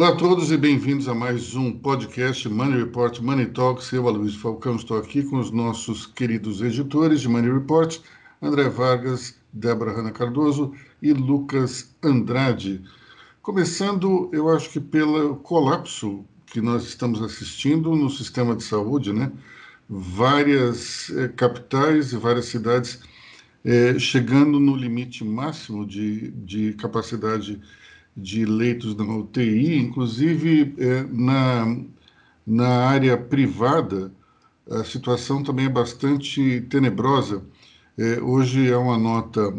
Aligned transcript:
Olá 0.00 0.08
a 0.08 0.16
todos 0.16 0.50
e 0.50 0.56
bem-vindos 0.56 1.08
a 1.08 1.14
mais 1.14 1.54
um 1.54 1.70
podcast 1.70 2.48
Money 2.48 2.84
Report 2.84 3.20
Money 3.20 3.48
Talks. 3.48 3.92
Eu, 3.92 4.08
Aloysio 4.08 4.40
Falcão, 4.40 4.76
estou 4.76 4.96
aqui 4.96 5.22
com 5.22 5.38
os 5.38 5.50
nossos 5.50 6.06
queridos 6.06 6.62
editores 6.62 7.20
de 7.20 7.28
Money 7.28 7.52
Report, 7.52 7.98
André 8.40 8.70
Vargas, 8.70 9.36
Débora 9.52 9.92
Hanna 9.92 10.10
Cardoso 10.10 10.72
e 11.02 11.12
Lucas 11.12 11.94
Andrade. 12.02 12.82
Começando, 13.42 14.30
eu 14.32 14.48
acho 14.48 14.70
que 14.70 14.80
pelo 14.80 15.36
colapso 15.36 16.24
que 16.46 16.62
nós 16.62 16.84
estamos 16.84 17.20
assistindo 17.20 17.94
no 17.94 18.08
sistema 18.08 18.56
de 18.56 18.64
saúde, 18.64 19.12
né? 19.12 19.30
Várias 19.86 21.10
eh, 21.10 21.28
capitais 21.28 22.14
e 22.14 22.16
várias 22.16 22.46
cidades 22.46 23.02
eh, 23.62 23.98
chegando 23.98 24.58
no 24.58 24.74
limite 24.74 25.22
máximo 25.22 25.86
de, 25.86 26.30
de 26.30 26.72
capacidade 26.72 27.60
de 28.16 28.44
leitos 28.44 28.96
na 28.96 29.04
UTI, 29.04 29.78
inclusive 29.78 30.74
é, 30.78 31.02
na, 31.04 31.76
na 32.46 32.68
área 32.86 33.16
privada, 33.16 34.12
a 34.70 34.84
situação 34.84 35.42
também 35.42 35.66
é 35.66 35.70
bastante 35.70 36.60
tenebrosa. 36.70 37.42
É, 37.98 38.20
hoje 38.20 38.70
é 38.70 38.76
uma 38.76 38.98
nota 38.98 39.52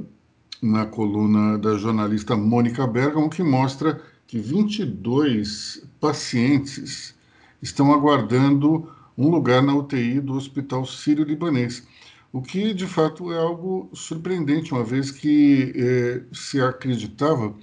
na 0.62 0.86
coluna 0.86 1.58
da 1.58 1.76
jornalista 1.76 2.36
Mônica 2.36 2.86
Bergamo 2.86 3.30
que 3.30 3.44
mostra 3.44 4.02
que 4.28 4.40
22 4.40 5.84
pacientes 6.00 7.16
estão 7.62 7.92
aguardando 7.92 8.90
um 9.18 9.30
lugar 9.30 9.62
na 9.62 9.76
UTI 9.76 10.22
do 10.22 10.34
Hospital 10.34 10.86
Sírio-Libanês, 10.86 11.86
o 12.32 12.42
que 12.42 12.74
de 12.74 12.88
fato 12.88 13.32
é 13.34 13.38
algo 13.38 13.90
surpreendente, 13.94 14.72
uma 14.72 14.84
vez 14.84 15.12
que 15.12 15.74
é, 15.76 16.24
se 16.32 16.62
acreditava 16.62 17.54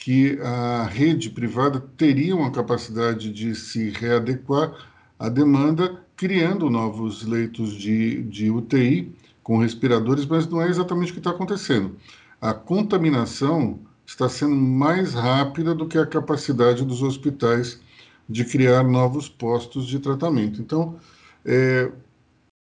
que 0.00 0.40
a 0.40 0.84
rede 0.84 1.28
privada 1.28 1.78
teria 1.78 2.34
uma 2.34 2.50
capacidade 2.50 3.30
de 3.30 3.54
se 3.54 3.90
readequar 3.90 4.72
à 5.18 5.28
demanda, 5.28 6.02
criando 6.16 6.70
novos 6.70 7.22
leitos 7.22 7.74
de, 7.74 8.22
de 8.22 8.50
UTI 8.50 9.14
com 9.42 9.58
respiradores, 9.58 10.24
mas 10.24 10.46
não 10.48 10.62
é 10.62 10.68
exatamente 10.68 11.10
o 11.10 11.14
que 11.14 11.20
está 11.20 11.30
acontecendo. 11.30 11.96
A 12.40 12.54
contaminação 12.54 13.78
está 14.06 14.26
sendo 14.26 14.56
mais 14.56 15.12
rápida 15.12 15.74
do 15.74 15.86
que 15.86 15.98
a 15.98 16.06
capacidade 16.06 16.82
dos 16.82 17.02
hospitais 17.02 17.78
de 18.26 18.44
criar 18.44 18.82
novos 18.82 19.28
postos 19.28 19.86
de 19.86 19.98
tratamento. 19.98 20.62
Então, 20.62 20.98
é, 21.44 21.92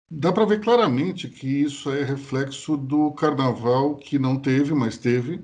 dá 0.09 0.31
para 0.31 0.45
ver 0.45 0.61
claramente 0.61 1.27
que 1.27 1.47
isso 1.47 1.91
é 1.91 2.03
reflexo 2.03 2.75
do 2.75 3.11
carnaval 3.11 3.95
que 3.97 4.17
não 4.17 4.35
teve, 4.35 4.73
mas 4.73 4.97
teve, 4.97 5.39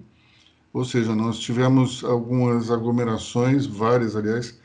ou 0.75 0.83
seja, 0.83 1.15
nós 1.15 1.39
tivemos 1.39 2.03
algumas 2.03 2.69
aglomerações, 2.69 3.65
várias, 3.65 4.13
aliás, 4.13 4.59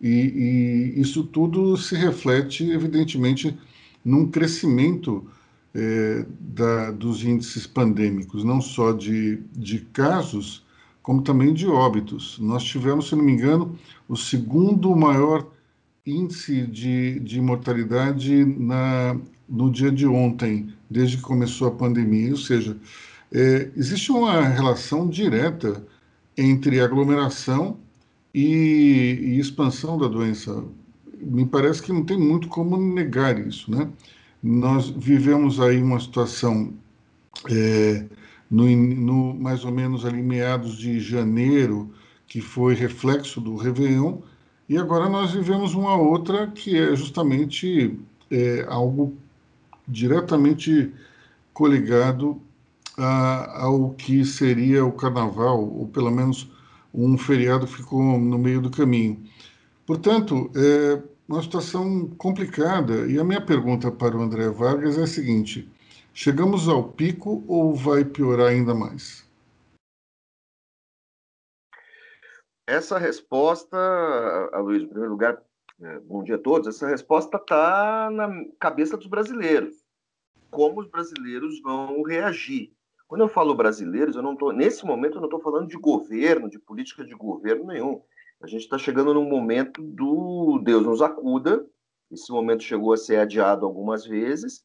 e, 0.00 0.94
e 0.96 1.00
isso 1.00 1.24
tudo 1.24 1.76
se 1.76 1.96
reflete, 1.96 2.70
evidentemente, 2.70 3.58
num 4.04 4.30
crescimento 4.30 5.26
é, 5.74 6.24
da, 6.38 6.92
dos 6.92 7.24
índices 7.24 7.66
pandêmicos, 7.66 8.44
não 8.44 8.60
só 8.60 8.92
de, 8.92 9.40
de 9.56 9.80
casos, 9.92 10.64
como 11.02 11.20
também 11.20 11.52
de 11.52 11.66
óbitos. 11.66 12.38
Nós 12.38 12.62
tivemos, 12.62 13.08
se 13.08 13.16
não 13.16 13.24
me 13.24 13.32
engano, 13.32 13.76
o 14.08 14.14
segundo 14.14 14.94
maior 14.94 15.50
índice 16.06 16.64
de, 16.64 17.18
de 17.18 17.40
mortalidade 17.40 18.44
na, 18.44 19.18
no 19.48 19.68
dia 19.68 19.90
de 19.90 20.06
ontem, 20.06 20.72
desde 20.88 21.16
que 21.16 21.24
começou 21.24 21.66
a 21.66 21.72
pandemia, 21.72 22.30
ou 22.30 22.36
seja, 22.36 22.76
é, 23.32 23.70
existe 23.76 24.10
uma 24.12 24.40
relação 24.42 25.08
direta 25.08 25.84
entre 26.36 26.80
aglomeração 26.80 27.78
e, 28.34 29.18
e, 29.22 29.38
expansão 29.38 29.98
da 29.98 30.06
doença. 30.06 30.64
Me 31.20 31.46
parece 31.46 31.82
que 31.82 31.92
não 31.92 32.04
tem 32.04 32.18
muito 32.18 32.48
como 32.48 32.76
negar 32.76 33.38
isso, 33.38 33.70
né? 33.70 33.88
Nós 34.42 34.90
vivemos 34.90 35.60
aí 35.60 35.82
uma 35.82 35.98
situação 35.98 36.72
é, 37.50 38.04
no, 38.50 38.64
no, 38.68 39.34
mais 39.34 39.64
ou 39.64 39.72
menos 39.72 40.04
ali 40.04 40.22
meados 40.22 40.76
de 40.76 41.00
janeiro, 41.00 41.92
que 42.28 42.40
foi 42.40 42.74
reflexo 42.74 43.40
do 43.40 43.56
Réveillon, 43.56 44.18
e 44.68 44.76
agora 44.76 45.08
nós 45.08 45.32
vivemos 45.32 45.74
uma 45.74 45.96
outra 45.96 46.48
que 46.48 46.76
é 46.76 46.94
justamente 46.94 47.98
é, 48.30 48.66
algo 48.68 49.16
diretamente 49.86 50.92
coligado 51.52 52.40
ao 52.96 53.90
que 53.94 54.24
seria 54.24 54.84
o 54.84 54.92
carnaval, 54.92 55.62
ou 55.62 55.88
pelo 55.88 56.10
menos 56.10 56.50
um 56.94 57.18
feriado 57.18 57.66
ficou 57.66 58.18
no 58.18 58.38
meio 58.38 58.60
do 58.60 58.70
caminho. 58.70 59.22
Portanto, 59.86 60.50
é 60.56 61.02
uma 61.28 61.42
situação 61.42 62.08
complicada. 62.16 63.06
E 63.06 63.18
a 63.18 63.24
minha 63.24 63.44
pergunta 63.44 63.90
para 63.90 64.16
o 64.16 64.22
André 64.22 64.48
Vargas 64.50 64.98
é 64.98 65.02
a 65.02 65.06
seguinte: 65.06 65.70
chegamos 66.14 66.68
ao 66.68 66.84
pico 66.92 67.44
ou 67.46 67.74
vai 67.74 68.04
piorar 68.04 68.48
ainda 68.48 68.74
mais? 68.74 69.26
Essa 72.66 72.98
resposta, 72.98 73.76
Luiz, 74.56 74.82
em 74.82 74.88
primeiro 74.88 75.12
lugar, 75.12 75.40
é, 75.80 76.00
bom 76.00 76.24
dia 76.24 76.34
a 76.34 76.38
todos. 76.38 76.66
Essa 76.66 76.88
resposta 76.88 77.36
está 77.36 78.10
na 78.10 78.44
cabeça 78.58 78.96
dos 78.96 79.06
brasileiros. 79.06 79.84
Como 80.50 80.80
os 80.80 80.88
brasileiros 80.88 81.60
vão 81.60 82.02
reagir? 82.02 82.75
Quando 83.06 83.22
eu 83.22 83.28
falo 83.28 83.54
brasileiros, 83.54 84.16
eu 84.16 84.22
não 84.22 84.34
tô, 84.34 84.50
nesse 84.52 84.84
momento 84.84 85.14
eu 85.14 85.20
não 85.20 85.28
estou 85.28 85.40
falando 85.40 85.68
de 85.68 85.76
governo, 85.76 86.50
de 86.50 86.58
política 86.58 87.04
de 87.04 87.14
governo 87.14 87.66
nenhum. 87.66 88.02
A 88.40 88.46
gente 88.46 88.62
está 88.62 88.76
chegando 88.76 89.14
num 89.14 89.28
momento 89.28 89.82
do 89.82 90.60
Deus 90.62 90.84
nos 90.84 91.00
acuda. 91.00 91.64
Esse 92.10 92.30
momento 92.30 92.62
chegou 92.62 92.92
a 92.92 92.96
ser 92.96 93.16
adiado 93.16 93.64
algumas 93.64 94.04
vezes. 94.04 94.64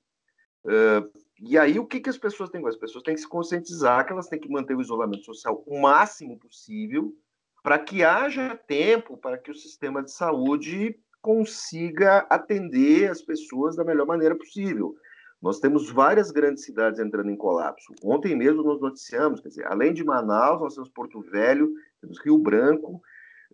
Uh, 0.66 1.10
e 1.40 1.58
aí, 1.58 1.80
o 1.80 1.86
que, 1.86 2.00
que 2.00 2.10
as 2.10 2.18
pessoas 2.18 2.50
têm 2.50 2.62
que 2.62 2.66
fazer? 2.66 2.76
As 2.76 2.82
pessoas 2.82 3.04
têm 3.04 3.16
que 3.16 3.22
se 3.22 3.28
conscientizar 3.30 4.06
que 4.06 4.14
elas 4.14 4.28
têm 4.28 4.40
que 4.40 4.50
manter 4.50 4.76
o 4.76 4.82
isolamento 4.82 5.24
social 5.24 5.64
o 5.66 5.82
máximo 5.82 6.38
possível 6.38 7.14
para 7.64 7.80
que 7.80 8.04
haja 8.04 8.56
tempo 8.56 9.18
para 9.18 9.38
que 9.38 9.52
o 9.52 9.56
sistema 9.56 10.04
de 10.04 10.12
saúde 10.12 11.00
consiga 11.22 12.26
atender 12.30 13.10
as 13.10 13.22
pessoas 13.22 13.76
da 13.76 13.84
melhor 13.84 14.06
maneira 14.06 14.36
possível. 14.36 14.96
Nós 15.42 15.60
temos 15.60 15.90
várias 15.90 16.30
grandes 16.30 16.64
cidades 16.64 17.00
entrando 17.00 17.32
em 17.32 17.36
colapso. 17.36 17.94
Ontem 18.04 18.36
mesmo 18.36 18.62
nós 18.62 18.80
noticiamos, 18.80 19.42
quer 19.42 19.50
dizer, 19.50 19.66
além 19.66 19.92
de 19.92 20.04
Manaus, 20.04 20.62
nós 20.62 20.76
temos 20.76 20.90
Porto 20.90 21.20
Velho, 21.22 21.74
temos 22.00 22.20
Rio 22.24 22.38
Branco, 22.38 23.02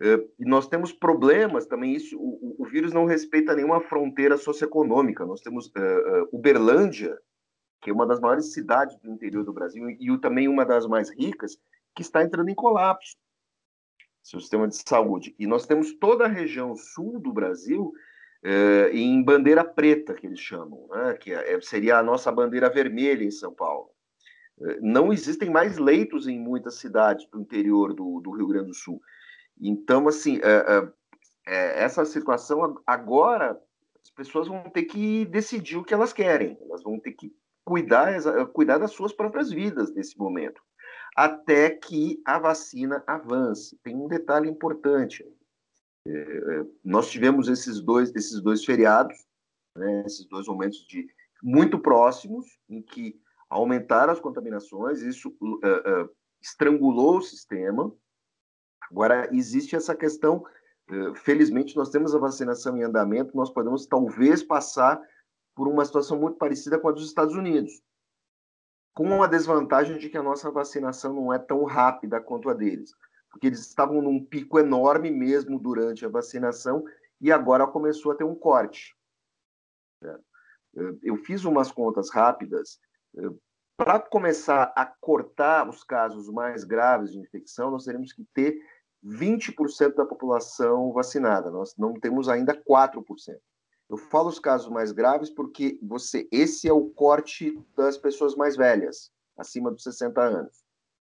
eh, 0.00 0.22
e 0.38 0.44
nós 0.44 0.68
temos 0.68 0.92
problemas 0.92 1.66
também. 1.66 1.94
Isso, 1.94 2.16
o, 2.18 2.56
o, 2.58 2.66
vírus 2.66 2.92
não 2.92 3.06
respeita 3.06 3.54
nenhuma 3.54 3.80
fronteira 3.80 4.36
socioeconômica. 4.36 5.24
Nós 5.24 5.40
temos 5.40 5.68
uh, 5.68 6.28
Uberlândia, 6.30 7.18
que 7.80 7.90
é 7.90 7.92
uma 7.92 8.06
das 8.06 8.20
maiores 8.20 8.52
cidades 8.52 8.96
do 8.98 9.10
interior 9.10 9.44
do 9.44 9.52
Brasil 9.52 9.88
e 9.88 10.18
também 10.18 10.46
uma 10.46 10.66
das 10.66 10.86
mais 10.86 11.10
ricas, 11.10 11.58
que 11.96 12.02
está 12.02 12.22
entrando 12.22 12.50
em 12.50 12.54
colapso. 12.54 13.16
Seu 14.22 14.40
sistema 14.40 14.68
de 14.68 14.76
saúde. 14.76 15.34
E 15.38 15.46
nós 15.46 15.66
temos 15.66 15.94
toda 15.94 16.26
a 16.26 16.28
região 16.28 16.76
sul 16.76 17.18
do 17.18 17.32
Brasil 17.32 17.92
é, 18.42 18.90
em 18.92 19.22
bandeira 19.22 19.64
preta, 19.64 20.14
que 20.14 20.26
eles 20.26 20.40
chamam, 20.40 20.86
né? 20.88 21.14
que 21.14 21.32
é, 21.32 21.60
seria 21.60 21.98
a 21.98 22.02
nossa 22.02 22.30
bandeira 22.30 22.70
vermelha 22.70 23.24
em 23.24 23.30
São 23.30 23.52
Paulo. 23.52 23.90
É, 24.60 24.78
não 24.80 25.12
existem 25.12 25.50
mais 25.50 25.78
leitos 25.78 26.28
em 26.28 26.38
muitas 26.38 26.74
cidades 26.76 27.26
do 27.30 27.40
interior 27.40 27.94
do, 27.94 28.20
do 28.20 28.30
Rio 28.30 28.48
Grande 28.48 28.68
do 28.68 28.74
Sul. 28.74 29.00
Então, 29.60 30.06
assim, 30.06 30.38
é, 31.46 31.82
essa 31.82 32.04
situação 32.04 32.80
agora 32.86 33.60
as 34.02 34.10
pessoas 34.10 34.48
vão 34.48 34.62
ter 34.70 34.84
que 34.84 35.24
decidir 35.26 35.76
o 35.76 35.84
que 35.84 35.92
elas 35.92 36.12
querem, 36.12 36.56
elas 36.62 36.82
vão 36.82 36.98
ter 36.98 37.12
que 37.12 37.34
cuidar, 37.64 38.14
cuidar 38.52 38.78
das 38.78 38.92
suas 38.92 39.12
próprias 39.12 39.50
vidas 39.50 39.92
nesse 39.92 40.16
momento, 40.16 40.62
até 41.14 41.70
que 41.70 42.20
a 42.24 42.38
vacina 42.38 43.02
avance. 43.06 43.78
Tem 43.82 43.94
um 43.94 44.08
detalhe 44.08 44.48
importante: 44.48 45.22
é, 45.22 45.26
nós 46.84 47.10
tivemos 47.10 47.48
esses 47.48 47.80
dois, 47.80 48.14
esses 48.14 48.40
dois 48.40 48.64
feriados, 48.64 49.16
né, 49.76 50.04
esses 50.06 50.26
dois 50.26 50.46
momentos 50.46 50.78
de 50.86 51.06
muito 51.42 51.78
próximos, 51.78 52.46
em 52.68 52.82
que 52.82 53.20
aumentaram 53.48 54.12
as 54.12 54.20
contaminações, 54.20 55.02
isso 55.02 55.28
uh, 55.40 56.10
estrangulou 56.42 57.18
o 57.18 57.22
sistema. 57.22 57.92
Agora, 58.90 59.28
existe 59.32 59.76
essa 59.76 59.94
questão, 59.94 60.44
felizmente, 61.16 61.76
nós 61.76 61.90
temos 61.90 62.14
a 62.14 62.18
vacinação 62.18 62.76
em 62.76 62.82
andamento, 62.82 63.36
nós 63.36 63.50
podemos 63.50 63.86
talvez 63.86 64.42
passar 64.42 65.00
por 65.54 65.68
uma 65.68 65.84
situação 65.84 66.18
muito 66.18 66.38
parecida 66.38 66.78
com 66.78 66.88
a 66.88 66.92
dos 66.92 67.04
Estados 67.04 67.34
Unidos, 67.34 67.82
com 68.94 69.22
a 69.22 69.26
desvantagem 69.26 69.98
de 69.98 70.08
que 70.08 70.16
a 70.16 70.22
nossa 70.22 70.50
vacinação 70.50 71.12
não 71.12 71.32
é 71.32 71.38
tão 71.38 71.64
rápida 71.64 72.20
quanto 72.20 72.48
a 72.48 72.54
deles 72.54 72.94
porque 73.30 73.46
eles 73.46 73.60
estavam 73.60 74.00
num 74.02 74.24
pico 74.24 74.58
enorme 74.58 75.10
mesmo 75.10 75.58
durante 75.58 76.04
a 76.04 76.08
vacinação 76.08 76.84
e 77.20 77.30
agora 77.32 77.66
começou 77.66 78.12
a 78.12 78.14
ter 78.14 78.24
um 78.24 78.34
corte. 78.34 78.96
É, 80.02 80.16
eu 81.02 81.16
fiz 81.16 81.44
umas 81.44 81.70
contas 81.70 82.10
rápidas. 82.10 82.80
É, 83.16 83.28
Para 83.76 84.00
começar 84.00 84.72
a 84.76 84.86
cortar 84.86 85.68
os 85.68 85.84
casos 85.84 86.28
mais 86.28 86.64
graves 86.64 87.12
de 87.12 87.18
infecção, 87.18 87.70
nós 87.70 87.84
teremos 87.84 88.12
que 88.12 88.24
ter 88.34 88.58
20% 89.04 89.94
da 89.94 90.04
população 90.04 90.92
vacinada. 90.92 91.50
Nós 91.50 91.76
não 91.76 91.94
temos 91.94 92.28
ainda 92.28 92.54
4%. 92.54 93.04
Eu 93.88 93.96
falo 93.96 94.28
os 94.28 94.38
casos 94.38 94.68
mais 94.68 94.92
graves 94.92 95.30
porque 95.30 95.78
você, 95.82 96.28
esse 96.30 96.68
é 96.68 96.72
o 96.72 96.90
corte 96.90 97.58
das 97.74 97.96
pessoas 97.96 98.34
mais 98.34 98.54
velhas, 98.54 99.10
acima 99.36 99.70
dos 99.70 99.82
60 99.82 100.20
anos, 100.20 100.62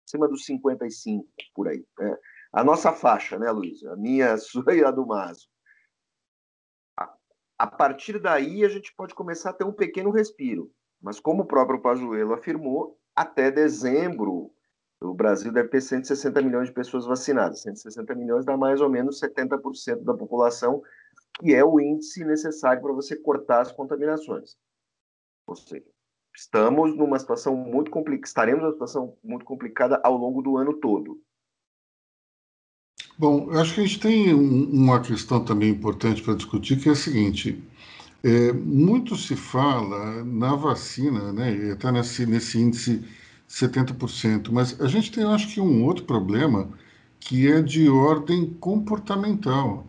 acima 0.07 0.29
dos 0.29 0.47
55 0.47 1.27
por 1.55 1.69
aí. 1.69 1.85
Né? 1.99 2.17
A 2.53 2.65
nossa 2.65 2.93
faixa, 2.93 3.39
né, 3.39 3.51
Luiz? 3.51 3.85
A 3.85 3.97
minha, 3.97 4.33
a 4.35 4.39
sua 4.39 4.75
e 4.75 4.85
a 4.85 4.91
do 4.91 5.05
Maso. 5.05 5.49
A, 6.99 7.15
a 7.59 7.67
partir 7.67 8.19
daí 8.19 8.65
a 8.65 8.69
gente 8.69 8.95
pode 8.95 9.15
começar 9.15 9.51
a 9.51 9.53
ter 9.53 9.65
um 9.65 9.73
pequeno 9.73 10.11
respiro. 10.11 10.71
Mas 11.03 11.21
como 11.21 11.43
o 11.43 11.47
próprio 11.47 11.83
Pazuello 11.83 12.33
afirmou, 12.33 12.99
até 13.15 13.51
dezembro 13.51 14.53
o 15.01 15.13
Brasil 15.13 15.53
deve 15.53 15.69
ter 15.69 15.83
160 15.83 16.41
milhões 16.41 16.69
de 16.69 16.75
pessoas 16.75 17.05
vacinadas. 17.05 17.61
160 17.61 18.15
milhões 18.15 18.47
dá 18.47 18.57
mais 18.57 18.81
ou 18.81 18.89
menos 18.89 19.21
70% 19.21 20.03
da 20.03 20.15
população, 20.15 20.83
que 21.35 21.55
é 21.55 21.63
o 21.63 21.79
índice 21.79 22.25
necessário 22.25 22.81
para 22.81 22.95
você 22.95 23.15
cortar 23.15 23.61
as 23.61 23.73
contaminações. 23.73 24.57
Ou 25.47 25.55
seja, 25.55 25.87
estamos 26.37 26.95
numa 26.95 27.19
situação 27.19 27.57
muito 27.57 27.91
complicada, 27.91 28.27
estaremos 28.27 28.63
numa 28.63 28.73
situação 28.73 29.17
muito 29.25 29.45
complicada 29.45 30.01
ao 30.05 30.17
longo 30.17 30.43
do 30.43 30.57
ano 30.57 30.75
todo. 30.75 31.19
Bom, 33.19 33.51
acho 33.53 33.75
que 33.75 33.81
a 33.81 33.87
gente 33.87 33.99
tem 33.99 34.35
uma 34.35 35.01
questão 35.01 35.43
também 35.43 35.71
importante 35.71 36.23
para 36.23 36.35
discutir, 36.35 36.79
que 36.79 36.89
é 36.89 36.93
a 36.93 36.97
seguinte: 36.97 37.63
é, 38.23 38.53
muito 38.53 39.17
se 39.17 39.35
fala 39.35 40.23
na 40.25 40.55
vacina, 40.55 41.33
né, 41.33 41.73
até 41.73 41.91
nesse, 41.91 42.27
nesse 42.27 42.59
índice 42.59 43.03
70%. 43.49 44.51
Mas 44.53 44.79
a 44.81 44.89
gente 44.89 45.11
tem, 45.11 45.25
acho 45.25 45.49
que, 45.49 45.61
um 45.61 45.85
outro 45.85 46.05
problema 46.05 46.69
que 47.19 47.51
é 47.51 47.63
de 47.63 47.89
ordem 47.89 48.51
comportamental. 48.61 49.89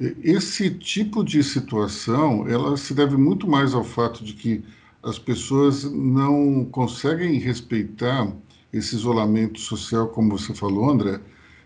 Esse 0.00 0.70
tipo 0.70 1.22
de 1.22 1.42
situação, 1.42 2.48
ela 2.48 2.76
se 2.76 2.94
deve 2.94 3.16
muito 3.16 3.46
mais 3.46 3.74
ao 3.74 3.84
fato 3.84 4.24
de 4.24 4.32
que 4.34 4.64
as 5.04 5.18
pessoas 5.18 5.84
não 5.84 6.64
conseguem 6.64 7.38
respeitar 7.38 8.32
esse 8.72 8.96
isolamento 8.96 9.60
social, 9.60 10.08
como 10.08 10.36
você 10.36 10.54
falou, 10.54 10.90
André, 10.90 11.20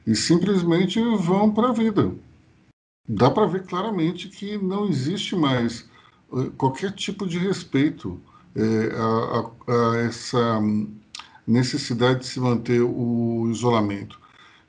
e 0.06 0.14
simplesmente 0.14 1.00
vão 1.16 1.50
para 1.50 1.70
a 1.70 1.72
vida. 1.72 2.12
Dá 3.08 3.30
para 3.30 3.46
ver 3.46 3.64
claramente 3.64 4.28
que 4.28 4.58
não 4.58 4.88
existe 4.88 5.34
mais 5.36 5.88
eh, 6.34 6.50
qualquer 6.58 6.92
tipo 6.92 7.26
de 7.26 7.38
respeito 7.38 8.20
é, 8.54 8.92
a, 8.94 9.72
a, 9.72 9.92
a 9.92 9.96
essa 9.98 10.60
necessidade 11.46 12.20
de 12.20 12.26
se 12.26 12.40
manter 12.40 12.82
o 12.82 13.48
isolamento. 13.50 14.20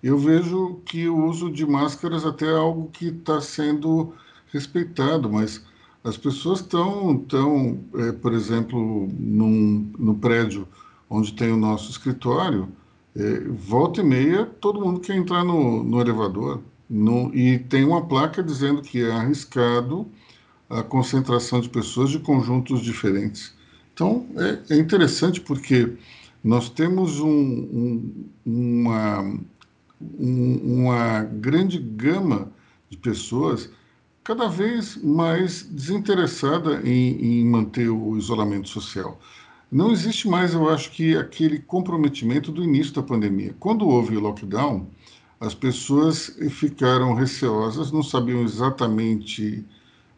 Eu 0.01 0.18
vejo 0.18 0.80
que 0.86 1.10
o 1.10 1.25
uso 1.25 1.51
de 1.51 1.66
máscaras 1.66 2.25
até 2.25 2.45
é 2.45 2.56
algo 2.56 2.89
que 2.92 3.07
está 3.07 3.42
sendo 3.42 4.13
respeitado, 4.54 5.30
mas 5.30 5.62
as 6.09 6.17
pessoas 6.17 6.59
estão, 6.59 7.17
tão, 7.17 7.79
é, 7.95 8.11
por 8.11 8.33
exemplo, 8.33 9.07
num, 9.17 9.91
no 9.97 10.15
prédio 10.15 10.67
onde 11.09 11.33
tem 11.33 11.51
o 11.51 11.57
nosso 11.57 11.91
escritório, 11.91 12.67
é, 13.15 13.41
volta 13.41 14.01
e 14.01 14.03
meia 14.03 14.45
todo 14.45 14.81
mundo 14.81 15.00
quer 15.00 15.15
entrar 15.15 15.44
no, 15.44 15.83
no 15.83 16.01
elevador 16.01 16.61
no, 16.89 17.33
e 17.33 17.59
tem 17.59 17.83
uma 17.85 18.06
placa 18.06 18.44
dizendo 18.44 18.81
que 18.81 19.01
é 19.01 19.11
arriscado 19.11 20.07
a 20.69 20.83
concentração 20.83 21.59
de 21.59 21.69
pessoas 21.69 22.09
de 22.09 22.19
conjuntos 22.19 22.81
diferentes. 22.81 23.53
Então 23.94 24.25
é, 24.38 24.75
é 24.75 24.77
interessante 24.77 25.41
porque 25.41 25.94
nós 26.44 26.69
temos 26.69 27.19
um, 27.19 27.29
um, 27.29 28.29
uma, 28.45 29.21
um, 30.01 30.83
uma 30.83 31.23
grande 31.23 31.77
gama 31.77 32.51
de 32.89 32.97
pessoas 32.97 33.69
cada 34.30 34.48
vez 34.48 34.96
mais 34.98 35.64
desinteressada 35.64 36.88
em, 36.88 37.40
em 37.40 37.46
manter 37.46 37.90
o 37.90 38.16
isolamento 38.16 38.70
social. 38.70 39.20
Não 39.72 39.92
existe 39.92 40.28
mais, 40.28 40.54
eu 40.54 40.70
acho 40.70 40.92
que, 40.92 41.18
aquele 41.18 41.58
comprometimento 41.58 42.52
do 42.52 42.64
início 42.64 42.94
da 42.94 43.02
pandemia. 43.02 43.56
Quando 43.60 43.88
houve 43.88 44.16
o 44.16 44.20
lockdown, 44.20 44.88
as 45.40 45.56
pessoas 45.56 46.38
ficaram 46.52 47.16
receosas, 47.16 47.92
não 47.92 48.04
sabiam 48.04 48.44
exatamente 48.44 49.66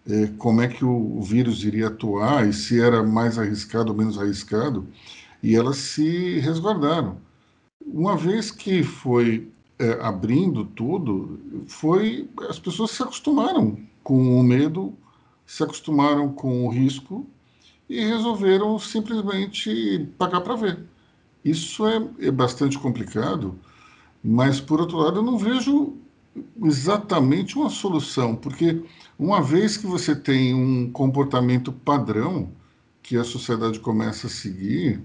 eh, 0.05 0.29
como 0.37 0.59
é 0.59 0.67
que 0.67 0.83
o 0.83 1.21
vírus 1.21 1.63
iria 1.63 1.87
atuar 1.87 2.45
e 2.45 2.51
se 2.51 2.81
era 2.81 3.01
mais 3.01 3.39
arriscado 3.39 3.93
ou 3.93 3.97
menos 3.97 4.19
arriscado 4.19 4.85
e 5.41 5.55
elas 5.55 5.77
se 5.77 6.37
resguardaram. 6.39 7.15
Uma 7.85 8.17
vez 8.17 8.51
que 8.51 8.83
foi 8.83 9.49
é, 9.81 9.99
abrindo 9.99 10.63
tudo, 10.63 11.39
foi 11.65 12.29
as 12.47 12.59
pessoas 12.59 12.91
se 12.91 13.01
acostumaram 13.01 13.77
com 14.03 14.39
o 14.39 14.43
medo, 14.43 14.93
se 15.45 15.63
acostumaram 15.63 16.31
com 16.31 16.67
o 16.67 16.69
risco 16.69 17.25
e 17.89 18.05
resolveram 18.05 18.77
simplesmente 18.77 20.07
pagar 20.19 20.41
para 20.41 20.55
ver. 20.55 20.79
Isso 21.43 21.87
é, 21.87 22.07
é 22.19 22.31
bastante 22.31 22.77
complicado, 22.77 23.59
mas 24.23 24.61
por 24.61 24.79
outro 24.79 24.97
lado 24.97 25.17
eu 25.17 25.23
não 25.23 25.37
vejo 25.37 25.95
exatamente 26.63 27.57
uma 27.57 27.69
solução, 27.69 28.35
porque 28.35 28.83
uma 29.17 29.41
vez 29.41 29.77
que 29.77 29.87
você 29.87 30.15
tem 30.15 30.53
um 30.53 30.91
comportamento 30.91 31.71
padrão 31.71 32.51
que 33.01 33.17
a 33.17 33.23
sociedade 33.23 33.79
começa 33.79 34.27
a 34.27 34.29
seguir, 34.29 35.01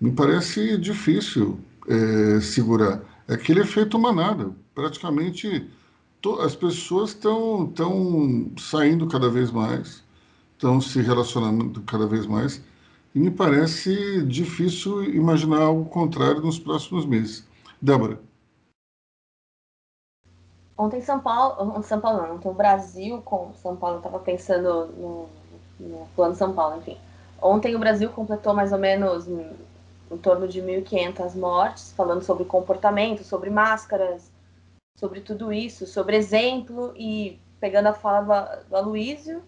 me 0.00 0.12
parece 0.12 0.78
difícil 0.78 1.58
é, 1.88 2.40
segurar. 2.40 3.09
É 3.30 3.34
aquele 3.34 3.60
efeito 3.60 3.96
manada. 3.96 4.50
Praticamente 4.74 5.70
as 6.40 6.56
pessoas 6.56 7.10
estão 7.10 7.68
tão 7.68 8.50
saindo 8.58 9.06
cada 9.06 9.30
vez 9.30 9.52
mais, 9.52 10.02
estão 10.52 10.80
se 10.80 11.00
relacionando 11.00 11.80
cada 11.82 12.08
vez 12.08 12.26
mais, 12.26 12.60
e 13.14 13.20
me 13.20 13.30
parece 13.30 14.26
difícil 14.26 15.04
imaginar 15.04 15.62
algo 15.62 15.84
contrário 15.84 16.40
nos 16.40 16.58
próximos 16.58 17.06
meses. 17.06 17.46
Débora. 17.80 18.20
Ontem 20.76 21.00
São 21.00 21.20
Paulo, 21.20 21.82
São 21.84 22.00
Paulo 22.00 22.22
não, 22.22 22.34
ontem 22.34 22.48
o 22.48 22.54
Brasil 22.54 23.22
com 23.22 23.54
São 23.54 23.76
Paulo, 23.76 23.98
estava 23.98 24.18
pensando 24.18 24.86
no, 24.86 25.28
no 25.78 26.06
plano 26.16 26.34
São 26.34 26.52
Paulo, 26.52 26.78
enfim. 26.78 26.98
Ontem 27.40 27.76
o 27.76 27.78
Brasil 27.78 28.10
completou 28.10 28.52
mais 28.54 28.72
ou 28.72 28.78
menos 28.78 29.26
em 30.10 30.18
torno 30.18 30.48
de 30.48 30.60
1.500 30.60 31.34
mortes, 31.34 31.92
falando 31.92 32.22
sobre 32.22 32.44
comportamento, 32.44 33.22
sobre 33.22 33.48
máscaras, 33.48 34.30
sobre 34.96 35.20
tudo 35.20 35.52
isso, 35.52 35.86
sobre 35.86 36.16
exemplo 36.16 36.92
e 36.96 37.40
pegando 37.60 37.86
a 37.86 37.94
fala 37.94 38.64
do 38.68 38.76
Aloysio, 38.76 39.42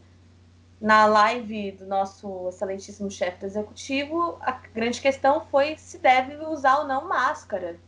na 0.80 1.06
live 1.06 1.72
do 1.72 1.86
nosso 1.86 2.48
excelentíssimo 2.48 3.10
chefe 3.10 3.40
do 3.40 3.46
executivo, 3.46 4.36
a 4.40 4.52
grande 4.52 5.00
questão 5.00 5.40
foi 5.40 5.76
se 5.76 5.98
deve 5.98 6.36
usar 6.44 6.80
ou 6.80 6.86
não 6.86 7.08
máscara. 7.08 7.78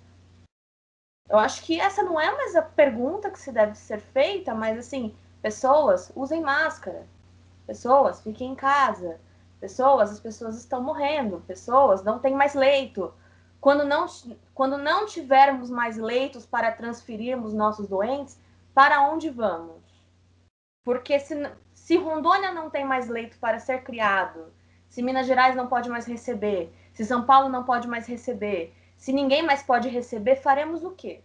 Eu 1.28 1.38
acho 1.38 1.62
que 1.62 1.80
essa 1.80 2.02
não 2.02 2.20
é 2.20 2.30
mais 2.30 2.54
a 2.54 2.62
pergunta 2.62 3.30
que 3.30 3.38
se 3.38 3.50
deve 3.50 3.76
ser 3.76 3.98
feita, 3.98 4.54
mas 4.54 4.78
assim, 4.78 5.14
pessoas, 5.42 6.12
usem 6.14 6.40
máscara. 6.40 7.06
Pessoas, 7.66 8.20
fiquem 8.20 8.52
em 8.52 8.54
casa 8.54 9.18
pessoas, 9.64 10.12
as 10.12 10.20
pessoas 10.20 10.58
estão 10.58 10.82
morrendo, 10.82 11.42
pessoas 11.46 12.04
não 12.04 12.18
têm 12.18 12.34
mais 12.34 12.54
leito. 12.54 13.14
Quando 13.58 13.82
não, 13.82 14.04
quando 14.52 14.76
não 14.76 15.06
tivermos 15.06 15.70
mais 15.70 15.96
leitos 15.96 16.44
para 16.44 16.70
transferirmos 16.70 17.54
nossos 17.54 17.88
doentes, 17.88 18.38
para 18.74 19.00
onde 19.08 19.30
vamos? 19.30 19.82
Porque 20.84 21.18
se, 21.18 21.50
se 21.72 21.96
Rondônia 21.96 22.52
não 22.52 22.68
tem 22.68 22.84
mais 22.84 23.08
leito 23.08 23.38
para 23.38 23.58
ser 23.58 23.82
criado, 23.82 24.52
se 24.86 25.00
Minas 25.02 25.26
Gerais 25.26 25.56
não 25.56 25.66
pode 25.66 25.88
mais 25.88 26.04
receber, 26.04 26.70
se 26.92 27.06
São 27.06 27.24
Paulo 27.24 27.48
não 27.48 27.64
pode 27.64 27.88
mais 27.88 28.06
receber, 28.06 28.74
se 28.98 29.14
ninguém 29.14 29.42
mais 29.42 29.62
pode 29.62 29.88
receber, 29.88 30.36
faremos 30.36 30.84
o 30.84 30.90
quê? 30.90 31.22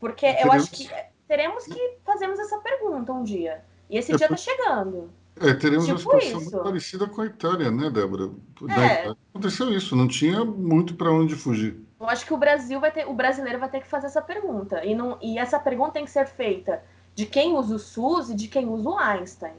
Porque 0.00 0.24
eu 0.24 0.50
acho 0.50 0.70
que 0.70 0.88
teremos 1.28 1.66
que 1.66 1.98
fazermos 2.02 2.38
essa 2.38 2.58
pergunta 2.60 3.12
um 3.12 3.22
dia. 3.22 3.62
E 3.90 3.98
esse 3.98 4.12
é, 4.12 4.16
dia 4.16 4.24
está 4.24 4.38
chegando. 4.38 5.12
É, 5.40 5.52
teremos 5.52 5.86
tipo 5.86 6.10
uma 6.10 6.20
situação 6.20 6.40
isso. 6.40 6.50
muito 6.50 6.62
parecida 6.64 7.06
com 7.06 7.20
a 7.20 7.26
Itália, 7.26 7.70
né, 7.70 7.90
Débora? 7.90 8.30
É. 8.70 9.14
aconteceu 9.30 9.70
isso, 9.72 9.94
não 9.94 10.08
tinha 10.08 10.44
muito 10.44 10.94
para 10.94 11.12
onde 11.12 11.34
fugir. 11.34 11.78
Eu 12.00 12.08
acho 12.08 12.24
que 12.24 12.32
o 12.32 12.38
Brasil 12.38 12.80
vai 12.80 12.90
ter, 12.90 13.06
o 13.06 13.14
brasileiro 13.14 13.58
vai 13.58 13.68
ter 13.68 13.80
que 13.80 13.86
fazer 13.86 14.06
essa 14.06 14.22
pergunta. 14.22 14.84
E, 14.84 14.94
não, 14.94 15.18
e 15.20 15.38
essa 15.38 15.58
pergunta 15.58 15.92
tem 15.92 16.04
que 16.04 16.10
ser 16.10 16.26
feita 16.26 16.82
de 17.14 17.26
quem 17.26 17.54
usa 17.54 17.74
o 17.74 17.78
SUS 17.78 18.30
e 18.30 18.34
de 18.34 18.48
quem 18.48 18.66
usa 18.66 18.88
o 18.88 18.98
Einstein. 18.98 19.54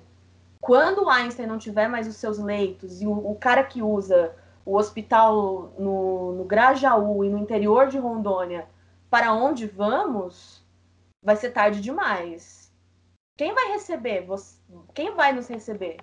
Quando 0.60 1.04
o 1.04 1.10
Einstein 1.10 1.48
não 1.48 1.58
tiver 1.58 1.88
mais 1.88 2.08
os 2.08 2.16
seus 2.16 2.40
leitos 2.40 3.02
e 3.02 3.08
o, 3.08 3.12
o 3.12 3.36
cara 3.36 3.64
que 3.64 3.82
usa 3.82 4.36
o 4.66 4.76
hospital 4.76 5.74
no, 5.78 6.34
no 6.34 6.44
Grajaú 6.44 7.24
e 7.24 7.30
no 7.30 7.38
interior 7.38 7.88
de 7.88 7.98
Rondônia, 7.98 8.68
para 9.10 9.34
onde 9.34 9.66
vamos, 9.66 10.62
vai 11.24 11.36
ser 11.36 11.52
tarde 11.52 11.82
demais. 11.82 12.67
Quem 13.38 13.54
vai 13.54 13.72
receber? 13.74 14.26
Você, 14.26 14.58
quem 14.96 15.14
vai 15.14 15.32
nos 15.32 15.48
receber? 15.48 15.98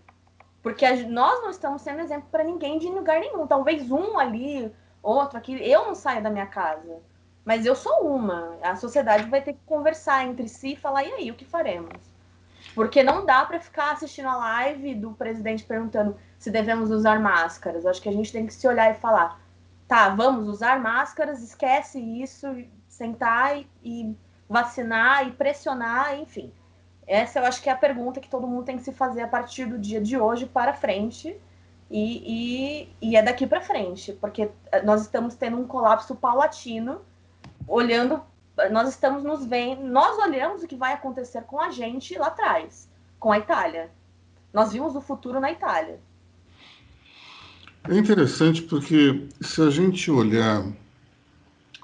Porque 0.62 0.88
nós 1.04 1.42
não 1.42 1.50
estamos 1.50 1.82
sendo 1.82 2.00
exemplo 2.00 2.28
para 2.30 2.44
ninguém 2.44 2.78
de 2.78 2.86
lugar 2.86 3.20
nenhum. 3.20 3.46
Talvez 3.46 3.90
um 3.90 4.16
ali, 4.18 4.72
outro 5.02 5.36
aqui. 5.36 5.60
Eu 5.60 5.86
não 5.86 5.94
saio 5.96 6.22
da 6.22 6.30
minha 6.30 6.46
casa. 6.46 7.02
Mas 7.44 7.66
eu 7.66 7.74
sou 7.74 8.06
uma. 8.06 8.56
A 8.62 8.76
sociedade 8.76 9.28
vai 9.28 9.42
ter 9.42 9.54
que 9.54 9.60
conversar 9.66 10.24
entre 10.24 10.48
si 10.48 10.72
e 10.72 10.76
falar: 10.76 11.04
e 11.04 11.12
aí, 11.12 11.30
o 11.30 11.34
que 11.34 11.44
faremos? 11.44 11.92
Porque 12.74 13.02
não 13.02 13.26
dá 13.26 13.44
para 13.44 13.60
ficar 13.60 13.92
assistindo 13.92 14.28
a 14.28 14.36
live 14.36 14.94
do 14.94 15.12
presidente 15.12 15.64
perguntando 15.64 16.16
se 16.38 16.50
devemos 16.50 16.90
usar 16.90 17.20
máscaras. 17.20 17.84
Acho 17.84 18.00
que 18.00 18.08
a 18.08 18.12
gente 18.12 18.32
tem 18.32 18.46
que 18.46 18.54
se 18.54 18.66
olhar 18.66 18.90
e 18.90 18.98
falar: 18.98 19.40
tá, 19.86 20.08
vamos 20.08 20.48
usar 20.48 20.80
máscaras, 20.80 21.42
esquece 21.42 22.00
isso, 22.00 22.46
sentar 22.88 23.58
e, 23.58 23.68
e 23.82 24.16
vacinar 24.48 25.26
e 25.28 25.32
pressionar, 25.32 26.18
enfim. 26.18 26.50
Essa 27.06 27.38
eu 27.38 27.44
acho 27.44 27.62
que 27.62 27.68
é 27.68 27.72
a 27.72 27.76
pergunta 27.76 28.20
que 28.20 28.28
todo 28.28 28.46
mundo 28.46 28.64
tem 28.64 28.76
que 28.76 28.84
se 28.84 28.92
fazer 28.92 29.22
a 29.22 29.28
partir 29.28 29.66
do 29.66 29.78
dia 29.78 30.00
de 30.00 30.18
hoje 30.18 30.46
para 30.46 30.72
frente. 30.72 31.36
E, 31.90 32.88
e, 33.00 33.10
e 33.10 33.16
é 33.16 33.22
daqui 33.22 33.46
para 33.46 33.60
frente, 33.60 34.12
porque 34.14 34.50
nós 34.84 35.02
estamos 35.02 35.34
tendo 35.34 35.58
um 35.58 35.66
colapso 35.66 36.14
paulatino, 36.16 37.00
olhando, 37.68 38.22
nós 38.70 38.88
estamos 38.88 39.22
nos 39.22 39.44
vendo, 39.44 39.82
nós 39.82 40.18
olhamos 40.18 40.62
o 40.62 40.66
que 40.66 40.76
vai 40.76 40.94
acontecer 40.94 41.42
com 41.42 41.60
a 41.60 41.70
gente 41.70 42.18
lá 42.18 42.28
atrás, 42.28 42.88
com 43.20 43.30
a 43.30 43.38
Itália. 43.38 43.90
Nós 44.52 44.72
vimos 44.72 44.96
o 44.96 45.00
futuro 45.00 45.38
na 45.38 45.52
Itália. 45.52 46.00
É 47.88 47.96
interessante 47.98 48.62
porque 48.62 49.28
se 49.42 49.60
a 49.60 49.68
gente 49.68 50.10
olhar 50.10 50.64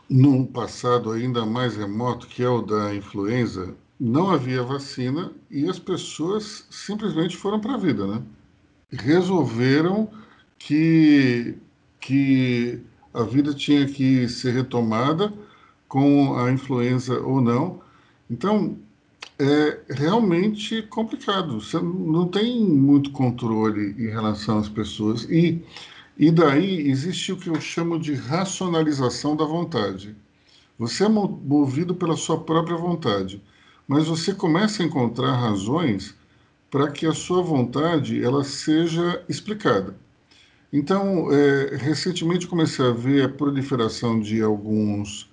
num 0.08 0.44
passado 0.44 1.12
ainda 1.12 1.44
mais 1.44 1.76
remoto, 1.76 2.26
que 2.26 2.42
é 2.42 2.48
o 2.48 2.62
da 2.62 2.94
influenza, 2.94 3.76
não 4.00 4.30
havia 4.30 4.62
vacina 4.62 5.30
e 5.50 5.68
as 5.68 5.78
pessoas 5.78 6.66
simplesmente 6.70 7.36
foram 7.36 7.60
para 7.60 7.74
a 7.74 7.76
vida, 7.76 8.06
né? 8.06 8.22
Resolveram 8.90 10.08
que, 10.58 11.54
que 12.00 12.80
a 13.12 13.22
vida 13.22 13.52
tinha 13.52 13.86
que 13.86 14.26
ser 14.26 14.54
retomada 14.54 15.30
com 15.86 16.34
a 16.38 16.50
influenza 16.50 17.20
ou 17.20 17.42
não. 17.42 17.82
Então, 18.30 18.78
é 19.38 19.80
realmente 19.90 20.82
complicado. 20.82 21.60
Você 21.60 21.78
não 21.78 22.26
tem 22.26 22.64
muito 22.64 23.10
controle 23.10 23.94
em 23.98 24.08
relação 24.08 24.58
às 24.58 24.68
pessoas. 24.68 25.24
E, 25.24 25.62
e 26.16 26.30
daí 26.30 26.88
existe 26.88 27.32
o 27.32 27.36
que 27.36 27.50
eu 27.50 27.60
chamo 27.60 27.98
de 27.98 28.14
racionalização 28.14 29.36
da 29.36 29.44
vontade. 29.44 30.16
Você 30.78 31.04
é 31.04 31.08
movido 31.08 31.94
pela 31.94 32.16
sua 32.16 32.40
própria 32.40 32.76
vontade 32.76 33.42
mas 33.90 34.06
você 34.06 34.32
começa 34.32 34.84
a 34.84 34.86
encontrar 34.86 35.32
razões 35.32 36.14
para 36.70 36.92
que 36.92 37.04
a 37.06 37.12
sua 37.12 37.42
vontade 37.42 38.22
ela 38.22 38.44
seja 38.44 39.20
explicada. 39.28 39.96
Então, 40.72 41.26
é, 41.32 41.74
recentemente 41.74 42.46
comecei 42.46 42.86
a 42.86 42.92
ver 42.92 43.24
a 43.24 43.28
proliferação 43.28 44.20
de 44.20 44.40
alguns 44.40 45.28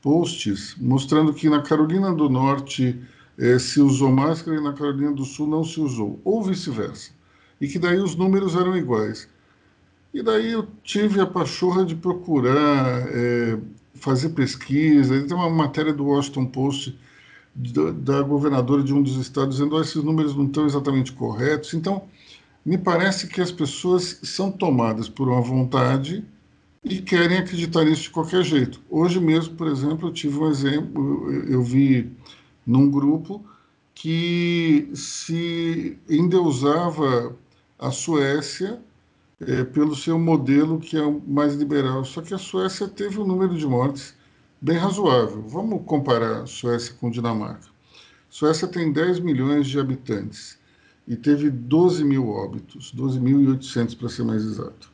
posts 0.00 0.74
mostrando 0.80 1.34
que 1.34 1.50
na 1.50 1.60
Carolina 1.60 2.10
do 2.14 2.30
Norte 2.30 2.98
é, 3.36 3.58
se 3.58 3.78
usou 3.78 4.10
máscara 4.10 4.56
e 4.56 4.64
na 4.64 4.72
Carolina 4.72 5.12
do 5.12 5.26
Sul 5.26 5.46
não 5.46 5.62
se 5.62 5.78
usou, 5.78 6.18
ou 6.24 6.42
vice-versa. 6.42 7.10
E 7.60 7.68
que 7.68 7.78
daí 7.78 7.98
os 7.98 8.16
números 8.16 8.56
eram 8.56 8.74
iguais. 8.74 9.28
E 10.14 10.22
daí 10.22 10.52
eu 10.52 10.66
tive 10.82 11.20
a 11.20 11.26
pachorra 11.26 11.84
de 11.84 11.94
procurar 11.94 13.06
é, 13.10 13.58
fazer 13.96 14.30
pesquisa. 14.30 15.22
Tem 15.26 15.36
uma 15.36 15.50
matéria 15.50 15.92
do 15.92 16.06
Washington 16.06 16.46
Post 16.46 16.98
da 17.58 18.22
governadora 18.22 18.82
de 18.82 18.94
um 18.94 19.02
dos 19.02 19.16
estados 19.16 19.56
dizendo 19.56 19.74
que 19.74 19.82
esses 19.82 20.02
números 20.02 20.36
não 20.36 20.46
estão 20.46 20.64
exatamente 20.64 21.12
corretos. 21.12 21.74
Então, 21.74 22.04
me 22.64 22.78
parece 22.78 23.26
que 23.26 23.40
as 23.40 23.50
pessoas 23.50 24.20
são 24.22 24.50
tomadas 24.52 25.08
por 25.08 25.28
uma 25.28 25.40
vontade 25.40 26.24
e 26.84 27.00
querem 27.02 27.38
acreditar 27.38 27.84
nisso 27.84 28.02
de 28.02 28.10
qualquer 28.10 28.44
jeito. 28.44 28.80
Hoje 28.88 29.18
mesmo, 29.18 29.54
por 29.56 29.66
exemplo, 29.66 30.08
eu 30.08 30.12
tive 30.12 30.38
um 30.38 30.48
exemplo, 30.48 31.32
eu 31.48 31.62
vi 31.62 32.10
num 32.64 32.88
grupo 32.90 33.44
que 33.94 34.88
se 34.94 35.98
endeusava 36.08 37.36
a 37.78 37.90
Suécia 37.90 38.80
é, 39.40 39.64
pelo 39.64 39.96
seu 39.96 40.18
modelo 40.18 40.78
que 40.78 40.96
é 40.96 41.20
mais 41.26 41.54
liberal. 41.54 42.04
Só 42.04 42.22
que 42.22 42.34
a 42.34 42.38
Suécia 42.38 42.86
teve 42.86 43.18
um 43.18 43.26
número 43.26 43.56
de 43.56 43.66
mortes 43.66 44.14
bem 44.60 44.76
razoável. 44.76 45.42
Vamos 45.42 45.82
comparar 45.84 46.46
Suécia 46.46 46.94
com 46.94 47.10
Dinamarca. 47.10 47.68
Suécia 48.28 48.68
tem 48.68 48.92
10 48.92 49.20
milhões 49.20 49.66
de 49.66 49.78
habitantes 49.78 50.58
e 51.06 51.16
teve 51.16 51.50
12 51.50 52.04
mil 52.04 52.28
óbitos, 52.28 52.92
12.800 52.94 53.96
para 53.96 54.08
ser 54.08 54.24
mais 54.24 54.44
exato. 54.44 54.90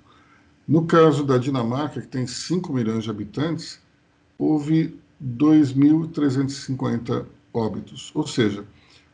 No 0.67 0.87
caso 0.87 1.25
da 1.25 1.37
Dinamarca, 1.37 2.01
que 2.01 2.07
tem 2.07 2.27
5 2.27 2.73
milhões 2.73 3.05
de 3.05 3.11
habitantes, 3.11 3.79
houve 4.39 4.99
2.350 5.23 7.27
óbitos. 7.53 8.11
Ou 8.15 8.27
seja, 8.27 8.65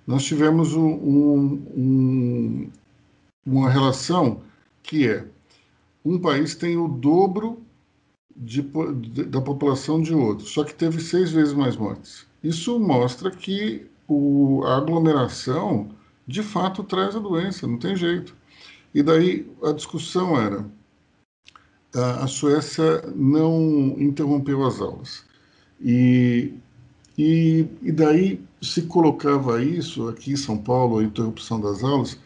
nós 0.07 0.23
tivemos 0.25 0.75
um, 0.75 1.61
um, 1.77 2.71
uma 3.45 3.69
relação 3.71 4.43
que 4.83 5.09
é 5.09 5.27
um 6.05 6.19
país 6.19 6.55
tem 6.55 6.77
o 6.77 6.89
dobro 6.89 7.63
de, 8.37 8.63
de, 8.63 9.25
da 9.25 9.41
população 9.41 10.01
de 10.01 10.15
outro, 10.15 10.47
só 10.47 10.65
que 10.65 10.75
teve 10.75 11.01
seis 11.01 11.31
vezes 11.31 11.53
mais 11.53 11.77
mortes. 11.77 12.27
Isso 12.43 12.79
mostra 12.79 13.31
que 13.31 13.87
o, 14.09 14.63
a 14.65 14.77
aglomeração 14.77 15.91
de 16.27 16.43
fato 16.43 16.83
traz 16.85 17.15
a 17.17 17.19
doença, 17.19 17.67
não 17.67 17.79
tem 17.79 17.97
jeito. 17.97 18.35
E 18.95 19.03
daí 19.03 19.51
a 19.63 19.73
discussão 19.73 20.41
era: 20.41 20.65
a, 21.95 22.25
a 22.25 22.27
Suécia 22.27 23.03
não 23.15 23.97
interrompeu 23.99 24.65
as 24.65 24.81
aulas. 24.81 25.25
E, 25.81 26.53
e, 27.17 27.67
e 27.83 27.93
daí 27.93 28.43
se 28.61 28.83
colocava 28.83 29.63
isso 29.63 30.09
aqui 30.09 30.33
em 30.33 30.37
São 30.37 30.59
Paulo, 30.59 30.99
a 30.99 31.05
interrupção 31.05 31.61
das 31.61 31.83
aulas, 31.83 32.19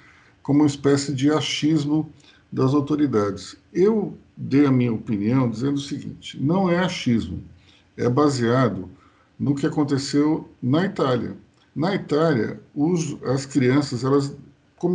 como 0.43 0.61
uma 0.61 0.67
espécie 0.67 1.15
de 1.15 1.31
achismo 1.31 2.11
das 2.51 2.75
autoridades. 2.75 3.57
Eu 3.73 4.17
dei 4.37 4.67
a 4.67 4.73
minha 4.73 4.93
opinião 4.93 5.49
dizendo 5.49 5.77
o 5.77 5.81
seguinte: 5.81 6.41
não 6.41 6.71
é 6.71 6.79
achismo, 6.79 7.43
é 7.97 8.09
baseado 8.09 8.89
no 9.39 9.55
que 9.55 9.67
aconteceu 9.67 10.49
na 10.63 10.85
Itália. 10.85 11.37
Na 11.75 11.95
Itália, 11.95 12.61
os, 12.75 13.21
as 13.25 13.47
crianças 13.47 14.05
elas, 14.05 14.37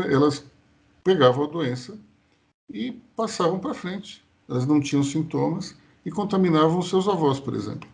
elas 0.10 0.46
pegavam 1.04 1.44
a 1.44 1.48
doença 1.48 1.98
e 2.70 2.94
passavam 3.16 3.60
para 3.60 3.74
frente. 3.74 4.24
Elas 4.48 4.66
não 4.66 4.80
tinham 4.80 5.04
sintomas 5.04 5.76
e 6.06 6.12
contaminavam 6.12 6.82
seus 6.82 7.08
avós, 7.08 7.40
por 7.40 7.54
exemplo. 7.54 7.88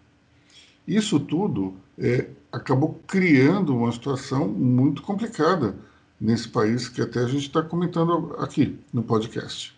Isso 0.87 1.19
tudo 1.19 1.73
é, 1.97 2.29
acabou 2.51 2.99
criando 3.07 3.75
uma 3.75 3.91
situação 3.91 4.47
muito 4.47 5.01
complicada 5.01 5.75
nesse 6.21 6.47
país 6.47 6.87
que 6.87 7.01
até 7.01 7.19
a 7.19 7.27
gente 7.27 7.47
está 7.47 7.61
comentando 7.61 8.35
aqui 8.37 8.79
no 8.93 9.03
podcast. 9.03 9.75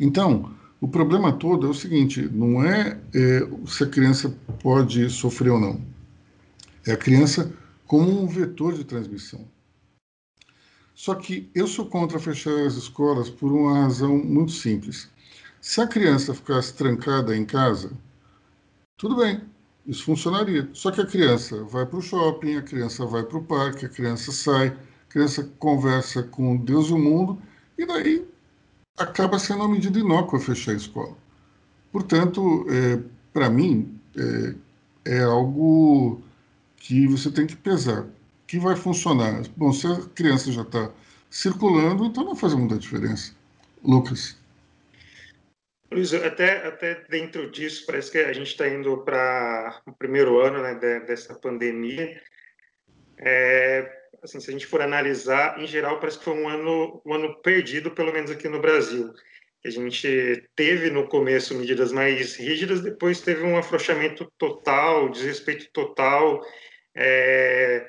Então, 0.00 0.50
o 0.80 0.88
problema 0.88 1.30
todo 1.30 1.66
é 1.66 1.70
o 1.70 1.74
seguinte: 1.74 2.22
não 2.32 2.64
é, 2.64 2.98
é 3.14 3.40
se 3.66 3.84
a 3.84 3.86
criança 3.86 4.34
pode 4.62 5.10
sofrer 5.10 5.50
ou 5.50 5.60
não. 5.60 5.80
É 6.86 6.92
a 6.92 6.96
criança 6.96 7.52
como 7.86 8.22
um 8.22 8.26
vetor 8.26 8.72
de 8.72 8.82
transmissão. 8.82 9.46
Só 10.94 11.14
que 11.14 11.50
eu 11.54 11.66
sou 11.66 11.86
contra 11.86 12.18
fechar 12.18 12.66
as 12.66 12.74
escolas 12.74 13.28
por 13.28 13.52
uma 13.52 13.82
razão 13.82 14.16
muito 14.16 14.52
simples. 14.52 15.10
Se 15.60 15.80
a 15.82 15.86
criança 15.86 16.34
ficasse 16.34 16.72
trancada 16.74 17.36
em 17.36 17.44
casa, 17.44 17.92
tudo 18.96 19.16
bem, 19.16 19.42
isso 19.86 20.04
funcionaria. 20.04 20.68
Só 20.72 20.90
que 20.90 21.00
a 21.02 21.06
criança 21.06 21.62
vai 21.64 21.84
para 21.84 21.98
o 21.98 22.02
shopping, 22.02 22.56
a 22.56 22.62
criança 22.62 23.04
vai 23.04 23.22
para 23.22 23.36
o 23.36 23.44
parque, 23.44 23.84
a 23.84 23.88
criança 23.88 24.32
sai, 24.32 24.68
a 24.68 25.12
criança 25.12 25.50
conversa 25.58 26.22
com 26.22 26.56
Deus 26.56 26.88
e 26.88 26.92
o 26.92 26.98
mundo, 26.98 27.40
e 27.76 27.86
daí 27.86 28.29
acaba 29.00 29.38
sendo 29.38 29.60
uma 29.60 29.68
medida 29.68 29.98
inócua 29.98 30.38
fechar 30.38 30.72
a 30.72 30.76
escola. 30.76 31.16
Portanto, 31.90 32.66
é, 32.68 33.02
para 33.32 33.48
mim, 33.48 33.98
é, 34.16 35.16
é, 35.16 35.22
algo 35.22 36.22
que 36.76 37.06
você 37.06 37.30
tem 37.30 37.46
que 37.46 37.56
pesar. 37.56 38.06
Que 38.46 38.58
vai 38.58 38.76
funcionar? 38.76 39.42
Bom, 39.56 39.72
se 39.72 39.86
a 39.86 40.00
criança 40.14 40.52
já 40.52 40.62
está 40.62 40.90
circulando, 41.30 42.04
então 42.04 42.24
não 42.24 42.36
faz 42.36 42.54
muita 42.54 42.76
diferença. 42.76 43.34
Lucas. 43.82 44.36
Luiz, 45.90 46.12
até, 46.14 46.66
até 46.66 47.04
dentro 47.08 47.50
disso, 47.50 47.84
parece 47.86 48.12
que 48.12 48.18
a 48.18 48.32
gente 48.32 48.48
está 48.48 48.68
indo 48.68 48.98
para 48.98 49.80
o 49.86 49.92
primeiro 49.92 50.40
ano 50.40 50.62
né, 50.62 50.74
dessa 50.74 51.34
pandemia. 51.34 52.20
É, 53.18 53.99
assim, 54.22 54.40
se 54.40 54.50
a 54.50 54.52
gente 54.52 54.66
for 54.66 54.80
analisar, 54.80 55.58
em 55.60 55.66
geral, 55.66 55.98
parece 55.98 56.18
que 56.18 56.24
foi 56.24 56.34
um 56.34 56.48
ano, 56.48 57.02
um 57.04 57.14
ano 57.14 57.40
perdido, 57.42 57.90
pelo 57.90 58.12
menos 58.12 58.30
aqui 58.30 58.48
no 58.48 58.60
Brasil. 58.60 59.12
A 59.64 59.68
gente 59.68 60.48
teve 60.56 60.90
no 60.90 61.06
começo 61.06 61.54
medidas 61.54 61.92
mais 61.92 62.36
rígidas, 62.36 62.80
depois 62.80 63.20
teve 63.20 63.42
um 63.42 63.58
afrouxamento 63.58 64.30
total, 64.38 65.10
desrespeito 65.10 65.70
total 65.72 66.40
é, 66.94 67.86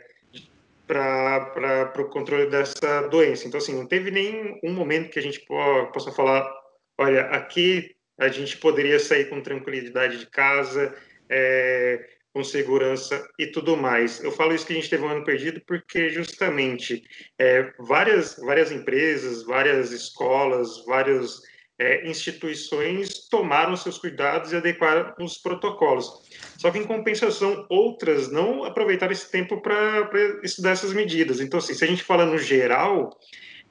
para 0.85 2.01
o 2.01 2.09
controle 2.09 2.49
dessa 2.49 3.07
doença. 3.07 3.47
Então, 3.47 3.57
assim, 3.57 3.75
não 3.75 3.87
teve 3.87 4.11
nem 4.11 4.59
um 4.63 4.73
momento 4.73 5.09
que 5.09 5.19
a 5.19 5.21
gente 5.21 5.39
possa 5.93 6.11
falar: 6.11 6.45
olha, 6.97 7.21
aqui 7.27 7.95
a 8.19 8.27
gente 8.27 8.57
poderia 8.57 8.99
sair 8.99 9.29
com 9.29 9.41
tranquilidade 9.41 10.19
de 10.19 10.27
casa, 10.27 10.93
é, 11.29 12.05
com 12.33 12.43
segurança 12.43 13.27
e 13.37 13.47
tudo 13.47 13.75
mais. 13.75 14.23
Eu 14.23 14.31
falo 14.31 14.53
isso 14.53 14.65
que 14.65 14.73
a 14.73 14.75
gente 14.75 14.89
teve 14.89 15.03
um 15.03 15.09
ano 15.09 15.23
perdido 15.23 15.61
porque 15.67 16.09
justamente 16.09 17.03
é, 17.39 17.71
várias, 17.79 18.37
várias 18.37 18.71
empresas, 18.71 19.43
várias 19.43 19.91
escolas, 19.91 20.85
várias 20.85 21.41
é, 21.81 22.07
instituições 22.07 23.27
tomaram 23.27 23.75
seus 23.75 23.97
cuidados 23.97 24.51
e 24.51 24.55
adequaram 24.55 25.15
os 25.19 25.39
protocolos. 25.39 26.07
Só 26.57 26.69
que, 26.69 26.77
em 26.77 26.85
compensação, 26.85 27.65
outras 27.69 28.31
não 28.31 28.63
aproveitaram 28.63 29.11
esse 29.11 29.31
tempo 29.31 29.59
para 29.61 30.07
estudar 30.43 30.71
essas 30.71 30.93
medidas. 30.93 31.39
Então, 31.39 31.57
assim, 31.57 31.73
se 31.73 31.83
a 31.83 31.87
gente 31.87 32.03
fala 32.03 32.23
no 32.23 32.37
geral, 32.37 33.09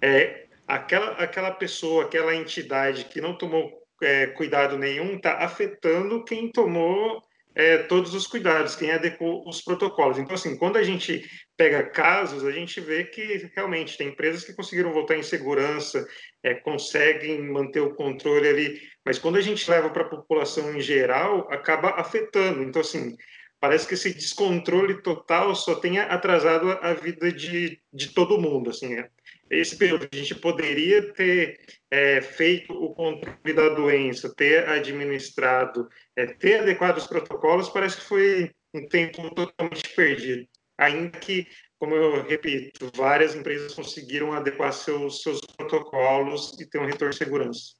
é, 0.03 0.47
aquela, 0.67 1.13
aquela 1.13 1.53
pessoa, 1.53 2.05
aquela 2.05 2.35
entidade 2.35 3.05
que 3.05 3.21
não 3.21 3.39
tomou 3.39 3.81
é, 4.03 4.27
cuidado 4.29 4.77
nenhum 4.77 5.17
está 5.17 5.39
afetando 5.39 6.25
quem 6.25 6.51
tomou 6.51 7.23
é, 7.61 7.77
todos 7.77 8.15
os 8.15 8.27
cuidados, 8.27 8.75
quem 8.75 8.91
adequou 8.91 9.47
os 9.47 9.61
protocolos. 9.61 10.19
Então, 10.19 10.35
assim, 10.35 10.57
quando 10.57 10.79
a 10.79 10.83
gente 10.83 11.29
pega 11.59 11.83
casos, 11.83 12.43
a 12.43 12.51
gente 12.51 12.81
vê 12.81 13.05
que 13.05 13.51
realmente 13.55 13.99
tem 13.99 14.09
empresas 14.09 14.45
que 14.45 14.55
conseguiram 14.55 14.95
voltar 14.95 15.19
em 15.19 15.23
segurança, 15.23 16.07
é, 16.43 16.55
conseguem 16.55 17.43
manter 17.43 17.81
o 17.81 17.95
controle 17.95 18.49
ali, 18.49 18.81
mas 19.05 19.19
quando 19.19 19.37
a 19.37 19.43
gente 19.43 19.71
leva 19.71 19.91
para 19.91 20.05
a 20.05 20.09
população 20.09 20.75
em 20.75 20.81
geral, 20.81 21.47
acaba 21.53 21.91
afetando. 22.01 22.63
Então, 22.63 22.81
assim, 22.81 23.15
parece 23.61 23.87
que 23.87 23.93
esse 23.93 24.15
descontrole 24.15 25.03
total 25.03 25.55
só 25.55 25.75
tem 25.75 25.99
atrasado 25.99 26.71
a 26.81 26.95
vida 26.95 27.31
de, 27.31 27.79
de 27.93 28.15
todo 28.15 28.41
mundo, 28.41 28.71
assim, 28.71 28.95
é 28.95 29.11
esse 29.51 29.77
período 29.77 30.09
a 30.11 30.17
gente 30.17 30.35
poderia 30.37 31.13
ter 31.13 31.59
é, 31.91 32.23
feito 32.23 32.73
o 32.73 32.95
controle 32.95 33.53
da 33.53 33.69
doença, 33.71 34.33
ter 34.37 34.69
administrado, 34.69 35.89
é, 36.17 36.27
ter 36.27 36.61
adequado 36.61 36.99
os 36.99 37.07
protocolos, 37.07 37.69
parece 37.69 37.97
que 37.97 38.05
foi 38.05 38.51
um 38.73 38.87
tempo 38.87 39.29
totalmente 39.35 39.89
perdido. 39.97 40.47
Ainda 40.79 41.19
que, 41.19 41.47
como 41.79 41.95
eu 41.95 42.23
repito, 42.23 42.91
várias 42.95 43.35
empresas 43.35 43.75
conseguiram 43.75 44.33
adequar 44.33 44.73
seus, 44.73 45.23
seus 45.23 45.41
protocolos 45.57 46.59
e 46.61 46.67
ter 46.67 46.79
um 46.79 46.87
retorno 46.87 47.11
de 47.11 47.19
segurança. 47.19 47.75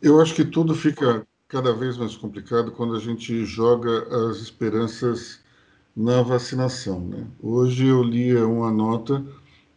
Eu 0.00 0.18
acho 0.18 0.34
que 0.34 0.44
tudo 0.44 0.74
fica 0.74 1.26
cada 1.46 1.74
vez 1.74 1.98
mais 1.98 2.16
complicado 2.16 2.72
quando 2.72 2.96
a 2.96 3.00
gente 3.00 3.44
joga 3.44 4.30
as 4.30 4.38
esperanças 4.38 5.44
na 5.94 6.22
vacinação. 6.22 7.00
Né? 7.06 7.26
Hoje 7.40 7.86
eu 7.86 8.02
li 8.02 8.34
uma 8.36 8.70
nota 8.70 9.22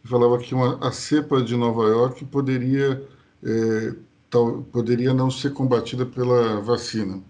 falava 0.04 0.38
que 0.38 0.54
uma, 0.54 0.78
a 0.86 0.92
cepa 0.92 1.42
de 1.42 1.56
Nova 1.56 1.84
York 1.84 2.24
poderia, 2.26 3.02
é, 3.42 3.94
tal, 4.30 4.62
poderia 4.72 5.14
não 5.14 5.30
ser 5.30 5.52
combatida 5.52 6.04
pela 6.04 6.60
vacina. 6.60 7.22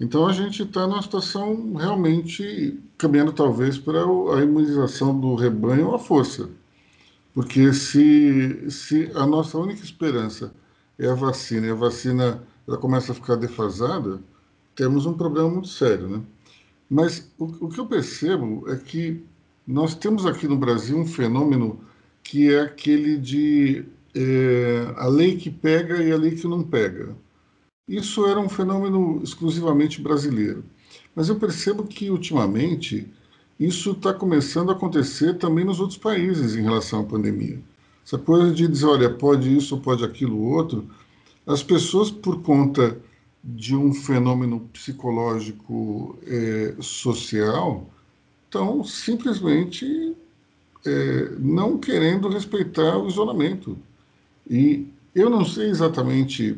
Então 0.00 0.26
a 0.28 0.32
gente 0.32 0.62
está 0.62 0.86
numa 0.86 1.02
situação 1.02 1.74
realmente 1.74 2.78
caminhando 2.96 3.32
talvez 3.32 3.78
para 3.78 4.00
a 4.00 4.42
imunização 4.42 5.18
do 5.18 5.34
rebanho 5.34 5.92
à 5.92 5.98
força. 5.98 6.48
Porque 7.34 7.72
se, 7.72 8.70
se 8.70 9.10
a 9.14 9.26
nossa 9.26 9.58
única 9.58 9.82
esperança 9.82 10.52
é 10.98 11.08
a 11.08 11.14
vacina 11.14 11.66
e 11.66 11.70
a 11.70 11.74
vacina 11.74 12.42
ela 12.66 12.76
começa 12.76 13.12
a 13.12 13.14
ficar 13.14 13.36
defasada, 13.36 14.20
temos 14.76 15.06
um 15.06 15.14
problema 15.14 15.48
muito 15.48 15.68
sério, 15.68 16.08
né? 16.08 16.22
Mas 16.88 17.30
o, 17.38 17.66
o 17.66 17.68
que 17.68 17.80
eu 17.80 17.86
percebo 17.86 18.70
é 18.70 18.76
que 18.76 19.24
nós 19.66 19.94
temos 19.94 20.24
aqui 20.26 20.46
no 20.46 20.56
Brasil 20.56 20.96
um 20.96 21.06
fenômeno 21.06 21.80
que 22.28 22.52
é 22.52 22.60
aquele 22.60 23.16
de 23.16 23.86
é, 24.14 24.92
a 24.98 25.06
lei 25.06 25.38
que 25.38 25.50
pega 25.50 26.02
e 26.02 26.12
a 26.12 26.16
lei 26.16 26.32
que 26.32 26.46
não 26.46 26.62
pega. 26.62 27.16
Isso 27.88 28.26
era 28.26 28.38
um 28.38 28.50
fenômeno 28.50 29.22
exclusivamente 29.24 29.98
brasileiro. 29.98 30.62
Mas 31.14 31.30
eu 31.30 31.36
percebo 31.36 31.84
que, 31.84 32.10
ultimamente, 32.10 33.08
isso 33.58 33.92
está 33.92 34.12
começando 34.12 34.68
a 34.68 34.74
acontecer 34.74 35.38
também 35.38 35.64
nos 35.64 35.80
outros 35.80 35.98
países 35.98 36.54
em 36.54 36.62
relação 36.62 37.00
à 37.00 37.04
pandemia. 37.04 37.62
Essa 38.04 38.18
coisa 38.18 38.52
de 38.52 38.68
dizer, 38.68 38.84
olha, 38.84 39.08
pode 39.08 39.56
isso, 39.56 39.80
pode 39.80 40.04
aquilo, 40.04 40.38
outro, 40.38 40.86
as 41.46 41.62
pessoas, 41.62 42.10
por 42.10 42.42
conta 42.42 43.00
de 43.42 43.74
um 43.74 43.94
fenômeno 43.94 44.60
psicológico 44.70 46.18
é, 46.26 46.76
social, 46.78 47.88
estão 48.44 48.84
simplesmente 48.84 50.14
é, 50.86 51.30
não 51.38 51.78
querendo 51.78 52.28
respeitar 52.28 52.98
o 52.98 53.08
isolamento. 53.08 53.78
E 54.48 54.86
eu 55.14 55.28
não 55.28 55.44
sei 55.44 55.68
exatamente 55.68 56.56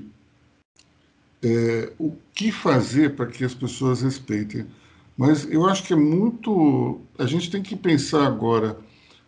é, 1.43 1.93
o 1.99 2.13
que 2.35 2.53
fazer 2.53 3.17
para 3.17 3.27
que 3.27 3.45
as 3.45 3.55
pessoas 3.55 4.03
respeitem, 4.03 4.67
mas 5.17 5.51
eu 5.51 5.67
acho 5.67 5.85
que 5.85 5.93
é 5.93 5.97
muito. 5.97 7.01
A 7.19 7.27
gente 7.27 7.51
tem 7.51 7.63
que 7.63 7.77
pensar 7.77 8.27
agora 8.27 8.79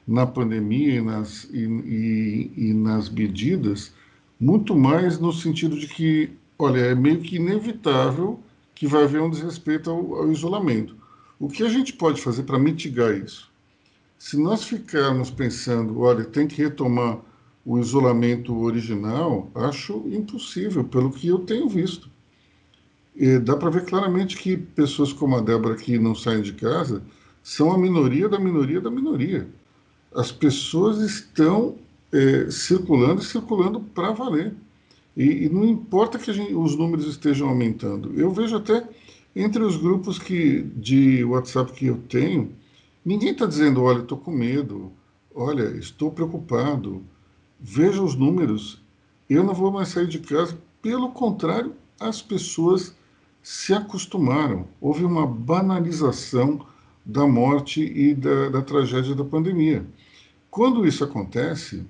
na 0.06 0.26
pandemia 0.26 0.94
e 0.94 1.00
nas, 1.00 1.44
e, 1.44 1.64
e, 1.64 2.52
e 2.56 2.74
nas 2.74 3.08
medidas, 3.08 3.92
muito 4.40 4.74
mais 4.74 5.18
no 5.18 5.32
sentido 5.32 5.78
de 5.78 5.86
que, 5.86 6.30
olha, 6.58 6.80
é 6.80 6.94
meio 6.94 7.20
que 7.20 7.36
inevitável 7.36 8.40
que 8.74 8.86
vai 8.86 9.04
haver 9.04 9.20
um 9.20 9.30
desrespeito 9.30 9.90
ao, 9.90 10.16
ao 10.16 10.32
isolamento. 10.32 10.96
O 11.38 11.48
que 11.48 11.62
a 11.62 11.68
gente 11.68 11.92
pode 11.92 12.20
fazer 12.20 12.44
para 12.44 12.58
mitigar 12.58 13.14
isso? 13.14 13.51
Se 14.24 14.36
nós 14.36 14.62
ficarmos 14.62 15.32
pensando, 15.32 15.98
olha, 15.98 16.24
tem 16.24 16.46
que 16.46 16.62
retomar 16.62 17.18
o 17.66 17.76
isolamento 17.80 18.56
original, 18.56 19.50
acho 19.52 20.04
impossível, 20.06 20.84
pelo 20.84 21.10
que 21.10 21.26
eu 21.26 21.40
tenho 21.40 21.68
visto. 21.68 22.08
E 23.16 23.40
dá 23.40 23.56
para 23.56 23.68
ver 23.68 23.84
claramente 23.84 24.36
que 24.36 24.56
pessoas 24.56 25.12
como 25.12 25.34
a 25.34 25.40
Débora 25.40 25.74
que 25.74 25.98
não 25.98 26.14
saem 26.14 26.40
de 26.40 26.52
casa 26.52 27.02
são 27.42 27.72
a 27.72 27.76
minoria 27.76 28.28
da 28.28 28.38
minoria 28.38 28.80
da 28.80 28.92
minoria. 28.92 29.48
As 30.14 30.30
pessoas 30.30 31.00
estão 31.00 31.74
é, 32.12 32.48
circulando 32.48 33.22
e 33.22 33.24
circulando 33.24 33.80
para 33.80 34.12
valer. 34.12 34.54
E, 35.16 35.46
e, 35.46 35.48
não 35.48 35.64
importa 35.64 36.16
que 36.16 36.32
gente, 36.32 36.54
os 36.54 36.76
números 36.76 37.08
estejam 37.08 37.48
aumentando. 37.48 38.14
Eu 38.14 38.30
vejo 38.30 38.54
até 38.54 38.88
entre 39.34 39.64
os 39.64 39.76
grupos 39.76 40.16
que, 40.16 40.62
de 40.76 41.24
WhatsApp 41.24 41.72
que 41.72 41.86
eu 41.86 41.98
tenho, 42.08 42.61
Ninguém 43.04 43.32
está 43.32 43.46
dizendo, 43.46 43.82
olha, 43.82 44.00
estou 44.00 44.18
com 44.18 44.30
medo, 44.30 44.92
olha, 45.34 45.76
estou 45.76 46.10
preocupado, 46.10 47.04
veja 47.58 48.02
os 48.02 48.14
números, 48.14 48.80
eu 49.28 49.42
não 49.42 49.54
vou 49.54 49.72
mais 49.72 49.88
sair 49.88 50.06
de 50.06 50.18
casa. 50.18 50.58
Pelo 50.80 51.10
contrário, 51.10 51.74
as 51.98 52.20
pessoas 52.22 52.94
se 53.42 53.74
acostumaram. 53.74 54.68
Houve 54.80 55.04
uma 55.04 55.26
banalização 55.26 56.64
da 57.04 57.26
morte 57.26 57.82
e 57.82 58.14
da, 58.14 58.48
da 58.50 58.62
tragédia 58.62 59.14
da 59.14 59.24
pandemia. 59.24 59.84
Quando 60.50 60.86
isso 60.86 61.02
acontece, 61.02 61.84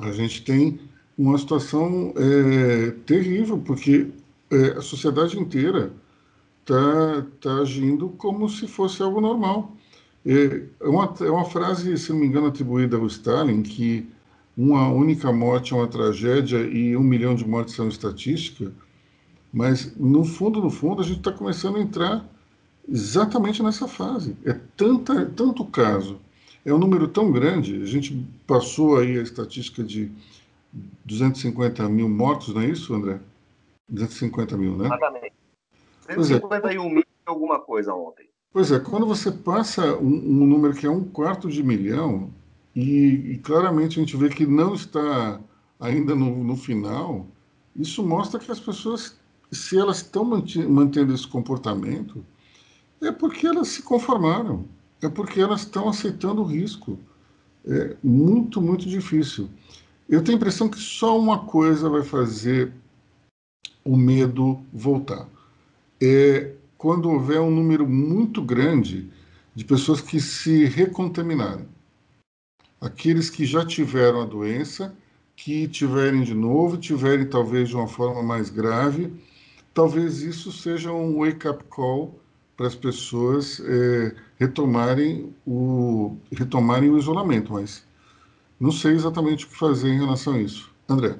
a 0.00 0.12
gente 0.12 0.44
tem 0.44 0.78
uma 1.16 1.36
situação 1.36 2.12
é, 2.16 2.90
terrível, 3.04 3.58
porque 3.58 4.08
é, 4.50 4.78
a 4.78 4.82
sociedade 4.82 5.38
inteira 5.38 5.92
está 6.60 7.26
tá 7.40 7.54
agindo 7.56 8.10
como 8.10 8.48
se 8.48 8.68
fosse 8.68 9.02
algo 9.02 9.20
normal. 9.20 9.72
É 10.26 10.86
uma, 10.86 11.14
é 11.20 11.30
uma 11.30 11.44
frase, 11.44 11.96
se 11.96 12.10
não 12.12 12.18
me 12.18 12.26
engano, 12.26 12.46
atribuída 12.46 12.96
ao 12.96 13.06
Stalin, 13.06 13.62
que 13.62 14.08
uma 14.56 14.88
única 14.88 15.32
morte 15.32 15.72
é 15.72 15.76
uma 15.76 15.86
tragédia 15.86 16.58
e 16.58 16.96
um 16.96 17.02
milhão 17.02 17.34
de 17.34 17.46
mortes 17.46 17.74
são 17.74 17.88
estatística, 17.88 18.72
mas 19.52 19.96
no 19.96 20.24
fundo, 20.24 20.60
no 20.60 20.70
fundo, 20.70 21.00
a 21.00 21.04
gente 21.04 21.18
está 21.18 21.32
começando 21.32 21.76
a 21.76 21.80
entrar 21.80 22.28
exatamente 22.88 23.62
nessa 23.62 23.86
fase. 23.86 24.36
É 24.44 24.58
tanta, 24.76 25.26
tanto 25.26 25.64
caso, 25.64 26.20
é 26.64 26.74
um 26.74 26.78
número 26.78 27.06
tão 27.08 27.30
grande, 27.30 27.80
a 27.80 27.86
gente 27.86 28.26
passou 28.46 28.98
aí 28.98 29.18
a 29.18 29.22
estatística 29.22 29.82
de 29.82 30.10
250 31.04 31.88
mil 31.88 32.08
mortos, 32.08 32.52
não 32.52 32.62
é 32.62 32.66
isso, 32.66 32.92
André? 32.94 33.20
250 33.88 34.56
mil, 34.56 34.76
né? 34.76 34.86
Exatamente. 34.86 35.32
251 36.14 36.84
é. 36.84 36.94
mil 36.94 37.04
alguma 37.24 37.60
coisa 37.60 37.94
ontem. 37.94 38.28
Pois 38.50 38.72
é, 38.72 38.80
quando 38.80 39.06
você 39.06 39.30
passa 39.30 39.96
um, 39.96 40.06
um 40.06 40.46
número 40.46 40.74
que 40.74 40.86
é 40.86 40.90
um 40.90 41.04
quarto 41.04 41.48
de 41.48 41.62
milhão, 41.62 42.32
e, 42.74 43.32
e, 43.32 43.38
claramente 43.38 43.98
a 43.98 44.02
gente 44.02 44.16
vê 44.16 44.28
que 44.28 44.46
não 44.46 44.74
está 44.74 45.40
ainda 45.80 46.14
no, 46.14 46.44
no 46.44 46.56
final, 46.56 47.26
isso 47.76 48.02
mostra 48.02 48.40
que 48.40 48.50
as 48.50 48.60
pessoas, 48.60 49.16
se 49.50 49.76
elas 49.76 49.98
estão 49.98 50.24
mantendo 50.24 51.12
esse 51.12 51.26
comportamento, 51.26 52.24
é 53.02 53.12
porque 53.12 53.46
elas 53.46 53.68
se 53.68 53.82
conformaram, 53.82 54.64
é 55.02 55.08
porque 55.08 55.40
elas 55.40 55.60
estão 55.60 55.88
aceitando 55.88 56.42
o 56.42 56.44
risco. 56.44 56.98
É 57.66 57.96
muito, 58.02 58.60
muito 58.60 58.88
difícil. 58.88 59.48
Eu 60.08 60.22
tenho 60.22 60.36
a 60.36 60.40
impressão 60.40 60.68
que 60.68 60.78
só 60.78 61.18
uma 61.18 61.40
coisa 61.40 61.88
vai 61.88 62.02
fazer 62.02 62.72
o 63.84 63.96
medo 63.96 64.60
voltar. 64.72 65.28
É 66.00 66.54
quando 66.78 67.10
houver 67.10 67.40
um 67.40 67.50
número 67.50 67.86
muito 67.86 68.40
grande 68.40 69.10
de 69.52 69.64
pessoas 69.64 70.00
que 70.00 70.20
se 70.20 70.64
recontaminaram. 70.64 71.66
Aqueles 72.80 73.28
que 73.28 73.44
já 73.44 73.66
tiveram 73.66 74.22
a 74.22 74.24
doença, 74.24 74.96
que 75.34 75.66
tiverem 75.66 76.22
de 76.22 76.32
novo, 76.32 76.76
tiverem 76.76 77.28
talvez 77.28 77.68
de 77.68 77.74
uma 77.74 77.88
forma 77.88 78.22
mais 78.22 78.48
grave, 78.48 79.12
talvez 79.74 80.22
isso 80.22 80.52
seja 80.52 80.92
um 80.92 81.18
wake-up 81.18 81.64
call 81.64 82.20
para 82.56 82.68
as 82.68 82.76
pessoas 82.76 83.60
é, 83.60 84.14
retomarem, 84.38 85.34
o, 85.44 86.16
retomarem 86.32 86.90
o 86.90 86.98
isolamento, 86.98 87.52
mas 87.52 87.84
não 88.60 88.70
sei 88.70 88.92
exatamente 88.92 89.44
o 89.44 89.48
que 89.48 89.56
fazer 89.56 89.88
em 89.88 89.98
relação 89.98 90.34
a 90.34 90.40
isso. 90.40 90.72
André. 90.88 91.18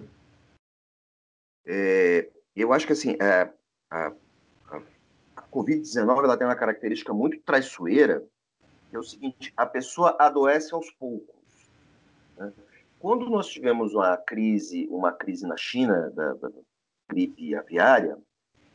É, 1.66 2.28
eu 2.54 2.72
acho 2.72 2.86
que 2.86 2.92
assim, 2.92 3.16
a, 3.20 3.50
a, 3.90 4.12
a 5.48 5.54
Covid-19 5.54 6.36
tem 6.36 6.46
uma 6.46 6.54
característica 6.54 7.12
muito 7.12 7.40
traiçoeira, 7.40 8.22
que 8.90 8.96
é 8.96 8.98
o 8.98 9.02
seguinte, 9.02 9.52
a 9.56 9.66
pessoa 9.66 10.16
adoece 10.18 10.74
aos 10.74 10.90
poucos. 10.92 11.36
Né? 12.36 12.52
Quando 12.98 13.28
nós 13.30 13.48
tivemos 13.48 13.94
uma 13.94 14.16
crise, 14.16 14.86
uma 14.90 15.12
crise 15.12 15.46
na 15.46 15.56
China 15.56 16.10
da, 16.10 16.34
da 16.34 16.50
gripe 17.08 17.54
aviária, 17.54 18.18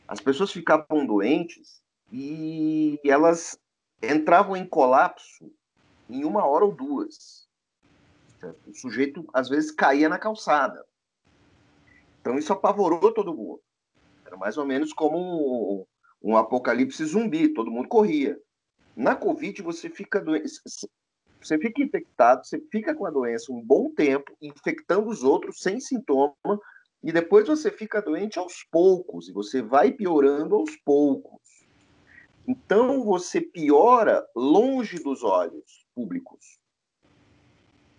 as 0.08 0.20
pessoas 0.20 0.52
ficavam 0.52 1.06
doentes 1.06 1.82
e 2.12 2.98
elas 3.04 3.58
entravam 4.02 4.56
em 4.56 4.66
colapso 4.66 5.50
em 6.08 6.24
uma 6.24 6.44
hora 6.46 6.64
ou 6.64 6.72
duas. 6.74 7.48
O 8.66 8.74
sujeito, 8.74 9.26
às 9.32 9.48
vezes, 9.48 9.70
caía 9.70 10.08
na 10.08 10.18
calçada. 10.18 10.84
Então, 12.20 12.36
isso 12.36 12.52
apavorou 12.52 13.12
todo 13.12 13.34
mundo. 13.34 13.62
Era 14.24 14.36
mais 14.36 14.58
ou 14.58 14.66
menos 14.66 14.92
como 14.92 15.86
um, 16.24 16.36
apocalipse 16.36 17.04
zumbi, 17.04 17.48
todo 17.48 17.70
mundo 17.70 17.86
corria. 17.86 18.40
Na 18.96 19.14
Covid, 19.14 19.60
você 19.60 19.90
fica 19.90 20.20
doente, 20.20 20.48
você 21.40 21.58
fica 21.58 21.82
infectado, 21.82 22.46
você 22.46 22.58
fica 22.70 22.94
com 22.94 23.04
a 23.04 23.10
doença 23.10 23.52
um 23.52 23.60
bom 23.62 23.90
tempo, 23.90 24.34
infectando 24.40 25.08
os 25.08 25.22
outros 25.22 25.60
sem 25.60 25.78
sintoma, 25.78 26.34
e 27.02 27.12
depois 27.12 27.46
você 27.46 27.70
fica 27.70 28.00
doente 28.00 28.38
aos 28.38 28.64
poucos, 28.70 29.28
e 29.28 29.32
você 29.32 29.60
vai 29.60 29.92
piorando 29.92 30.54
aos 30.54 30.74
poucos. 30.76 31.42
Então 32.48 33.04
você 33.04 33.40
piora 33.40 34.26
longe 34.34 34.98
dos 35.02 35.22
olhos 35.22 35.86
públicos. 35.94 36.58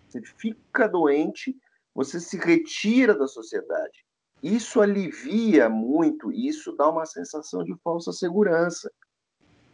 Você 0.08 0.20
fica 0.22 0.88
doente, 0.88 1.56
você 1.94 2.18
se 2.18 2.36
retira 2.36 3.16
da 3.16 3.28
sociedade. 3.28 4.05
Isso 4.42 4.80
alivia 4.80 5.68
muito, 5.68 6.30
isso 6.30 6.72
dá 6.76 6.88
uma 6.88 7.06
sensação 7.06 7.64
de 7.64 7.74
falsa 7.82 8.12
segurança. 8.12 8.90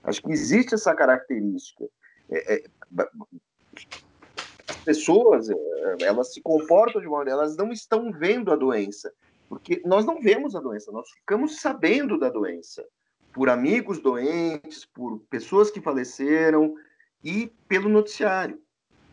Acho 0.03 0.23
que 0.23 0.33
existe 0.33 0.75
essa 0.75 0.95
característica. 0.95 1.85
É, 2.31 2.55
é, 2.55 2.65
as 4.69 4.77
pessoas, 4.85 5.51
é, 5.51 5.55
elas 6.03 6.33
se 6.33 6.41
comportam 6.41 7.01
de 7.01 7.07
uma 7.07 7.19
maneira, 7.19 7.41
elas 7.41 7.57
não 7.57 7.71
estão 7.73 8.13
vendo 8.13 8.53
a 8.53 8.57
doença, 8.57 9.13
porque 9.49 9.83
nós 9.85 10.05
não 10.05 10.21
vemos 10.21 10.57
a 10.57 10.61
doença, 10.61 10.91
nós 10.91 11.09
ficamos 11.11 11.61
sabendo 11.61 12.19
da 12.19 12.31
doença 12.31 12.85
por 13.33 13.49
amigos 13.49 14.01
doentes, 14.01 14.85
por 14.85 15.21
pessoas 15.31 15.71
que 15.71 15.81
faleceram 15.81 16.75
e 17.25 17.53
pelo 17.67 17.89
noticiário. 17.89 18.61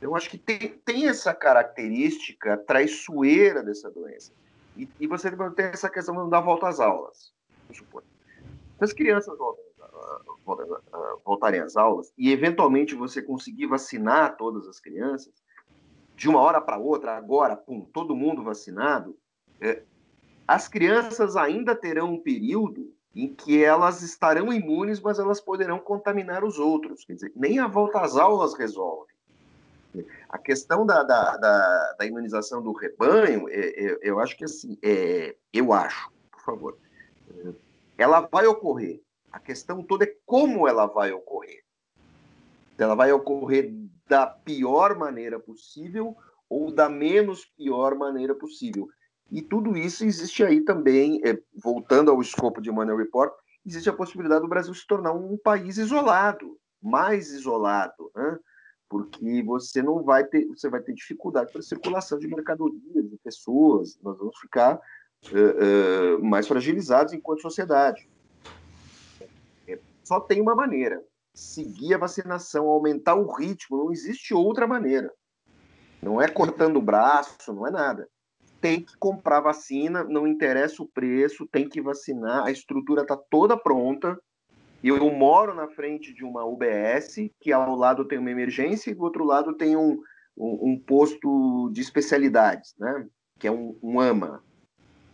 Eu 0.01 0.15
acho 0.15 0.29
que 0.29 0.37
tem, 0.37 0.79
tem 0.85 1.07
essa 1.07 1.33
característica 1.33 2.57
traiçoeira 2.57 3.63
dessa 3.63 3.89
doença. 3.89 4.31
E, 4.79 4.89
e 5.01 5.07
você 5.07 5.29
tem 5.51 5.65
essa 5.65 5.89
questão 5.89 6.29
dar 6.29 6.39
volta 6.39 6.67
às 6.67 6.79
aulas. 6.79 7.33
Supor. 7.73 8.03
Se 8.77 8.85
as 8.85 8.93
crianças 8.93 9.37
voltarem 11.25 11.59
às 11.59 11.75
aulas 11.75 12.13
e 12.17 12.31
eventualmente 12.31 12.95
você 12.95 13.21
conseguir 13.21 13.67
vacinar 13.67 14.37
todas 14.37 14.67
as 14.67 14.79
crianças, 14.79 15.33
de 16.15 16.29
uma 16.29 16.39
hora 16.39 16.61
para 16.61 16.77
outra, 16.77 17.15
agora, 17.17 17.55
pum, 17.55 17.81
todo 17.81 18.15
mundo 18.15 18.43
vacinado, 18.43 19.17
é, 19.61 19.83
as 20.47 20.67
crianças 20.67 21.35
ainda 21.35 21.75
terão 21.75 22.13
um 22.13 22.19
período 22.19 22.93
em 23.15 23.33
que 23.33 23.63
elas 23.63 24.01
estarão 24.01 24.51
imunes, 24.51 24.99
mas 25.01 25.19
elas 25.19 25.41
poderão 25.41 25.79
contaminar 25.79 26.43
os 26.43 26.57
outros. 26.57 27.03
Quer 27.03 27.13
dizer, 27.13 27.31
nem 27.35 27.59
a 27.59 27.67
volta 27.67 27.99
às 27.99 28.15
aulas 28.15 28.53
resolve. 28.53 29.08
A 30.27 30.37
questão 30.37 30.85
da, 30.85 31.03
da, 31.03 31.37
da, 31.37 31.95
da 31.99 32.05
imunização 32.05 32.61
do 32.61 32.71
rebanho, 32.73 33.49
é, 33.49 33.59
é, 33.59 33.99
eu 34.01 34.19
acho 34.19 34.37
que 34.37 34.45
assim, 34.45 34.77
é, 34.83 35.35
eu 35.51 35.73
acho, 35.73 36.11
por 36.31 36.41
favor, 36.41 36.77
ela 37.97 38.21
vai 38.21 38.45
ocorrer. 38.45 39.01
A 39.31 39.39
questão 39.39 39.83
toda 39.83 40.05
é 40.05 40.15
como 40.25 40.67
ela 40.67 40.85
vai 40.85 41.11
ocorrer. 41.11 41.63
Ela 42.77 42.95
vai 42.95 43.11
ocorrer 43.11 43.73
da 44.07 44.25
pior 44.25 44.97
maneira 44.97 45.39
possível 45.39 46.15
ou 46.47 46.71
da 46.71 46.89
menos 46.89 47.45
pior 47.45 47.95
maneira 47.95 48.33
possível. 48.33 48.87
E 49.31 49.41
tudo 49.41 49.77
isso 49.77 50.03
existe 50.03 50.43
aí 50.43 50.61
também, 50.61 51.21
é, 51.23 51.37
voltando 51.53 52.09
ao 52.09 52.21
escopo 52.21 52.61
de 52.61 52.71
Money 52.71 52.95
Report, 52.95 53.31
existe 53.65 53.89
a 53.89 53.93
possibilidade 53.93 54.41
do 54.41 54.47
Brasil 54.47 54.73
se 54.73 54.87
tornar 54.87 55.13
um 55.13 55.37
país 55.37 55.77
isolado, 55.77 56.57
mais 56.81 57.31
isolado, 57.31 58.11
né? 58.15 58.39
Porque 58.89 59.43
você 59.43 59.81
não 59.81 60.03
vai 60.03 60.23
ter, 60.25 60.47
você 60.47 60.67
vai 60.67 60.81
ter 60.81 60.93
dificuldade 60.93 61.51
para 61.51 61.61
circulação 61.61 62.17
de 62.17 62.27
mercadorias, 62.27 63.09
de 63.09 63.17
pessoas, 63.23 63.99
nós 64.01 64.17
vamos 64.17 64.37
ficar 64.39 64.75
uh, 65.31 66.17
uh, 66.17 66.25
mais 66.25 66.47
fragilizados 66.47 67.13
enquanto 67.13 67.41
sociedade. 67.41 68.09
É, 69.67 69.79
só 70.03 70.19
tem 70.19 70.41
uma 70.41 70.55
maneira: 70.55 71.03
seguir 71.33 71.93
a 71.93 71.99
vacinação, 71.99 72.67
aumentar 72.67 73.15
o 73.15 73.31
ritmo. 73.31 73.77
Não 73.77 73.91
existe 73.91 74.33
outra 74.33 74.65
maneira. 74.65 75.13
Não 76.01 76.21
é 76.21 76.27
cortando 76.27 76.77
o 76.77 76.81
braço, 76.81 77.53
não 77.53 77.67
é 77.67 77.71
nada 77.71 78.09
tem 78.61 78.81
que 78.81 78.95
comprar 78.97 79.39
vacina, 79.39 80.03
não 80.03 80.27
interessa 80.27 80.83
o 80.83 80.87
preço, 80.87 81.47
tem 81.47 81.67
que 81.67 81.81
vacinar, 81.81 82.45
a 82.45 82.51
estrutura 82.51 83.03
está 83.03 83.15
toda 83.15 83.57
pronta. 83.57 84.19
Eu 84.83 85.11
moro 85.11 85.53
na 85.53 85.67
frente 85.67 86.13
de 86.13 86.23
uma 86.23 86.45
UBS, 86.45 87.29
que 87.39 87.51
ao 87.51 87.75
lado 87.75 88.05
tem 88.05 88.17
uma 88.17 88.31
emergência 88.31 88.91
e 88.91 88.93
do 88.93 89.03
outro 89.03 89.25
lado 89.25 89.53
tem 89.53 89.75
um, 89.75 90.01
um, 90.37 90.71
um 90.71 90.79
posto 90.79 91.69
de 91.73 91.81
especialidades, 91.81 92.73
né? 92.79 93.05
que 93.37 93.47
é 93.47 93.51
um, 93.51 93.77
um 93.83 93.99
AMA. 93.99 94.43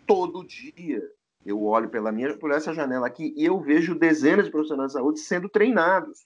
Todo 0.06 0.45
dia 0.45 1.01
eu 1.45 1.63
olho 1.63 1.89
pela 1.89 2.12
minha, 2.12 2.38
por 2.38 2.51
essa 2.51 2.73
janela 2.73 3.08
aqui 3.08 3.34
e 3.36 3.45
eu 3.45 3.60
vejo 3.60 3.95
dezenas 3.95 4.45
de 4.45 4.51
profissionais 4.51 4.91
de 4.91 4.97
saúde 4.97 5.19
sendo 5.19 5.49
treinados 5.49 6.25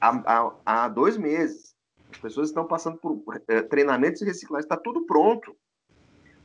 há, 0.00 0.10
há, 0.24 0.52
há 0.64 0.88
dois 0.88 1.16
meses. 1.16 1.74
As 2.10 2.18
pessoas 2.18 2.48
estão 2.48 2.66
passando 2.66 2.96
por 2.96 3.22
é, 3.48 3.62
treinamentos 3.62 4.22
e 4.22 4.24
reciclagem, 4.24 4.64
está 4.64 4.76
tudo 4.76 5.04
pronto. 5.06 5.54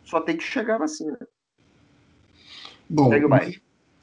Só 0.03 0.19
tem 0.19 0.35
que 0.35 0.43
chegar 0.43 0.75
a 0.75 0.79
vacina. 0.79 1.17
Bom, 2.89 3.09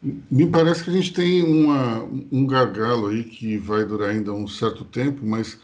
me 0.03 0.47
parece 0.47 0.83
que 0.83 0.91
a 0.91 0.93
gente 0.93 1.13
tem 1.13 1.43
uma, 1.43 2.03
um 2.33 2.47
gargalo 2.47 3.09
aí 3.09 3.23
que 3.25 3.59
vai 3.59 3.85
durar 3.85 4.11
ainda 4.11 4.33
um 4.33 4.49
certo 4.49 4.85
tempo, 4.85 5.27
mas 5.27 5.59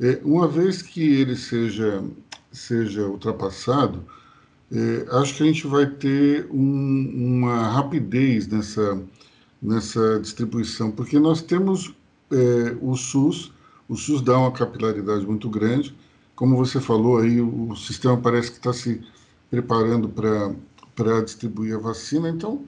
é, 0.00 0.20
uma 0.24 0.48
vez 0.48 0.80
que 0.80 1.02
ele 1.02 1.36
seja, 1.36 2.02
seja 2.50 3.06
ultrapassado, 3.06 4.04
é, 4.72 5.06
acho 5.18 5.36
que 5.36 5.42
a 5.42 5.46
gente 5.46 5.66
vai 5.66 5.86
ter 5.86 6.46
um, 6.50 7.12
uma 7.14 7.68
rapidez 7.68 8.48
nessa, 8.48 9.02
nessa 9.60 10.18
distribuição, 10.18 10.90
porque 10.90 11.18
nós 11.18 11.42
temos 11.42 11.94
é, 12.30 12.76
o 12.80 12.96
SUS, 12.96 13.52
o 13.86 13.96
SUS 13.96 14.22
dá 14.22 14.38
uma 14.38 14.50
capilaridade 14.50 15.26
muito 15.26 15.48
grande, 15.50 15.94
como 16.34 16.56
você 16.56 16.80
falou 16.80 17.18
aí, 17.18 17.40
o, 17.40 17.70
o 17.70 17.76
sistema 17.76 18.16
parece 18.16 18.50
que 18.50 18.56
está 18.56 18.72
se 18.72 19.00
preparando 19.50 20.08
para 20.08 21.22
distribuir 21.22 21.76
a 21.76 21.78
vacina. 21.78 22.28
Então, 22.28 22.64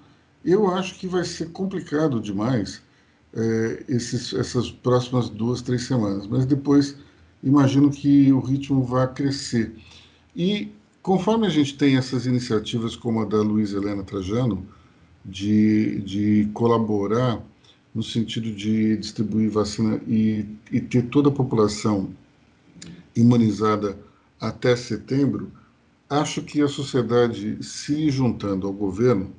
eu 0.47 0.69
acho 0.69 0.95
que 0.95 1.09
vai 1.09 1.25
ser 1.25 1.51
complicado 1.51 2.21
demais 2.21 2.81
é, 3.35 3.85
esses, 3.89 4.33
essas 4.33 4.71
próximas 4.71 5.29
duas, 5.29 5.61
três 5.61 5.83
semanas. 5.83 6.27
Mas 6.29 6.47
depois, 6.47 6.97
imagino 7.43 7.91
que 7.91 8.33
o 8.33 8.39
ritmo 8.39 8.85
vai 8.85 9.13
crescer. 9.13 9.75
E 10.35 10.73
conforme 11.03 11.49
a 11.49 11.51
gente 11.51 11.77
tem 11.77 11.97
essas 11.97 12.27
iniciativas 12.27 12.95
como 12.95 13.21
a 13.21 13.25
da 13.25 13.39
Luísa 13.43 13.79
Helena 13.79 14.05
Trajano, 14.05 14.65
de, 15.25 16.01
de 16.03 16.49
colaborar 16.55 17.43
no 17.93 18.03
sentido 18.03 18.53
de 18.53 18.97
distribuir 18.99 19.51
vacina 19.51 20.01
e, 20.07 20.47
e 20.71 20.81
ter 20.81 21.03
toda 21.07 21.29
a 21.29 21.33
população 21.33 22.11
imunizada 23.17 23.99
até 24.41 24.77
setembro, 24.77 25.51
acho 26.09 26.43
que 26.43 26.61
a 26.63 26.69
sociedade 26.69 27.59
se 27.65 28.11
juntando 28.11 28.67
ao 28.67 28.73
governo 28.73 29.33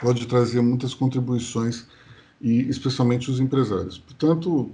pode 0.00 0.26
trazer 0.26 0.60
muitas 0.60 0.94
contribuições 0.94 1.86
e 2.40 2.68
especialmente 2.68 3.30
os 3.30 3.40
empresários. 3.40 3.98
Portanto, 3.98 4.70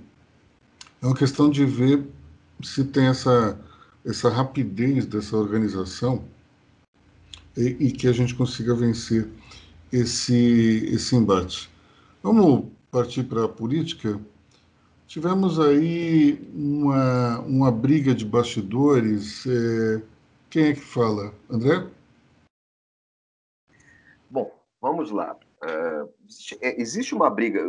é 1.02 1.06
uma 1.06 1.16
questão 1.16 1.50
de 1.50 1.64
ver 1.64 2.04
se 2.62 2.84
tem 2.84 3.06
essa 3.06 3.58
essa 4.04 4.28
rapidez 4.28 5.06
dessa 5.06 5.34
organização 5.34 6.24
e, 7.56 7.76
e 7.80 7.90
que 7.90 8.06
a 8.06 8.12
gente 8.12 8.34
consiga 8.34 8.74
vencer 8.74 9.28
esse 9.90 10.88
esse 10.92 11.16
embate. 11.16 11.70
Vamos 12.22 12.66
partir 12.90 13.24
para 13.24 13.44
a 13.44 13.48
política. 13.48 14.20
Tivemos 15.06 15.60
aí 15.60 16.40
uma, 16.54 17.40
uma 17.40 17.70
briga 17.70 18.14
de 18.14 18.24
bastidores. 18.24 19.46
É, 19.46 20.02
quem 20.50 20.64
é 20.64 20.72
que 20.72 20.80
fala? 20.80 21.34
André? 21.50 21.86
Vamos 24.84 25.10
lá. 25.10 25.34
uh, 25.62 26.12
existe, 26.28 26.58
existe 26.60 27.14
uma 27.14 27.30
briga, 27.30 27.62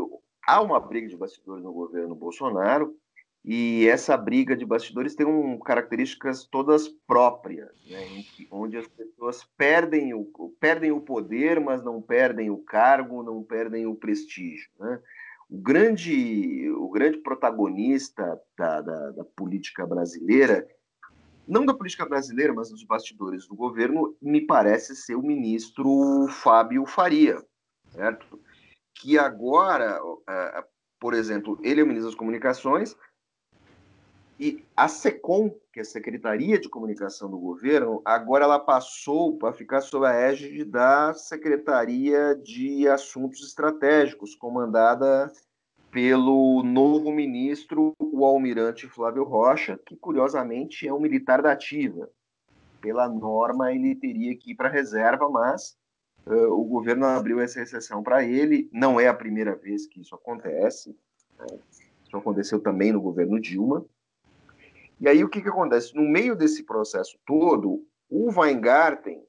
há 0.46 0.62
uma 0.62 0.82
briga 0.82 1.08
de 1.08 1.16
bastidores 1.16 1.64
no 1.64 1.72
governo 1.72 2.14
Bolsonaro, 2.14 2.94
e 3.42 3.88
essa 3.88 4.18
briga 4.18 4.54
de 4.54 4.66
bastidores 4.66 5.16
tem 5.16 5.26
um, 5.26 5.58
características 5.58 6.44
todas 6.44 6.90
próprias, 7.08 7.72
né, 7.90 8.26
onde 8.52 8.76
as 8.76 8.86
pessoas 8.90 9.46
perdem 9.58 10.14
o, 10.14 10.26
perdem 10.60 10.92
o 10.92 11.00
poder, 11.00 11.58
mas 11.62 11.82
não 11.82 12.02
perdem 12.02 12.50
o 12.50 12.58
cargo, 12.58 13.24
não 13.24 13.42
perdem 13.42 13.86
o 13.86 13.96
prestígio. 13.96 14.70
Né? 14.78 15.00
O, 15.50 15.58
grande, 15.58 16.70
o 16.72 16.90
grande 16.90 17.20
protagonista 17.20 18.42
da, 18.58 18.82
da, 18.82 19.12
da 19.12 19.24
política 19.24 19.88
brasileira, 19.88 20.68
não 21.48 21.66
da 21.66 21.74
política 21.74 22.06
brasileira, 22.06 22.54
mas 22.54 22.70
dos 22.70 22.84
bastidores 22.84 23.48
do 23.48 23.56
governo, 23.56 24.16
me 24.22 24.42
parece 24.42 24.96
ser 24.96 25.16
o 25.16 25.22
ministro 25.22 26.28
Fábio 26.30 26.86
Faria, 26.86 27.44
certo? 27.90 28.40
Que 28.94 29.18
agora, 29.18 30.00
eh, 30.28 30.64
por 31.00 31.14
exemplo, 31.14 31.60
ele 31.62 31.82
é 31.82 31.84
o 31.84 31.88
ministro 31.88 32.10
das 32.10 32.18
Comunicações, 32.18 32.96
e 34.40 34.66
a 34.76 34.88
SECOM, 34.88 35.50
que 35.72 35.80
é 35.80 35.82
a 35.82 35.86
Secretaria 35.86 36.60
de 36.60 36.68
Comunicação 36.68 37.30
do 37.30 37.38
Governo, 37.38 38.02
agora 38.04 38.44
ela 38.44 38.60
passou 38.60 39.38
para 39.38 39.54
ficar 39.54 39.80
sob 39.80 40.06
a 40.06 40.14
égide 40.14 40.66
da 40.66 41.14
Secretaria 41.14 42.36
de 42.36 42.86
Assuntos 42.88 43.42
Estratégicos, 43.42 44.36
comandada 44.36 45.32
pelo 45.96 46.62
novo 46.62 47.10
ministro, 47.10 47.94
o 47.98 48.26
almirante 48.26 48.86
Flávio 48.86 49.24
Rocha, 49.24 49.80
que 49.86 49.96
curiosamente 49.96 50.86
é 50.86 50.94
um 50.94 51.00
militar 51.00 51.42
da 51.42 51.54
ativa. 51.54 52.10
Pela 52.82 53.08
norma, 53.08 53.72
ele 53.72 53.96
teria 53.96 54.36
que 54.36 54.52
ir 54.52 54.56
para 54.56 54.68
a 54.68 54.72
reserva, 54.72 55.30
mas 55.30 55.78
uh, 56.26 56.52
o 56.52 56.66
governo 56.66 57.06
abriu 57.06 57.40
essa 57.40 57.62
exceção 57.62 58.04
para 58.04 58.26
ele. 58.26 58.70
Não 58.74 59.00
é 59.00 59.08
a 59.08 59.14
primeira 59.14 59.56
vez 59.56 59.88
que 59.88 60.02
isso 60.02 60.14
acontece. 60.14 60.90
Né? 61.40 61.46
Isso 62.06 62.18
aconteceu 62.18 62.60
também 62.60 62.92
no 62.92 63.00
governo 63.00 63.40
Dilma. 63.40 63.86
E 65.00 65.08
aí 65.08 65.24
o 65.24 65.30
que, 65.30 65.42
que 65.42 65.48
acontece? 65.48 65.96
No 65.96 66.04
meio 66.04 66.36
desse 66.36 66.64
processo 66.64 67.18
todo, 67.26 67.88
o 68.10 68.38
Weingarten 68.38 69.24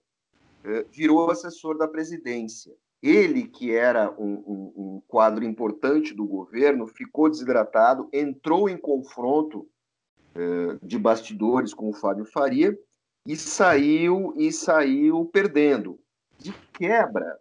eh, 0.64 0.85
virou 0.90 1.31
assessor 1.31 1.79
da 1.79 1.87
presidência. 1.87 2.74
Ele, 3.07 3.47
que 3.47 3.75
era 3.75 4.11
um, 4.19 4.35
um, 4.35 4.73
um, 4.77 5.03
quadro 5.07 5.45
importante 5.45 6.14
do 6.14 6.27
governo, 6.27 6.87
ficou 6.87 7.29
desidratado, 7.31 8.09
entrou 8.12 8.69
em 8.69 8.77
confronto 8.77 9.69
eh, 10.35 10.79
de 10.83 10.99
bastidores 10.99 11.73
com 11.73 11.88
o 11.88 11.95
Fábio 11.95 12.25
Faria 12.25 12.77
e 13.25 13.37
saiu 13.37 14.35
e 14.37 14.51
saiu 14.53 15.25
perdendo. 15.27 15.99
De 16.38 16.53
quebra, 16.73 17.38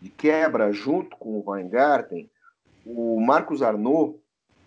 de 0.00 0.10
quebra, 0.10 0.72
junto 0.72 1.16
com 1.16 1.38
o 1.38 1.50
Weingarten, 1.50 2.30
o 2.84 3.20
Marcos 3.20 3.62
Arnaud, 3.62 4.18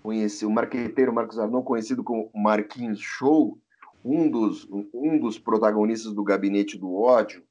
conheci, 0.02 0.46
o 0.46 0.52
marqueteiro 0.52 1.14
Marcos 1.14 1.40
Arnon, 1.40 1.62
conhecido 1.62 2.04
como 2.04 2.30
Marquinhos 2.34 3.00
Show, 3.00 3.58
um 4.04 4.30
dos, 4.30 4.68
um 4.94 5.20
dos 5.20 5.38
protagonistas 5.38 6.14
do 6.14 6.24
Gabinete 6.24 6.78
do 6.78 6.94
Ódio, 6.96 7.44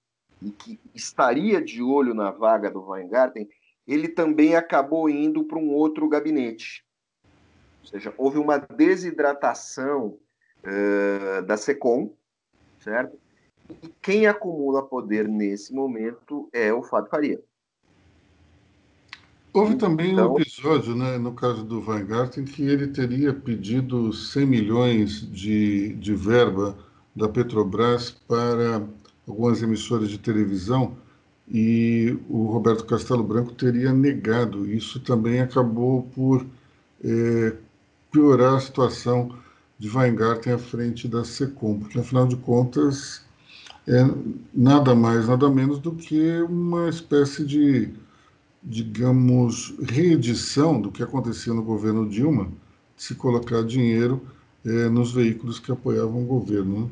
e 0.42 0.50
que 0.50 0.81
estaria 0.94 1.61
de 1.61 1.83
olho 1.83 2.14
na 2.14 2.31
vaga 2.31 2.70
do 2.70 2.88
Weingarten, 2.88 3.48
ele 3.87 4.09
também 4.09 4.55
acabou 4.55 5.09
indo 5.09 5.44
para 5.44 5.59
um 5.59 5.70
outro 5.70 6.09
gabinete. 6.09 6.85
Ou 7.83 7.88
seja, 7.88 8.14
houve 8.16 8.38
uma 8.38 8.59
desidratação 8.59 10.18
uh, 10.64 11.42
da 11.42 11.57
SECOM, 11.57 12.14
certo? 12.79 13.18
E 13.83 13.88
quem 14.03 14.26
acumula 14.26 14.87
poder 14.87 15.29
nesse 15.29 15.72
momento 15.72 16.48
é 16.53 16.72
o 16.72 16.83
Fábio 16.83 17.11
Faria. 17.11 17.42
Houve 19.53 19.76
também 19.76 20.12
então... 20.12 20.33
um 20.33 20.40
episódio, 20.40 20.94
né, 20.94 21.18
no 21.18 21.35
caso 21.35 21.64
do 21.64 21.81
Weingarten, 21.81 22.44
que 22.44 22.62
ele 22.62 22.88
teria 22.88 23.35
pedido 23.35 24.12
100 24.12 24.46
milhões 24.46 25.20
de, 25.33 25.94
de 25.94 26.14
verba 26.14 26.79
da 27.14 27.29
Petrobras 27.29 28.11
para 28.11 28.87
algumas 29.30 29.62
emissoras 29.62 30.08
de 30.08 30.18
televisão 30.18 30.96
e 31.48 32.16
o 32.28 32.44
Roberto 32.46 32.84
Castelo 32.84 33.22
Branco 33.22 33.52
teria 33.52 33.92
negado. 33.92 34.70
Isso 34.70 35.00
também 35.00 35.40
acabou 35.40 36.02
por 36.14 36.46
é, 37.02 37.54
piorar 38.12 38.54
a 38.54 38.60
situação 38.60 39.34
de 39.78 39.88
Weingarten 39.88 40.52
à 40.52 40.58
frente 40.58 41.08
da 41.08 41.24
SECOM, 41.24 41.78
porque 41.78 41.98
afinal 41.98 42.26
de 42.26 42.36
contas 42.36 43.22
é 43.88 44.04
nada 44.52 44.94
mais, 44.94 45.26
nada 45.26 45.48
menos 45.48 45.78
do 45.78 45.92
que 45.92 46.42
uma 46.42 46.88
espécie 46.88 47.44
de 47.44 47.90
digamos, 48.62 49.74
reedição 49.82 50.80
do 50.80 50.90
que 50.90 51.02
acontecia 51.02 51.54
no 51.54 51.62
governo 51.62 52.08
Dilma, 52.08 52.44
de 52.96 53.02
se 53.02 53.14
colocar 53.14 53.62
dinheiro 53.64 54.20
é, 54.64 54.88
nos 54.88 55.12
veículos 55.12 55.58
que 55.58 55.72
apoiavam 55.72 56.22
o 56.22 56.26
governo. 56.26 56.82
Né? 56.82 56.90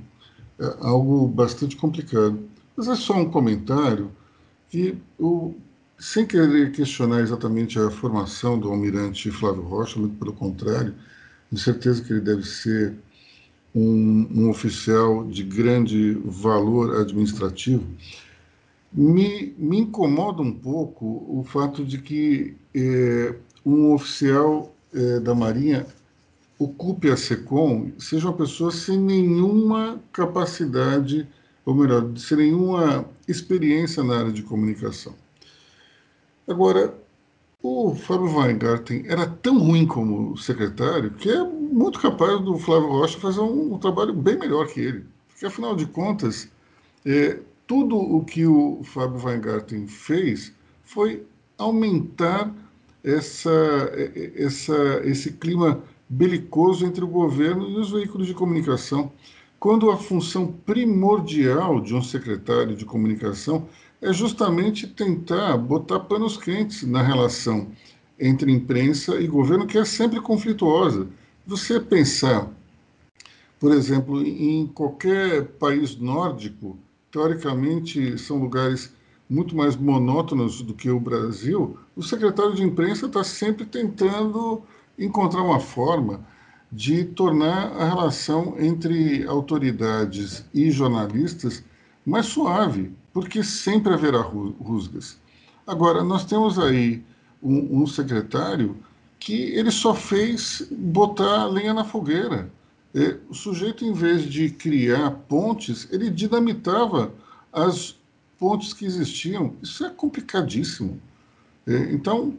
É 0.58 0.76
algo 0.80 1.26
bastante 1.28 1.76
complicado. 1.76 2.38
Mas 2.76 2.88
é 2.88 2.96
só 2.96 3.14
um 3.14 3.30
comentário 3.30 4.10
que, 4.68 4.96
eu, 5.18 5.56
sem 5.98 6.26
querer 6.26 6.72
questionar 6.72 7.20
exatamente 7.20 7.78
a 7.78 7.90
formação 7.90 8.58
do 8.58 8.68
almirante 8.68 9.30
Flávio 9.30 9.62
Rocha, 9.62 9.98
muito 9.98 10.16
pelo 10.16 10.32
contrário, 10.32 10.94
tenho 11.50 11.60
certeza 11.60 12.02
que 12.02 12.12
ele 12.12 12.20
deve 12.20 12.44
ser 12.44 12.94
um, 13.74 14.26
um 14.34 14.50
oficial 14.50 15.24
de 15.26 15.42
grande 15.42 16.12
valor 16.24 17.00
administrativo, 17.00 17.84
me, 18.92 19.54
me 19.58 19.78
incomoda 19.78 20.42
um 20.42 20.52
pouco 20.52 21.04
o 21.28 21.44
fato 21.44 21.84
de 21.84 21.98
que 21.98 22.56
é, 22.74 23.34
um 23.64 23.92
oficial 23.92 24.74
é, 24.94 25.20
da 25.20 25.34
Marinha 25.34 25.86
ocupe 26.58 27.10
a 27.10 27.16
SECOM 27.16 27.92
seja 27.98 28.28
uma 28.28 28.36
pessoa 28.36 28.70
sem 28.70 28.98
nenhuma 28.98 30.00
capacidade, 30.12 31.28
ou 31.64 31.74
melhor, 31.74 32.10
sem 32.16 32.38
nenhuma 32.38 33.08
experiência 33.28 34.02
na 34.02 34.18
área 34.18 34.32
de 34.32 34.42
comunicação. 34.42 35.14
Agora, 36.48 36.94
o 37.62 37.94
Fábio 37.94 38.34
Weingarten 38.36 39.04
era 39.06 39.26
tão 39.26 39.58
ruim 39.58 39.86
como 39.86 40.36
secretário 40.36 41.10
que 41.12 41.30
é 41.30 41.44
muito 41.44 42.00
capaz 42.00 42.40
do 42.40 42.56
Flávio 42.58 42.88
Rocha 42.88 43.18
fazer 43.18 43.40
um, 43.40 43.74
um 43.74 43.78
trabalho 43.78 44.12
bem 44.12 44.38
melhor 44.38 44.66
que 44.66 44.80
ele. 44.80 45.04
Porque, 45.28 45.46
afinal 45.46 45.76
de 45.76 45.86
contas, 45.86 46.48
é, 47.04 47.38
tudo 47.66 47.96
o 47.96 48.24
que 48.24 48.46
o 48.46 48.82
Fábio 48.82 49.22
Weingarten 49.24 49.86
fez 49.86 50.52
foi 50.84 51.24
aumentar 51.58 52.52
essa, 53.04 53.50
essa, 54.34 55.00
esse 55.04 55.32
clima 55.32 55.82
belicoso 56.08 56.86
entre 56.86 57.04
o 57.04 57.08
governo 57.08 57.68
e 57.68 57.76
os 57.76 57.90
veículos 57.90 58.26
de 58.26 58.34
comunicação, 58.34 59.12
quando 59.60 59.90
a 59.90 59.96
função 59.96 60.46
primordial 60.64 61.80
de 61.80 61.94
um 61.94 62.02
secretário 62.02 62.76
de 62.76 62.84
comunicação 62.84 63.68
é 64.00 64.12
justamente 64.12 64.86
tentar 64.86 65.56
botar 65.56 66.00
panos 66.00 66.36
quentes 66.36 66.84
na 66.84 67.02
relação 67.02 67.68
entre 68.18 68.50
imprensa 68.50 69.20
e 69.20 69.26
governo, 69.26 69.66
que 69.66 69.78
é 69.78 69.84
sempre 69.84 70.20
conflituosa. 70.20 71.08
Você 71.46 71.80
pensar, 71.80 72.48
por 73.58 73.72
exemplo, 73.72 74.22
em 74.22 74.66
qualquer 74.66 75.44
país 75.44 75.96
nórdico, 75.96 76.78
teoricamente 77.10 78.18
são 78.18 78.38
lugares 78.38 78.92
muito 79.28 79.54
mais 79.54 79.76
monótonos 79.76 80.62
do 80.62 80.72
que 80.72 80.88
o 80.88 80.98
Brasil, 80.98 81.76
o 81.94 82.02
secretário 82.02 82.54
de 82.54 82.62
imprensa 82.62 83.06
está 83.06 83.22
sempre 83.22 83.66
tentando 83.66 84.62
encontrar 84.98 85.42
uma 85.42 85.60
forma 85.60 86.20
de 86.70 87.04
tornar 87.04 87.72
a 87.72 87.88
relação 87.88 88.54
entre 88.58 89.26
autoridades 89.26 90.44
e 90.52 90.70
jornalistas 90.70 91.62
mais 92.04 92.26
suave, 92.26 92.92
porque 93.12 93.42
sempre 93.42 93.94
haverá 93.94 94.20
rusgas. 94.20 95.18
Agora, 95.66 96.02
nós 96.02 96.24
temos 96.24 96.58
aí 96.58 97.02
um, 97.42 97.82
um 97.82 97.86
secretário 97.86 98.76
que 99.18 99.34
ele 99.34 99.70
só 99.70 99.94
fez 99.94 100.66
botar 100.70 101.46
lenha 101.46 101.74
na 101.74 101.84
fogueira. 101.84 102.50
É, 102.94 103.16
o 103.28 103.34
sujeito, 103.34 103.84
em 103.84 103.92
vez 103.92 104.24
de 104.24 104.50
criar 104.50 105.10
pontes, 105.28 105.88
ele 105.90 106.10
dinamitava 106.10 107.12
as 107.52 107.96
pontes 108.38 108.72
que 108.72 108.84
existiam. 108.84 109.54
Isso 109.62 109.84
é 109.84 109.90
complicadíssimo. 109.90 111.00
É, 111.66 111.92
então, 111.92 112.34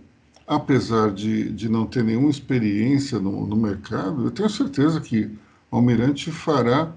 apesar 0.50 1.12
de, 1.12 1.52
de 1.52 1.70
não 1.70 1.86
ter 1.86 2.04
nenhuma 2.04 2.32
experiência 2.32 3.20
no, 3.20 3.46
no 3.46 3.56
mercado, 3.56 4.26
eu 4.26 4.32
tenho 4.32 4.50
certeza 4.50 5.00
que 5.00 5.26
o 5.70 5.76
Almirante 5.76 6.32
fará 6.32 6.92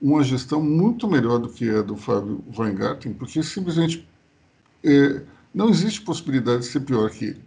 uma 0.00 0.22
gestão 0.22 0.62
muito 0.62 1.10
melhor 1.10 1.40
do 1.40 1.48
que 1.48 1.68
a 1.68 1.82
do 1.82 1.96
Fábio 1.96 2.44
Weingarten, 2.56 3.12
porque 3.12 3.42
simplesmente 3.42 4.08
é, 4.84 5.20
não 5.52 5.68
existe 5.68 6.00
possibilidade 6.02 6.60
de 6.60 6.66
ser 6.66 6.80
pior 6.80 7.10
que 7.10 7.24
ele. 7.24 7.44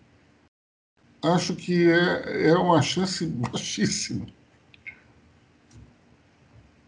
Acho 1.24 1.56
que 1.56 1.90
é, 1.90 2.50
é 2.50 2.54
uma 2.54 2.82
chance 2.82 3.26
baixíssima. 3.50 4.26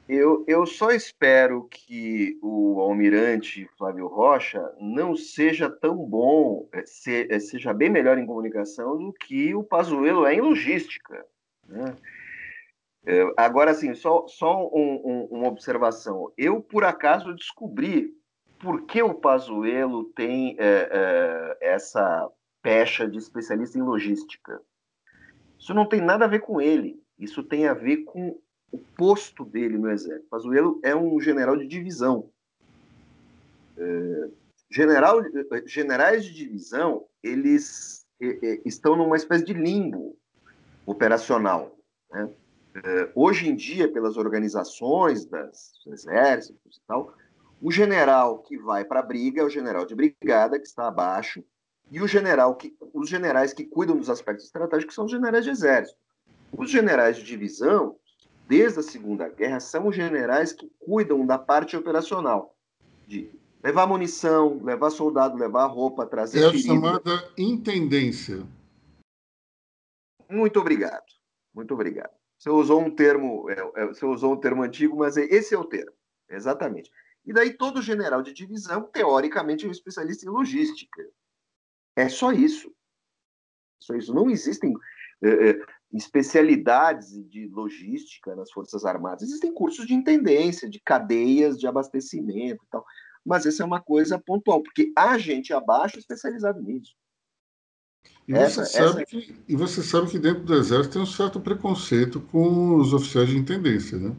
Eu, 0.08 0.46
eu 0.48 0.65
só 0.65 0.91
espero 0.91 1.67
que 1.70 2.39
o 2.41 2.80
almirante 2.80 3.70
Flávio 3.78 4.08
Rocha 4.08 4.74
não 4.80 5.17
seja 5.17 5.70
tão 5.70 5.98
bom, 5.98 6.70
é, 6.72 6.86
se, 6.86 7.28
é, 7.30 7.39
seja 7.39 7.74
bem 7.74 7.89
melhor 7.89 8.17
em 8.17 8.26
comunicação 8.26 8.98
do 8.98 9.12
que 9.12 9.54
o 9.54 9.63
Pazuello 9.63 10.26
é 10.26 10.34
em 10.34 10.41
logística. 10.41 11.26
Né? 11.67 11.93
É, 13.06 13.22
agora, 13.36 13.72
assim, 13.72 13.93
só, 13.93 14.26
só 14.28 14.65
um, 14.67 15.02
um, 15.04 15.28
uma 15.30 15.48
observação. 15.48 16.32
Eu, 16.38 16.62
por 16.62 16.86
acaso, 16.86 17.36
descobri 17.36 18.13
por 18.60 18.86
que 18.86 19.02
o 19.02 19.13
Pazuello 19.13 20.06
tem 20.15 20.56
é, 20.58 20.89
é, 20.91 21.58
essa 21.74 22.30
pecha 22.62 23.10
de 23.10 23.17
especialista 23.17 23.78
em 23.78 23.82
logística. 23.82 24.62
Isso 25.60 25.74
não 25.74 25.86
tem 25.86 26.00
nada 26.00 26.26
a 26.26 26.28
ver 26.30 26.39
com 26.39 26.62
ele. 26.62 27.02
Isso 27.20 27.43
tem 27.43 27.67
a 27.67 27.74
ver 27.74 27.98
com 28.06 28.39
o 28.71 28.77
posto 28.77 29.45
dele 29.45 29.77
no 29.77 29.89
exército. 29.89 30.27
Pazuello 30.30 30.80
é 30.84 30.95
um 30.95 31.19
general 31.19 31.56
de 31.56 31.67
divisão. 31.67 32.30
É, 33.77 34.30
general, 34.69 35.21
generais 35.65 36.25
de 36.25 36.34
divisão, 36.34 37.06
eles 37.23 38.06
é, 38.21 38.27
é, 38.27 38.62
estão 38.65 38.95
numa 38.95 39.15
espécie 39.15 39.45
de 39.45 39.53
limbo 39.53 40.17
operacional. 40.86 41.77
Né? 42.12 42.30
É, 42.84 43.12
hoje 43.15 43.49
em 43.49 43.56
dia, 43.56 43.91
pelas 43.91 44.17
organizações 44.17 45.25
das 45.25 45.73
exércitos 45.88 46.77
e 46.77 46.82
tal, 46.88 47.13
o 47.62 47.71
general 47.71 48.39
que 48.39 48.58
vai 48.58 48.86
para 48.86 48.99
a 48.99 49.03
briga 49.03 49.41
é 49.41 49.45
o 49.45 49.49
general 49.49 49.86
de 49.86 49.95
brigada, 49.95 50.60
que 50.60 50.67
está 50.67 50.88
abaixo, 50.88 51.43
e 51.89 52.01
o 52.01 52.08
general 52.08 52.56
que, 52.56 52.75
os 52.93 53.10
generais 53.10 53.53
que 53.53 53.63
cuidam 53.63 53.97
dos 53.97 54.10
aspectos 54.10 54.45
estratégicos 54.45 54.93
são 54.93 55.06
os 55.06 55.12
generais 55.12 55.45
de 55.45 55.51
exército. 55.51 55.97
Os 56.51 56.69
generais 56.69 57.17
de 57.17 57.23
divisão 57.23 57.95
desde 58.47 58.79
a 58.79 58.83
Segunda 58.83 59.27
Guerra, 59.27 59.60
são 59.60 59.88
os 59.88 59.95
generais 59.95 60.53
que 60.53 60.71
cuidam 60.79 61.25
da 61.25 61.38
parte 61.38 61.75
operacional, 61.75 62.55
de 63.05 63.29
levar 63.62 63.86
munição, 63.86 64.63
levar 64.63 64.89
soldado, 64.89 65.38
levar 65.38 65.65
roupa, 65.65 66.05
trazer 66.05 66.43
É 66.43 66.47
a 66.47 66.57
chamada 66.57 67.31
intendência. 67.38 68.45
Muito 70.29 70.60
obrigado, 70.60 71.05
muito 71.53 71.73
obrigado. 71.73 72.12
Você 72.38 72.49
usou 72.49 72.81
um 72.81 72.91
termo, 72.91 73.49
é, 73.49 73.71
é, 73.75 73.86
você 73.88 74.05
usou 74.05 74.33
um 74.33 74.39
termo 74.39 74.63
antigo, 74.63 74.97
mas 74.97 75.17
é, 75.17 75.23
esse 75.23 75.53
é 75.53 75.57
o 75.57 75.65
termo, 75.65 75.93
exatamente. 76.29 76.89
E 77.25 77.33
daí 77.33 77.53
todo 77.53 77.81
general 77.81 78.21
de 78.21 78.31
divisão, 78.31 78.83
teoricamente, 78.83 79.65
é 79.65 79.67
um 79.67 79.71
especialista 79.71 80.25
em 80.25 80.29
logística. 80.29 81.05
É 81.95 82.07
só 82.07 82.31
isso. 82.31 82.73
Só 83.81 83.95
isso. 83.95 84.13
Não 84.13 84.29
existem 84.29 84.73
é, 85.21 85.49
é 85.49 85.65
especialidades 85.93 87.12
de 87.30 87.47
logística 87.47 88.36
nas 88.36 88.52
Forças 88.52 88.86
Armadas. 88.86 89.23
Existem 89.23 89.54
cursos 89.54 89.86
de 89.86 89.93
intendência, 89.93 90.69
de 90.69 90.80
cadeias 90.80 91.58
de 91.58 91.67
abastecimento 91.67 92.63
e 92.63 92.67
tal. 92.69 92.86
Mas 93.26 93.45
essa 93.45 93.63
é 93.63 93.65
uma 93.65 93.82
coisa 93.82 94.19
pontual, 94.19 94.62
porque 94.62 94.91
há 94.95 95.17
gente 95.17 95.54
abaixo 95.54 96.00
especializada 96.00 96.62
nisso. 96.62 96.93
E 98.28 98.34
você, 98.34 98.39
essa, 98.41 98.65
sabe 98.65 98.89
essa... 98.89 99.06
Que, 99.06 99.36
e 99.47 99.56
você 99.56 99.82
sabe 99.82 100.10
que 100.10 100.19
dentro 100.19 100.43
do 100.43 100.54
Exército 100.54 100.93
tem 100.93 101.02
um 101.02 101.06
certo 101.06 101.39
preconceito 101.39 102.19
com 102.19 102.76
os 102.76 102.93
oficiais 102.93 103.30
de 103.30 103.38
intendência, 103.38 103.97
né? 103.97 104.15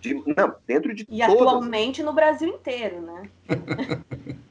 De, 0.00 0.14
não, 0.14 0.54
dentro 0.66 0.94
de 0.94 1.02
E 1.08 1.18
todas... 1.18 1.34
atualmente 1.34 2.02
no 2.02 2.12
Brasil 2.12 2.48
inteiro, 2.48 3.00
né? 3.00 3.30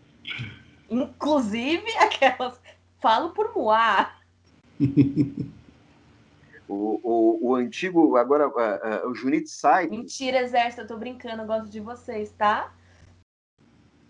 Inclusive 0.90 1.90
aquelas. 1.98 2.60
Falo 3.00 3.30
por 3.32 3.54
Moá. 3.54 4.16
o, 6.68 7.00
o, 7.04 7.50
o, 7.50 7.56
antigo, 7.56 8.16
agora, 8.16 8.48
uh, 8.48 9.08
uh, 9.08 9.10
o 9.10 9.16
Junit 9.16 9.50
Saito. 9.50 9.92
Mentira, 9.92 10.42
exército, 10.42 10.82
eu 10.82 10.88
tô 10.88 10.98
brincando, 10.98 11.42
eu 11.42 11.48
gosto 11.48 11.70
de 11.70 11.80
vocês, 11.80 12.32
tá? 12.32 12.74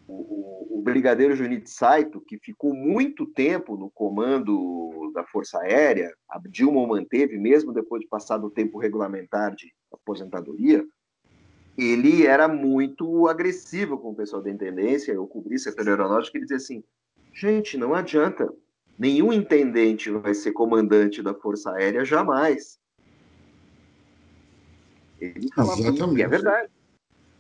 O, 0.08 0.14
o, 0.14 0.80
o 0.80 0.82
brigadeiro 0.82 1.36
Junit 1.36 1.70
Saito, 1.70 2.22
que 2.22 2.38
ficou 2.38 2.74
muito 2.74 3.26
tempo 3.26 3.78
no 3.78 3.90
comando 3.90 5.12
da 5.14 5.24
Força 5.24 5.60
Aérea, 5.60 6.14
a 6.30 6.40
Dilma 6.48 6.82
o 6.82 6.88
manteve, 6.88 7.38
mesmo 7.38 7.74
depois 7.74 8.02
de 8.02 8.08
passar 8.08 8.38
do 8.38 8.50
tempo 8.50 8.78
regulamentar 8.78 9.56
de 9.56 9.74
aposentadoria, 9.92 10.86
ele 11.78 12.26
era 12.26 12.48
muito 12.48 13.28
agressivo 13.28 13.98
com 13.98 14.12
o 14.12 14.16
pessoal 14.16 14.42
da 14.42 14.50
intendência, 14.50 15.12
eu 15.12 15.28
cobri 15.28 15.60
setor 15.60 15.88
aeronáutico, 15.88 16.38
ele 16.38 16.46
dizia 16.46 16.58
assim, 16.58 16.84
gente, 17.34 17.78
não 17.78 17.94
adianta, 17.94 18.52
Nenhum 18.98 19.32
intendente 19.32 20.10
vai 20.10 20.34
ser 20.34 20.52
comandante 20.54 21.22
da 21.22 21.34
Força 21.34 21.72
Aérea 21.72 22.04
jamais. 22.04 22.80
Ele 25.20 25.50
Exatamente. 25.58 26.20
E 26.20 26.24
é 26.24 26.28
verdade. 26.28 26.70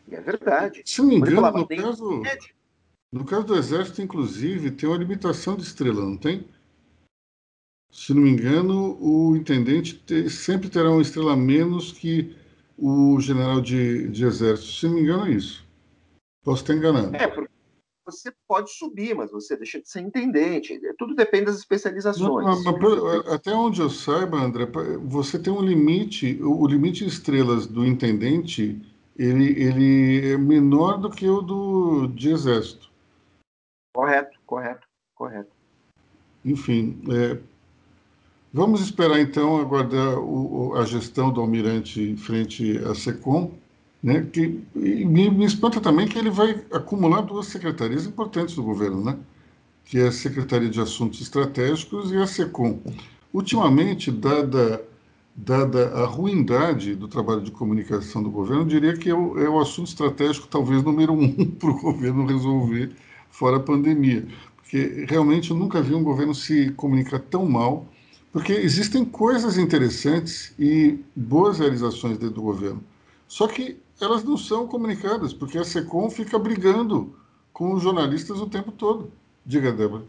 E 0.08 0.16
é 0.16 0.22
verdade. 0.22 0.84
Se 0.86 1.02
não 1.02 1.08
me 1.10 1.16
engano, 1.16 1.36
falava, 1.36 1.58
no, 1.60 1.68
caso, 1.68 2.24
no 3.12 3.26
caso 3.26 3.46
do 3.46 3.56
Exército, 3.56 4.02
inclusive, 4.02 4.72
tem 4.72 4.88
uma 4.88 4.98
limitação 4.98 5.56
de 5.56 5.64
estrela, 5.64 6.02
não 6.02 6.18
tem? 6.18 6.48
Se 7.92 8.14
não 8.14 8.22
me 8.22 8.30
engano, 8.30 8.98
o 9.02 9.36
intendente 9.36 9.96
te, 9.96 10.30
sempre 10.30 10.70
terá 10.70 10.92
uma 10.92 11.02
estrela 11.02 11.36
menos 11.36 11.92
que 11.92 12.36
o 12.78 13.20
general 13.20 13.60
de, 13.62 14.08
de 14.10 14.26
exército. 14.26 14.72
Se 14.72 14.86
não 14.86 14.96
me 14.96 15.02
engano, 15.02 15.26
é 15.26 15.32
isso. 15.32 15.66
Posso 16.44 16.62
estar 16.62 16.76
enganado. 16.76 17.16
É, 17.16 17.28
porque 17.28 17.47
você 18.12 18.34
pode 18.48 18.72
subir, 18.72 19.14
mas 19.16 19.32
você 19.32 19.56
deixa 19.58 19.82
de 19.82 19.90
ser 19.90 20.02
intendente. 20.02 20.80
Tudo 20.98 21.14
depende 21.14 21.46
das 21.46 21.58
especializações. 21.58 22.64
Não, 22.64 22.80
mas, 22.80 23.28
até 23.28 23.54
onde 23.54 23.82
eu 23.82 23.90
saiba, 23.90 24.38
André, 24.38 24.66
você 25.04 25.38
tem 25.38 25.52
um 25.52 25.62
limite, 25.62 26.40
o 26.42 26.66
limite 26.66 27.04
de 27.04 27.12
estrelas 27.12 27.68
do 27.68 27.86
intendente, 27.86 28.82
ele, 29.18 29.62
ele 29.62 30.32
é 30.32 30.38
menor 30.38 30.98
do 30.98 31.10
que 31.10 31.28
o 31.28 31.42
do 31.42 32.08
de 32.08 32.30
exército. 32.30 32.90
Correto, 33.94 34.40
correto, 34.46 34.88
correto. 35.14 35.52
Enfim, 36.46 37.02
é, 37.10 37.38
vamos 38.54 38.80
esperar 38.80 39.20
então 39.20 39.60
aguardar 39.60 40.18
o, 40.18 40.76
a 40.76 40.86
gestão 40.86 41.32
do 41.32 41.42
almirante 41.42 42.16
frente 42.16 42.78
à 42.86 42.96
SECOM 42.96 43.52
né? 44.02 44.28
Que, 44.32 44.62
me, 44.76 45.30
me 45.30 45.46
espanta 45.46 45.82
também 45.82 46.08
que 46.08 46.18
ele 46.18 46.30
vai 46.30 46.64
acumular 46.72 47.22
duas 47.22 47.48
secretarias 47.48 48.06
importantes 48.06 48.56
do 48.56 48.64
governo, 48.64 49.04
né? 49.04 49.18
que 49.88 50.00
é 50.00 50.08
a 50.08 50.12
Secretaria 50.12 50.70
de 50.70 50.82
Assuntos 50.82 51.22
Estratégicos 51.22 52.12
e 52.12 52.18
a 52.18 52.28
SECOM. 52.28 52.80
Ultimamente, 53.34 54.12
dada, 54.12 54.84
dada 55.34 55.94
a 55.94 56.06
ruindade 56.06 56.94
do 56.94 57.08
trabalho 57.08 57.42
de 57.42 57.52
comunicação 57.52 58.22
do 58.22 58.30
governo, 58.30 58.64
eu 58.64 58.68
diria 58.68 58.98
que 58.98 59.10
é 59.10 59.16
o, 59.16 59.40
é 59.40 59.50
o 59.50 59.60
assunto 59.60 59.88
estratégico 59.88 60.48
talvez 60.48 60.84
número 60.84 61.14
um 61.14 61.34
para 61.52 61.70
o 61.70 61.80
governo 61.80 62.26
resolver 62.26 62.92
fora 63.30 63.58
a 63.58 63.62
pandemia. 63.62 64.28
Porque 64.58 65.06
realmente 65.08 65.52
eu 65.52 65.58
nunca 65.58 65.82
vi 65.82 65.96
um 65.96 66.04
governo 66.04 66.36
se 66.36 66.70
comunicar 66.72 67.20
tão 67.20 67.46
mal, 67.46 67.88
porque 68.34 68.52
existem 68.52 69.06
coisas 69.06 69.58
interessantes 69.58 70.54
e 70.60 71.00
boas 71.16 71.60
realizações 71.60 72.18
dentro 72.18 72.36
do 72.36 72.42
governo. 72.42 72.84
Só 73.26 73.48
que 73.48 73.78
elas 74.04 74.24
não 74.24 74.38
são 74.38 74.68
comunicadas, 74.68 75.34
porque 75.34 75.58
a 75.58 75.64
SECOM 75.64 76.10
fica 76.10 76.38
brigando 76.38 77.16
com 77.52 77.74
os 77.74 77.82
jornalistas 77.82 78.40
o 78.40 78.48
tempo 78.48 78.72
todo. 78.72 79.12
Diga, 79.46 79.72
Débora. 79.72 80.04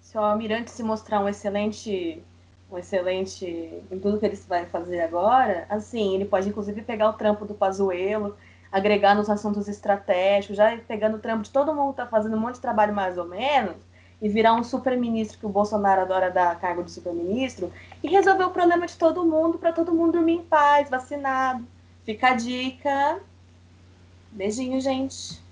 Se 0.00 0.16
o 0.18 0.20
Almirante 0.20 0.70
se 0.70 0.82
mostrar 0.82 1.20
um 1.20 1.28
excelente, 1.28 2.22
um 2.70 2.78
excelente 2.78 3.44
em 3.90 3.98
tudo 4.00 4.18
que 4.18 4.26
ele 4.26 4.36
vai 4.48 4.66
fazer 4.66 5.00
agora, 5.00 5.66
assim, 5.68 6.14
ele 6.14 6.24
pode 6.24 6.48
inclusive 6.48 6.82
pegar 6.82 7.10
o 7.10 7.12
trampo 7.12 7.44
do 7.44 7.54
Pazuello, 7.54 8.36
agregar 8.70 9.14
nos 9.14 9.30
assuntos 9.30 9.68
estratégicos, 9.68 10.56
já 10.56 10.76
pegando 10.88 11.16
o 11.16 11.20
trampo 11.20 11.44
de 11.44 11.50
todo 11.50 11.74
mundo 11.74 11.90
está 11.90 12.06
fazendo 12.06 12.36
um 12.36 12.40
monte 12.40 12.56
de 12.56 12.60
trabalho 12.60 12.94
mais 12.94 13.18
ou 13.18 13.26
menos, 13.26 13.76
e 14.20 14.28
virar 14.28 14.54
um 14.54 14.64
super-ministro 14.64 15.38
que 15.38 15.46
o 15.46 15.50
Bolsonaro 15.50 16.00
adora 16.00 16.30
dar 16.30 16.58
cargo 16.58 16.82
de 16.82 16.90
super-ministro, 16.90 17.72
e 18.02 18.08
resolver 18.08 18.44
o 18.44 18.50
problema 18.50 18.86
de 18.86 18.96
todo 18.96 19.24
mundo 19.24 19.58
para 19.58 19.72
todo 19.72 19.94
mundo 19.94 20.12
dormir 20.12 20.34
em 20.34 20.42
paz, 20.42 20.88
vacinado. 20.88 21.64
Fica 22.06 22.28
a 22.28 22.34
dica. 22.34 23.20
Beijinho, 24.30 24.80
gente. 24.80 25.44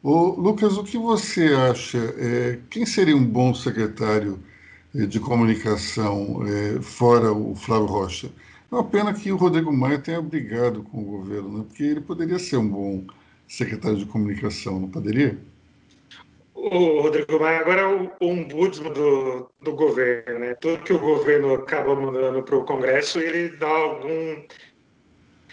Ô, 0.00 0.28
Lucas, 0.28 0.78
o 0.78 0.84
que 0.84 0.96
você 0.96 1.46
acha? 1.46 1.98
É, 2.16 2.60
quem 2.70 2.86
seria 2.86 3.16
um 3.16 3.24
bom 3.24 3.52
secretário 3.52 4.38
é, 4.94 5.06
de 5.06 5.18
comunicação 5.18 6.42
é, 6.46 6.80
fora 6.80 7.32
o 7.32 7.56
Flávio 7.56 7.86
Rocha? 7.86 8.30
É 8.70 8.74
uma 8.74 8.84
pena 8.84 9.12
que 9.12 9.32
o 9.32 9.36
Rodrigo 9.36 9.72
Maia 9.72 9.98
tenha 9.98 10.22
brigado 10.22 10.84
com 10.84 11.00
o 11.00 11.04
governo, 11.04 11.58
né? 11.58 11.64
porque 11.66 11.82
ele 11.82 12.00
poderia 12.00 12.38
ser 12.38 12.58
um 12.58 12.68
bom 12.68 13.04
secretário 13.48 13.98
de 13.98 14.06
comunicação, 14.06 14.78
não 14.78 14.88
poderia? 14.88 15.36
O 16.54 17.00
Rodrigo 17.00 17.40
Maia 17.40 17.58
agora 17.58 17.80
é 17.80 17.86
o 17.86 18.10
ombudsman 18.20 18.92
do, 18.92 19.50
do 19.60 19.74
governo, 19.74 20.38
né? 20.38 20.54
Tudo 20.54 20.82
que 20.84 20.92
o 20.92 20.98
governo 20.98 21.54
acaba 21.54 21.96
mandando 21.96 22.42
para 22.42 22.56
o 22.56 22.64
Congresso, 22.64 23.18
ele 23.18 23.56
dá 23.56 23.68
algum 23.68 24.36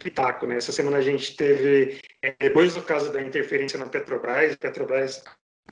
pitaco. 0.02 0.46
Né? 0.46 0.58
Essa 0.58 0.72
semana 0.72 0.98
a 0.98 1.02
gente 1.02 1.36
teve, 1.36 2.00
é, 2.22 2.36
depois 2.40 2.76
do 2.76 2.82
caso 2.82 3.12
da 3.12 3.22
interferência 3.22 3.80
na 3.80 3.86
Petrobras, 3.86 4.56
Petrobras 4.56 5.24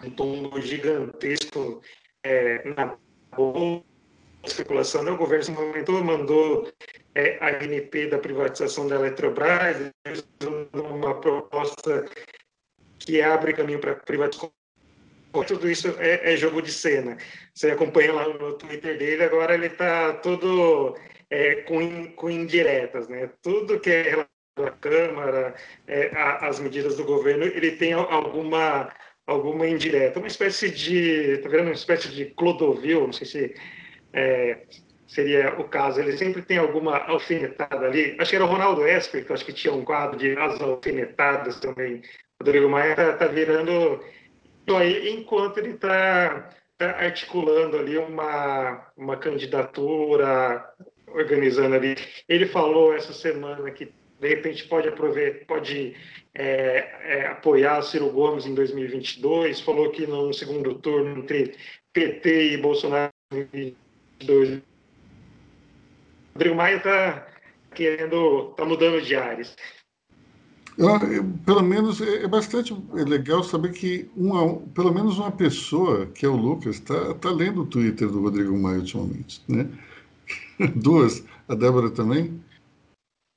um 0.03 0.09
tombo 0.09 0.61
gigantesco 0.61 1.82
é, 2.23 2.63
na 2.69 2.97
especulação, 4.43 5.03
né? 5.03 5.11
O 5.11 5.17
governo 5.17 5.43
se 5.43 5.51
movimentou, 5.51 6.03
mandou 6.03 6.71
é, 7.15 7.38
a 7.39 7.47
ANP 7.47 8.07
da 8.07 8.17
privatização 8.17 8.88
da 8.88 8.95
Eletrobras, 8.95 9.91
uma 10.73 11.19
proposta 11.19 12.05
que 12.97 13.21
abre 13.21 13.53
caminho 13.53 13.80
para 13.80 13.95
privatização. 13.95 14.51
Tudo 15.47 15.69
isso 15.69 15.89
é, 15.99 16.34
é, 16.34 16.38
jogo 16.38 16.61
de 16.61 16.71
cena. 16.71 17.17
Você 17.53 17.69
acompanha 17.69 18.13
lá 18.13 18.27
no 18.27 18.53
Twitter 18.53 18.97
dele, 18.97 19.23
agora 19.23 19.53
ele 19.53 19.67
está 19.67 20.13
todo 20.13 20.97
é, 21.30 21.55
com, 21.63 22.11
com 22.13 22.30
indiretas, 22.30 23.07
né? 23.07 23.30
Tudo 23.41 23.80
que 23.80 23.89
é 23.89 24.01
relacionado 24.01 24.30
à 24.57 24.71
Câmara, 24.71 25.55
é, 25.88 26.11
a, 26.15 26.47
as 26.47 26.59
medidas 26.59 26.97
do 26.97 27.03
governo, 27.03 27.45
ele 27.45 27.71
tem 27.71 27.93
alguma 27.93 28.91
alguma 29.30 29.67
indireta, 29.67 30.17
uma 30.17 30.27
espécie 30.27 30.71
de, 30.71 31.38
tá 31.38 31.49
vendo, 31.49 31.65
uma 31.65 31.73
espécie 31.73 32.09
de 32.09 32.25
Clodovil, 32.25 33.05
não 33.05 33.13
sei 33.13 33.27
se 33.27 33.55
é, 34.11 34.61
seria 35.09 35.59
o 35.59 35.65
caso, 35.65 35.99
ele 35.99 36.17
sempre 36.17 36.41
tem 36.41 36.57
alguma 36.57 36.97
alfinetada 36.97 37.86
ali. 37.86 38.15
Acho 38.19 38.30
que 38.30 38.36
era 38.36 38.45
o 38.45 38.47
Ronaldo 38.47 38.88
Esper, 38.88 39.25
que 39.25 39.34
acho 39.34 39.45
que 39.45 39.53
tinha 39.53 39.73
um 39.73 39.86
quadro 39.86 40.17
de 40.17 40.38
as 40.38 40.59
alfinetadas 40.61 41.59
também. 41.59 42.01
Rodrigo 42.41 42.69
Maia 42.69 42.91
está 42.91 43.13
tá 43.13 43.27
virando. 43.27 44.03
Enquanto 45.11 45.57
ele 45.57 45.71
está 45.71 46.51
tá 46.77 46.91
articulando 46.91 47.77
ali 47.77 47.97
uma, 47.97 48.88
uma 48.95 49.17
candidatura, 49.17 50.63
organizando 51.14 51.76
ali. 51.76 51.95
Ele 52.28 52.45
falou 52.45 52.93
essa 52.93 53.14
semana 53.14 53.70
que 53.72 53.91
de 54.20 54.28
repente 54.28 54.68
pode 54.68 54.88
aproveitar, 54.88 55.45
pode 55.45 55.95
é, 56.36 56.89
é, 57.03 57.28
apoiar 57.28 57.82
Ciro 57.82 58.10
Gomes 58.10 58.45
em 58.45 58.53
2022, 58.53 59.62
falou 59.62 59.89
que 59.91 60.05
no 60.05 60.34
segundo 60.34 60.76
turno 60.76 61.20
entre 61.20 61.55
PT 61.93 62.53
e 62.53 62.57
Bolsonaro 62.57 63.12
em 63.32 63.76
2022. 64.20 64.62
Rodrigo 66.34 66.55
Maia 66.55 66.78
está 66.78 67.28
querendo, 67.74 68.49
está 68.51 68.66
mudando 68.66 69.01
de 69.01 69.16
ares. 69.16 69.55
pelo 71.45 71.62
menos 71.62 72.01
é, 72.01 72.24
é 72.24 72.28
bastante 72.28 72.76
legal 72.93 73.43
saber 73.43 73.72
que 73.72 74.10
uma, 74.16 74.55
pelo 74.74 74.93
menos 74.93 75.18
uma 75.18 75.32
pessoa, 75.32 76.05
que 76.07 76.26
é 76.26 76.30
o 76.30 76.36
Lucas, 76.36 76.76
está 76.76 77.14
tá 77.16 77.30
lendo 77.32 77.62
o 77.62 77.66
Twitter 77.66 78.07
do 78.07 78.22
Rodrigo 78.22 78.57
Maia 78.57 78.80
ultimamente. 78.80 79.41
Né? 79.47 79.68
Duas, 80.75 81.23
a 81.47 81.55
Débora 81.55 81.89
também. 81.89 82.43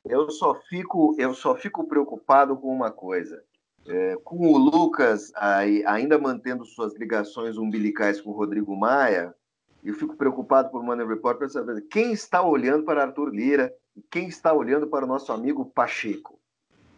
Eu 0.05 0.31
só 0.31 0.55
fico, 0.69 1.15
eu 1.19 1.33
só 1.35 1.55
fico 1.55 1.85
preocupado 1.87 2.57
com 2.57 2.69
uma 2.69 2.91
coisa. 2.91 3.43
É, 3.87 4.17
com 4.23 4.47
o 4.47 4.59
Lucas 4.59 5.33
aí, 5.35 5.85
ainda 5.87 6.19
mantendo 6.19 6.65
suas 6.65 6.95
ligações 6.97 7.57
umbilicais 7.57 8.21
com 8.21 8.31
o 8.31 8.37
Rodrigo 8.37 8.77
Maia, 8.77 9.35
eu 9.83 9.95
fico 9.95 10.17
preocupado 10.17 10.71
por 10.71 10.83
Money 10.83 11.07
Report 11.07 11.39
para 11.39 11.49
saber 11.49 11.81
quem 11.91 12.13
está 12.13 12.43
olhando 12.43 12.85
para 12.85 13.03
Arthur 13.03 13.31
Lira 13.31 13.73
e 13.97 14.03
quem 14.11 14.29
está 14.29 14.53
olhando 14.53 14.87
para 14.87 15.05
o 15.05 15.09
nosso 15.09 15.33
amigo 15.33 15.67
Pacheco. 15.67 16.39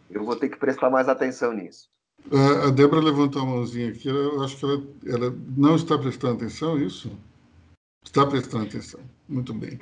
Eu 0.09 0.23
vou 0.23 0.35
ter 0.35 0.49
que 0.49 0.57
prestar 0.57 0.91
mais 0.91 1.09
atenção 1.09 1.51
nisso. 1.51 1.89
A 2.65 2.69
Débora 2.69 3.01
levantou 3.01 3.41
a 3.41 3.45
mãozinha 3.45 3.89
aqui, 3.89 4.07
eu 4.07 4.41
acho 4.43 4.57
que 4.57 4.65
ela, 4.65 4.83
ela 5.05 5.35
não 5.55 5.75
está 5.75 5.97
prestando 5.97 6.35
atenção, 6.35 6.77
é 6.77 6.81
isso? 6.81 7.11
Está 8.05 8.25
prestando 8.25 8.65
atenção. 8.65 9.01
Muito 9.27 9.53
bem. 9.53 9.77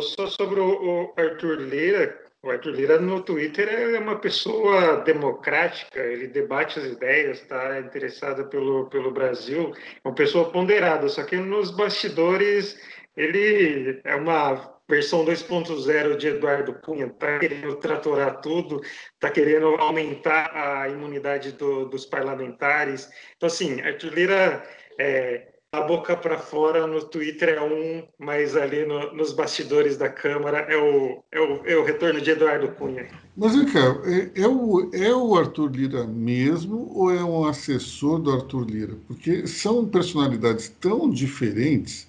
Só 0.00 0.26
sobre 0.28 0.60
o 0.60 1.12
Arthur 1.16 1.60
Lira, 1.60 2.18
o 2.42 2.50
Arthur 2.50 2.70
Lira 2.70 3.00
no 3.00 3.20
Twitter 3.22 3.68
é 3.68 3.98
uma 3.98 4.16
pessoa 4.16 4.98
democrática, 4.98 6.00
ele 6.00 6.28
debate 6.28 6.78
as 6.78 6.86
ideias, 6.86 7.40
está 7.40 7.80
interessado 7.80 8.46
pelo, 8.46 8.86
pelo 8.86 9.10
Brasil, 9.10 9.74
é 9.76 10.08
uma 10.08 10.14
pessoa 10.14 10.50
ponderada, 10.50 11.08
só 11.08 11.24
que 11.24 11.36
nos 11.36 11.70
bastidores 11.70 12.78
ele 13.16 14.00
é 14.04 14.14
uma 14.14 14.76
versão 14.88 15.24
2.0 15.24 16.16
de 16.16 16.28
Eduardo 16.28 16.74
Cunha, 16.74 17.06
está 17.06 17.38
querendo 17.40 17.74
tratorar 17.76 18.40
tudo, 18.40 18.80
está 19.14 19.30
querendo 19.30 19.74
aumentar 19.80 20.52
a 20.54 20.88
imunidade 20.88 21.52
do, 21.52 21.86
dos 21.86 22.06
parlamentares. 22.06 23.10
Então, 23.36 23.48
assim, 23.48 23.80
Arthur 23.80 24.14
Lira 24.14 24.62
é, 25.00 25.55
a 25.72 25.80
boca 25.82 26.16
para 26.16 26.38
fora 26.38 26.86
no 26.86 27.04
Twitter 27.04 27.50
é 27.50 27.60
um, 27.60 28.06
mas 28.18 28.56
ali 28.56 28.86
no, 28.86 29.12
nos 29.14 29.32
bastidores 29.32 29.96
da 29.96 30.08
Câmara 30.08 30.60
é 30.60 30.76
o, 30.76 31.22
é, 31.30 31.40
o, 31.40 31.66
é 31.66 31.76
o 31.76 31.84
retorno 31.84 32.20
de 32.20 32.30
Eduardo 32.30 32.68
Cunha. 32.72 33.08
Mas 33.36 33.54
vem 33.54 33.66
cá, 33.66 34.00
é, 34.04 34.42
é, 34.42 34.48
o, 34.48 34.90
é 34.94 35.14
o 35.14 35.36
Arthur 35.36 35.70
Lira 35.70 36.06
mesmo 36.06 36.90
ou 36.94 37.12
é 37.12 37.22
um 37.22 37.44
assessor 37.44 38.18
do 38.18 38.32
Arthur 38.32 38.64
Lira? 38.64 38.94
Porque 39.06 39.46
são 39.46 39.86
personalidades 39.86 40.68
tão 40.68 41.10
diferentes. 41.10 42.08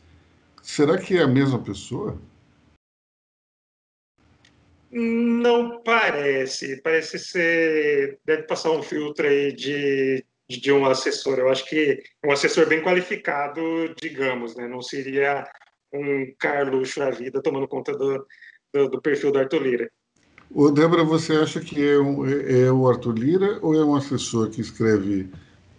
Será 0.62 0.98
que 0.98 1.18
é 1.18 1.24
a 1.24 1.28
mesma 1.28 1.60
pessoa? 1.60 2.18
Não 4.90 5.82
parece. 5.84 6.82
Parece 6.82 7.20
ser. 7.20 8.20
Deve 8.26 8.44
passar 8.44 8.72
um 8.72 8.82
filtro 8.82 9.28
aí 9.28 9.52
de 9.52 10.26
de 10.50 10.72
um 10.72 10.86
assessor. 10.86 11.40
Eu 11.40 11.50
acho 11.50 11.66
que 11.66 12.02
um 12.26 12.32
assessor 12.32 12.68
bem 12.68 12.82
qualificado, 12.82 13.62
digamos, 14.02 14.56
né? 14.56 14.68
Não 14.68 14.82
seria 14.82 15.46
um 15.94 16.34
Carlos 16.40 16.96
da 16.96 17.10
vida 17.10 17.42
tomando 17.42 17.68
conta 17.68 17.92
do, 17.92 18.26
do, 18.74 18.90
do, 18.90 19.02
perfil 19.02 19.32
do 19.32 19.40
Arthur 19.40 19.62
Lira. 19.62 19.92
Ô, 20.54 20.72
Débora, 20.72 21.04
você 21.04 21.34
acha 21.36 21.60
que 21.60 21.86
é, 21.86 22.00
um, 22.00 22.26
é, 22.26 22.62
é, 22.62 22.72
o 22.72 22.88
Arthur 22.88 23.18
Lira 23.18 23.60
ou 23.62 23.76
é 23.76 23.84
um 23.84 23.96
assessor 23.96 24.50
que 24.50 24.62
escreve 24.62 25.30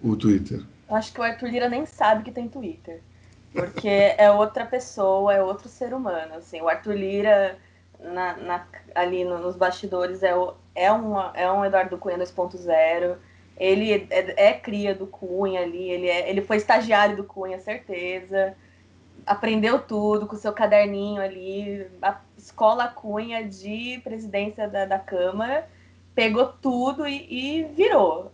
o 0.03 0.15
Twitter? 0.15 0.61
Eu 0.89 0.97
acho 0.97 1.13
que 1.13 1.21
o 1.21 1.23
Arthur 1.23 1.49
Lira 1.49 1.69
nem 1.69 1.87
sabe 1.87 2.25
que 2.25 2.31
tem 2.31 2.49
Twitter. 2.49 3.01
Porque 3.53 3.89
é 3.89 4.31
outra 4.31 4.67
pessoa, 4.67 5.33
é 5.33 5.43
outro 5.43 5.69
ser 5.69 5.95
humano. 5.95 6.35
Assim, 6.35 6.61
o 6.61 6.69
Arthur 6.69 6.95
Lira, 6.95 7.59
na, 7.99 8.37
na, 8.37 8.67
ali 8.95 9.25
nos 9.25 9.57
bastidores, 9.57 10.23
é, 10.23 10.37
o, 10.37 10.55
é, 10.75 10.93
uma, 10.93 11.33
é 11.35 11.51
um 11.51 11.65
Eduardo 11.65 11.97
Cunha 11.97 12.19
2.0 12.19 13.17
ele 13.59 14.07
é, 14.11 14.49
é, 14.49 14.53
cria 14.53 14.95
do 14.95 15.07
Cunha 15.07 15.63
ali, 15.63 15.91
ele, 15.91 16.09
é, 16.09 16.31
ele 16.31 16.41
foi 16.41 16.57
estagiário 16.57 17.17
do 17.17 17.25
Cunha, 17.25 17.59
certeza. 17.59 18.55
Aprendeu 19.27 19.81
tudo 19.81 20.27
com 20.27 20.37
seu 20.37 20.53
caderninho 20.53 21.21
ali, 21.21 21.87
a 22.01 22.21
escola 22.37 22.89
Cunha 22.89 23.47
de 23.47 24.01
presidência 24.05 24.69
da, 24.69 24.85
da 24.85 24.99
Câmara, 24.99 25.69
pegou 26.15 26.47
tudo 26.47 27.07
e, 27.07 27.27
e 27.29 27.65
virou. 27.65 28.31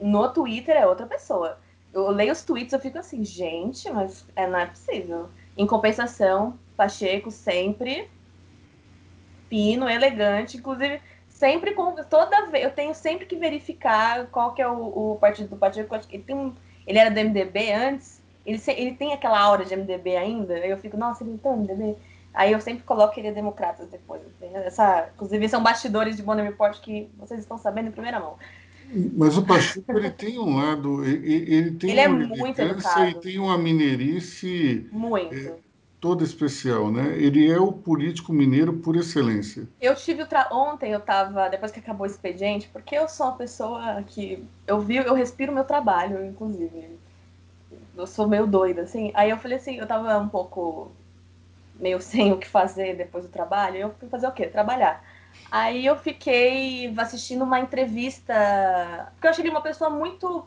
No 0.00 0.28
Twitter 0.32 0.76
é 0.76 0.86
outra 0.86 1.06
pessoa. 1.06 1.58
Eu 1.92 2.10
leio 2.10 2.32
os 2.32 2.42
tweets, 2.42 2.72
eu 2.72 2.80
fico 2.80 2.98
assim, 2.98 3.24
gente, 3.24 3.90
mas 3.90 4.26
é, 4.36 4.46
não 4.46 4.58
é 4.58 4.66
possível. 4.66 5.28
Em 5.56 5.66
compensação, 5.66 6.58
Pacheco 6.76 7.30
sempre 7.30 8.08
fino, 9.48 9.88
elegante, 9.88 10.56
inclusive 10.56 11.00
sempre 11.40 11.72
com 11.72 11.94
toda 12.04 12.46
vez 12.46 12.62
eu 12.62 12.70
tenho 12.70 12.94
sempre 12.94 13.24
que 13.24 13.34
verificar 13.34 14.26
qual 14.26 14.52
que 14.52 14.60
é 14.60 14.68
o, 14.68 15.12
o 15.12 15.18
partido 15.18 15.48
do 15.48 15.56
partido 15.56 15.88
ele 16.10 16.22
tem 16.22 16.36
um, 16.36 16.52
ele 16.86 16.98
era 16.98 17.10
do 17.10 17.18
MDB 17.18 17.72
antes 17.72 18.20
ele, 18.44 18.60
ele 18.68 18.92
tem 18.94 19.14
aquela 19.14 19.40
aura 19.40 19.64
de 19.64 19.74
MDB 19.74 20.16
ainda 20.16 20.58
eu 20.58 20.76
fico 20.76 20.98
nossa 20.98 21.24
ele 21.24 21.38
tem 21.38 21.50
MDB 21.50 21.96
aí 22.34 22.52
eu 22.52 22.60
sempre 22.60 22.84
coloco 22.84 23.14
que 23.14 23.20
ele 23.20 23.28
é 23.28 23.32
democrata 23.32 23.86
depois 23.86 24.20
essa 24.66 25.08
inclusive 25.14 25.48
são 25.48 25.62
bastidores 25.62 26.14
de 26.14 26.22
Bonner 26.22 26.44
Report 26.44 26.78
que 26.78 27.08
vocês 27.18 27.40
estão 27.40 27.56
sabendo 27.56 27.88
em 27.88 27.92
primeira 27.92 28.20
mão. 28.20 28.36
Mas 29.16 29.38
o 29.38 29.44
Pacheco 29.44 29.96
ele 29.96 30.10
tem 30.10 30.36
um 30.38 30.56
lado 30.56 31.04
ele, 31.04 31.54
ele 31.54 31.70
tem 31.70 31.90
ele 31.90 32.00
é 32.00 32.08
muito 32.08 32.58
educado. 32.58 33.08
e 33.08 33.14
tem 33.14 33.38
uma 33.38 33.56
mineirice 33.56 34.88
muito. 34.90 35.32
é, 35.32 35.54
toda 36.00 36.24
especial, 36.24 36.90
né? 36.90 37.14
Ele 37.16 37.50
é 37.50 37.58
o 37.58 37.70
político 37.70 38.32
mineiro 38.32 38.72
por 38.72 38.96
excelência. 38.96 39.68
Eu 39.80 39.94
tive 39.94 40.24
tra... 40.24 40.48
ontem 40.50 40.92
eu 40.92 40.98
estava 40.98 41.48
depois 41.48 41.70
que 41.70 41.78
acabou 41.78 42.06
o 42.06 42.10
expediente, 42.10 42.68
porque 42.72 42.94
eu 42.96 43.08
sou 43.08 43.26
uma 43.26 43.36
pessoa 43.36 44.02
que 44.06 44.42
eu 44.66 44.80
vi, 44.80 44.96
eu 44.96 45.14
respiro 45.14 45.52
meu 45.52 45.64
trabalho, 45.64 46.24
inclusive. 46.24 46.98
Eu 47.96 48.06
sou 48.06 48.26
meio 48.26 48.46
doida 48.46 48.82
assim. 48.82 49.12
Aí 49.14 49.28
eu 49.28 49.36
falei 49.36 49.58
assim, 49.58 49.76
eu 49.76 49.82
estava 49.82 50.18
um 50.18 50.28
pouco 50.28 50.90
meio 51.78 52.00
sem 52.02 52.32
o 52.32 52.38
que 52.38 52.48
fazer 52.48 52.96
depois 52.96 53.24
do 53.24 53.30
trabalho, 53.30 53.76
eu 53.76 53.94
fui 53.98 54.08
fazer 54.08 54.26
o 54.26 54.32
quê? 54.32 54.46
Trabalhar. 54.46 55.04
Aí 55.50 55.84
eu 55.84 55.96
fiquei 55.96 56.92
assistindo 56.96 57.44
uma 57.44 57.60
entrevista, 57.60 58.34
porque 59.12 59.26
eu 59.26 59.30
achei 59.30 59.42
ele 59.44 59.50
uma 59.50 59.60
pessoa 59.60 59.90
muito 59.90 60.46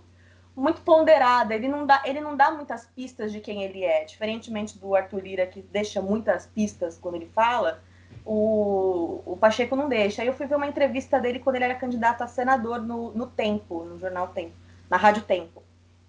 muito 0.56 0.82
ponderada. 0.82 1.54
Ele 1.54 1.68
não 1.68 1.86
dá, 1.86 2.02
ele 2.06 2.22
não 2.22 2.36
dá 2.36 2.52
muitas 2.52 2.86
pistas 2.86 3.32
de 3.32 3.40
quem 3.40 3.64
ele 3.64 3.84
é, 3.84 4.04
diferentemente 4.04 4.78
do 4.78 4.96
Arthur 4.96 5.22
Lira 5.22 5.48
que 5.48 5.62
deixa 5.62 6.02
muitas 6.02 6.46
pistas 6.46 6.98
quando 6.98 7.16
ele 7.16 7.30
fala. 7.34 7.82
O, 8.26 9.22
o 9.26 9.38
Pacheco 9.38 9.76
não 9.76 9.90
deixa. 9.90 10.22
Aí 10.22 10.28
eu 10.28 10.34
fui 10.34 10.46
ver 10.46 10.56
uma 10.56 10.68
entrevista 10.68 11.20
dele 11.20 11.40
quando 11.40 11.58
ele 11.58 11.66
era 11.66 11.76
candidato 11.76 12.22
a 12.22 12.28
senador 12.28 12.82
no, 12.82 13.12
no 13.12 13.28
Tempo, 13.28 13.84
no 13.84 14.00
jornal 14.00 14.30
Tempo, 14.30 14.54
na 14.90 14.98
Rádio 14.98 15.24
Tempo. 15.24 15.64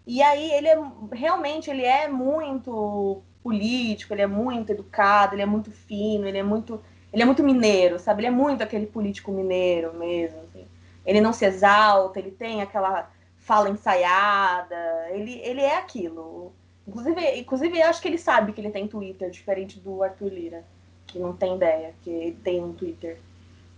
E 0.06 0.22
aí 0.22 0.52
ele 0.52 0.68
é 0.68 0.78
realmente 1.12 1.70
ele 1.70 1.84
é 1.84 2.06
muito 2.08 3.22
político, 3.42 4.12
ele 4.12 4.22
é 4.22 4.26
muito 4.26 4.70
educado, 4.70 5.34
ele 5.34 5.42
é 5.42 5.46
muito 5.46 5.70
fino, 5.70 6.26
ele 6.28 6.38
é 6.38 6.42
muito 6.42 6.80
ele 7.12 7.22
é 7.22 7.26
muito 7.26 7.44
mineiro, 7.44 7.98
sabe? 7.98 8.20
Ele 8.20 8.26
é 8.26 8.30
muito 8.30 8.62
aquele 8.62 8.86
político 8.86 9.30
mineiro 9.30 9.94
mesmo. 9.94 10.40
Assim. 10.40 10.66
Ele 11.06 11.20
não 11.20 11.32
se 11.32 11.44
exalta, 11.44 12.18
ele 12.18 12.32
tem 12.32 12.60
aquela 12.60 13.08
fala 13.44 13.70
ensaiada, 13.70 14.74
ele, 15.10 15.38
ele 15.44 15.60
é 15.60 15.78
aquilo. 15.78 16.52
Inclusive, 16.86 17.38
inclusive, 17.38 17.82
acho 17.82 18.02
que 18.02 18.08
ele 18.08 18.18
sabe 18.18 18.52
que 18.52 18.60
ele 18.60 18.70
tem 18.70 18.88
Twitter, 18.88 19.30
diferente 19.30 19.78
do 19.78 20.02
Arthur 20.02 20.32
Lira, 20.32 20.64
que 21.06 21.18
não 21.18 21.32
tem 21.34 21.56
ideia 21.56 21.94
que 22.02 22.10
ele 22.10 22.36
tem 22.42 22.62
um 22.62 22.72
Twitter. 22.72 23.18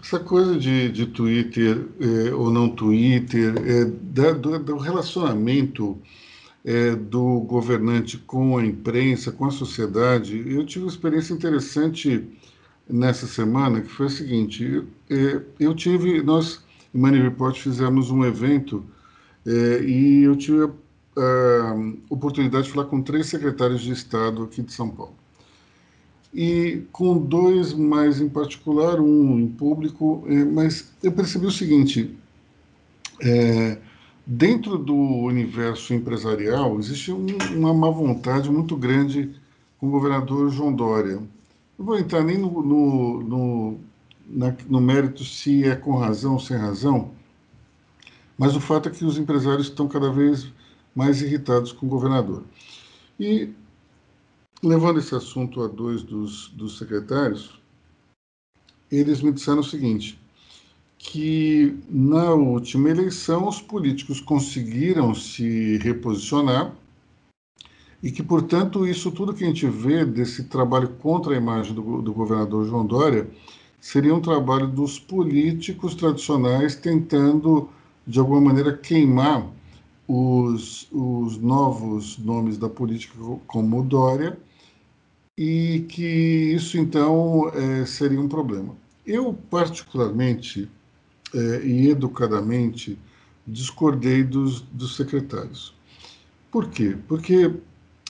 Essa 0.00 0.20
coisa 0.20 0.56
de, 0.56 0.90
de 0.90 1.06
Twitter 1.06 1.86
é, 2.00 2.32
ou 2.32 2.50
não 2.50 2.68
Twitter, 2.68 3.54
é, 3.58 3.84
da, 3.84 4.32
do, 4.32 4.58
do, 4.58 4.76
relacionamento 4.76 5.98
é, 6.64 6.94
do 6.94 7.40
governante 7.40 8.16
com 8.16 8.58
a 8.58 8.64
imprensa, 8.64 9.32
com 9.32 9.46
a 9.46 9.50
sociedade, 9.50 10.36
eu 10.46 10.64
tive 10.64 10.84
uma 10.84 10.90
experiência 10.90 11.34
interessante 11.34 12.24
nessa 12.88 13.26
semana, 13.26 13.80
que 13.80 13.88
foi 13.88 14.06
a 14.06 14.10
seguinte, 14.10 14.84
é, 15.10 15.42
eu 15.58 15.74
tive, 15.74 16.22
nós, 16.22 16.64
Money 16.98 17.22
Report, 17.22 17.56
fizemos 17.58 18.10
um 18.10 18.24
evento 18.24 18.84
é, 19.46 19.82
e 19.82 20.22
eu 20.24 20.36
tive 20.36 20.64
a, 20.64 20.70
a 21.16 21.74
oportunidade 22.10 22.66
de 22.66 22.72
falar 22.72 22.86
com 22.86 23.00
três 23.00 23.26
secretários 23.26 23.80
de 23.80 23.92
Estado 23.92 24.42
aqui 24.42 24.62
de 24.62 24.72
São 24.72 24.88
Paulo 24.88 25.14
e 26.32 26.82
com 26.92 27.18
dois 27.18 27.72
mais 27.72 28.20
em 28.20 28.28
particular, 28.28 29.00
um 29.00 29.38
em 29.38 29.48
público, 29.48 30.24
é, 30.26 30.44
mas 30.44 30.92
eu 31.02 31.12
percebi 31.12 31.46
o 31.46 31.50
seguinte: 31.50 32.14
é, 33.20 33.78
dentro 34.26 34.78
do 34.78 34.94
universo 34.94 35.94
empresarial 35.94 36.78
existe 36.78 37.12
um, 37.12 37.26
uma 37.56 37.72
má 37.72 37.90
vontade 37.90 38.50
muito 38.50 38.76
grande 38.76 39.34
com 39.78 39.88
o 39.88 39.90
governador 39.90 40.50
João 40.50 40.72
Dória. 40.72 41.22
Não 41.78 41.86
vou 41.86 41.98
entrar 41.98 42.22
nem 42.24 42.36
no, 42.36 42.62
no, 42.62 43.22
no, 43.22 43.78
na, 44.28 44.54
no 44.68 44.80
mérito 44.80 45.24
se 45.24 45.64
é 45.64 45.74
com 45.74 45.96
razão 45.96 46.34
ou 46.34 46.40
sem 46.40 46.56
razão, 46.56 47.10
mas 48.36 48.54
o 48.54 48.60
fato 48.60 48.88
é 48.88 48.92
que 48.92 49.04
os 49.04 49.18
empresários 49.18 49.68
estão 49.68 49.88
cada 49.88 50.12
vez 50.12 50.52
mais 50.94 51.22
irritados 51.22 51.72
com 51.72 51.86
o 51.86 51.88
governador. 51.88 52.44
E 53.18 53.50
levando 54.62 54.98
esse 54.98 55.14
assunto 55.14 55.62
a 55.62 55.68
dois 55.68 56.02
dos, 56.02 56.48
dos 56.48 56.78
secretários, 56.78 57.60
eles 58.90 59.20
me 59.20 59.32
disseram 59.32 59.60
o 59.60 59.64
seguinte, 59.64 60.18
que 60.98 61.76
na 61.88 62.32
última 62.32 62.90
eleição 62.90 63.48
os 63.48 63.60
políticos 63.60 64.20
conseguiram 64.20 65.14
se 65.14 65.78
reposicionar 65.78 66.74
e 68.02 68.10
que, 68.10 68.22
portanto, 68.22 68.86
isso 68.86 69.10
tudo 69.10 69.34
que 69.34 69.44
a 69.44 69.46
gente 69.46 69.66
vê 69.66 70.04
desse 70.04 70.44
trabalho 70.44 70.88
contra 71.00 71.34
a 71.34 71.36
imagem 71.36 71.74
do, 71.74 72.00
do 72.00 72.12
governador 72.12 72.66
João 72.66 72.86
Dória 72.86 73.28
seria 73.80 74.14
um 74.14 74.20
trabalho 74.20 74.66
dos 74.66 74.98
políticos 74.98 75.94
tradicionais 75.94 76.74
tentando, 76.74 77.68
de 78.06 78.18
alguma 78.18 78.40
maneira, 78.40 78.76
queimar 78.76 79.46
os, 80.06 80.88
os 80.90 81.36
novos 81.36 82.18
nomes 82.18 82.56
da 82.56 82.68
política 82.68 83.14
como 83.46 83.82
Dória 83.82 84.38
e 85.36 85.86
que 85.88 86.02
isso 86.54 86.78
então 86.78 87.50
é, 87.54 87.86
seria 87.86 88.20
um 88.20 88.28
problema. 88.28 88.74
Eu, 89.06 89.34
particularmente 89.48 90.68
é, 91.34 91.64
e 91.64 91.90
educadamente, 91.90 92.98
discordei 93.46 94.24
dos, 94.24 94.60
dos 94.60 94.96
secretários. 94.96 95.74
Por 96.50 96.68
quê? 96.68 96.96
Porque 97.06 97.54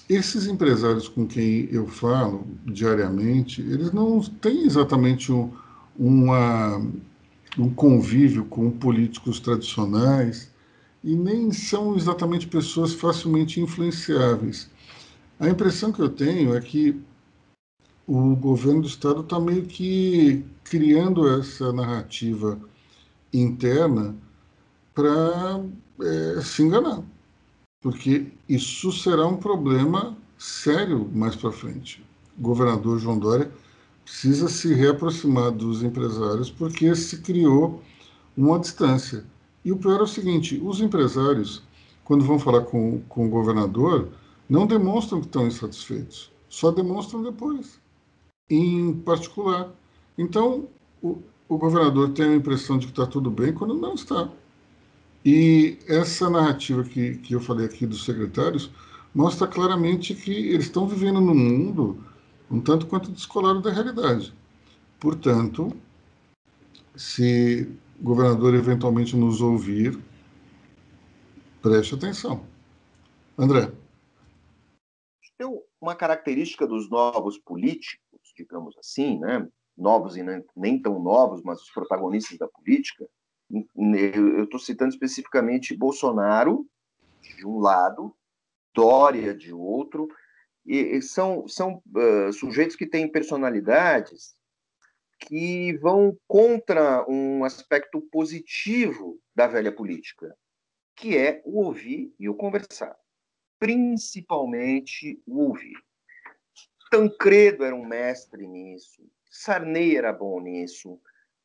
esses 0.08 0.46
empresários 0.46 1.08
com 1.08 1.26
quem 1.26 1.68
eu 1.70 1.86
falo 1.86 2.46
diariamente, 2.64 3.60
eles 3.60 3.92
não 3.92 4.20
têm 4.20 4.64
exatamente 4.64 5.30
um, 5.30 5.52
uma, 5.98 6.78
um 7.58 7.68
convívio 7.70 8.44
com 8.46 8.70
políticos 8.70 9.38
tradicionais 9.38 10.50
e 11.04 11.14
nem 11.14 11.52
são 11.52 11.94
exatamente 11.94 12.46
pessoas 12.46 12.94
facilmente 12.94 13.60
influenciáveis. 13.60 14.70
A 15.38 15.48
impressão 15.48 15.92
que 15.92 16.00
eu 16.00 16.08
tenho 16.08 16.56
é 16.56 16.60
que 16.60 17.00
o 18.06 18.34
governo 18.34 18.82
do 18.82 18.88
estado 18.88 19.20
está 19.20 19.38
meio 19.38 19.66
que 19.66 20.42
criando 20.64 21.28
essa 21.28 21.72
narrativa 21.72 22.58
interna 23.32 24.16
para 24.94 25.62
é, 26.00 26.40
se 26.40 26.62
enganar, 26.62 27.02
porque 27.80 28.26
isso 28.48 28.92
será 28.92 29.26
um 29.26 29.36
problema 29.36 30.16
sério 30.36 31.08
mais 31.14 31.36
para 31.36 31.52
frente. 31.52 32.04
O 32.38 32.42
governador 32.42 32.98
João 32.98 33.18
Dória 33.18 33.50
precisa 34.04 34.48
se 34.48 34.72
reaproximar 34.74 35.50
dos 35.52 35.82
empresários 35.82 36.50
porque 36.50 36.94
se 36.94 37.18
criou 37.20 37.82
uma 38.36 38.58
distância. 38.58 39.24
E 39.64 39.72
o 39.72 39.76
pior 39.76 40.00
é 40.00 40.02
o 40.02 40.06
seguinte: 40.06 40.60
os 40.62 40.80
empresários, 40.80 41.62
quando 42.04 42.24
vão 42.24 42.38
falar 42.38 42.62
com, 42.62 43.00
com 43.08 43.26
o 43.26 43.30
governador, 43.30 44.08
não 44.48 44.66
demonstram 44.66 45.20
que 45.20 45.26
estão 45.26 45.46
insatisfeitos, 45.46 46.32
só 46.48 46.70
demonstram 46.70 47.22
depois 47.22 47.78
em 48.50 48.94
particular. 48.94 49.70
Então, 50.16 50.68
o, 51.02 51.18
o 51.48 51.58
governador 51.58 52.10
tem 52.10 52.26
a 52.26 52.36
impressão 52.36 52.78
de 52.78 52.86
que 52.86 52.92
está 52.92 53.06
tudo 53.06 53.30
bem 53.30 53.52
quando 53.52 53.74
não 53.74 53.94
está. 53.94 54.30
E 55.24 55.78
essa 55.86 56.30
narrativa 56.30 56.84
que, 56.84 57.18
que 57.18 57.34
eu 57.34 57.40
falei 57.40 57.66
aqui 57.66 57.86
dos 57.86 58.04
secretários 58.04 58.70
mostra 59.14 59.46
claramente 59.46 60.14
que 60.14 60.32
eles 60.32 60.66
estão 60.66 60.86
vivendo 60.86 61.20
num 61.20 61.34
mundo 61.34 62.04
um 62.50 62.60
tanto 62.60 62.86
quanto 62.86 63.10
descolado 63.10 63.60
da 63.60 63.70
realidade. 63.70 64.32
Portanto, 64.98 65.72
se 66.96 67.68
o 68.00 68.02
governador 68.02 68.54
eventualmente 68.54 69.16
nos 69.16 69.40
ouvir, 69.40 69.98
preste 71.60 71.94
atenção. 71.94 72.46
André. 73.36 73.72
Tem 75.36 75.46
uma 75.80 75.94
característica 75.94 76.66
dos 76.66 76.88
novos 76.88 77.38
políticos 77.38 78.08
digamos 78.38 78.76
assim, 78.78 79.18
né? 79.18 79.46
novos 79.76 80.16
e 80.16 80.22
nem 80.56 80.80
tão 80.80 81.00
novos, 81.00 81.42
mas 81.42 81.60
os 81.60 81.70
protagonistas 81.70 82.38
da 82.38 82.48
política. 82.48 83.08
Eu 83.50 84.44
estou 84.44 84.60
citando 84.60 84.90
especificamente 84.90 85.76
Bolsonaro, 85.76 86.68
de 87.20 87.46
um 87.46 87.58
lado, 87.58 88.14
Dória, 88.74 89.34
de 89.34 89.52
outro, 89.52 90.08
e 90.64 91.00
são, 91.00 91.48
são 91.48 91.82
uh, 91.94 92.32
sujeitos 92.32 92.76
que 92.76 92.86
têm 92.86 93.10
personalidades 93.10 94.36
que 95.20 95.76
vão 95.78 96.16
contra 96.28 97.04
um 97.10 97.42
aspecto 97.44 98.00
positivo 98.12 99.20
da 99.34 99.46
velha 99.46 99.72
política, 99.72 100.36
que 100.94 101.16
é 101.16 101.42
o 101.44 101.64
ouvir 101.64 102.14
e 102.18 102.28
o 102.28 102.34
conversar. 102.34 102.96
Principalmente 103.58 105.20
o 105.26 105.40
ouvir. 105.48 105.76
Tancredo 106.90 107.64
era 107.64 107.74
um 107.74 107.84
mestre 107.84 108.46
nisso, 108.46 109.02
Sarney 109.30 109.96
era 109.96 110.12
bom 110.12 110.40
nisso, 110.40 111.00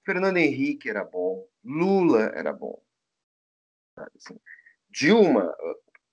Fernando 0.06 0.38
Henrique 0.38 0.90
era 0.90 1.04
bom, 1.04 1.48
Lula 1.64 2.32
era 2.36 2.52
bom. 2.52 2.82
Assim, 3.96 4.40
Dilma, 4.90 5.56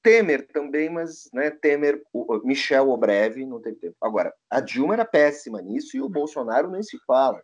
Temer 0.02 0.46
também, 0.48 0.88
mas 0.88 1.28
né, 1.32 1.50
Temer, 1.50 2.02
Michel 2.44 2.90
Obreve, 2.90 3.44
não 3.44 3.60
teve 3.60 3.76
tempo. 3.76 3.96
Agora, 4.00 4.32
a 4.48 4.60
Dilma 4.60 4.94
era 4.94 5.04
péssima 5.04 5.60
nisso 5.60 5.96
e 5.96 6.00
o 6.00 6.08
Bolsonaro 6.08 6.70
nem 6.70 6.82
se 6.82 6.98
fala. 7.06 7.40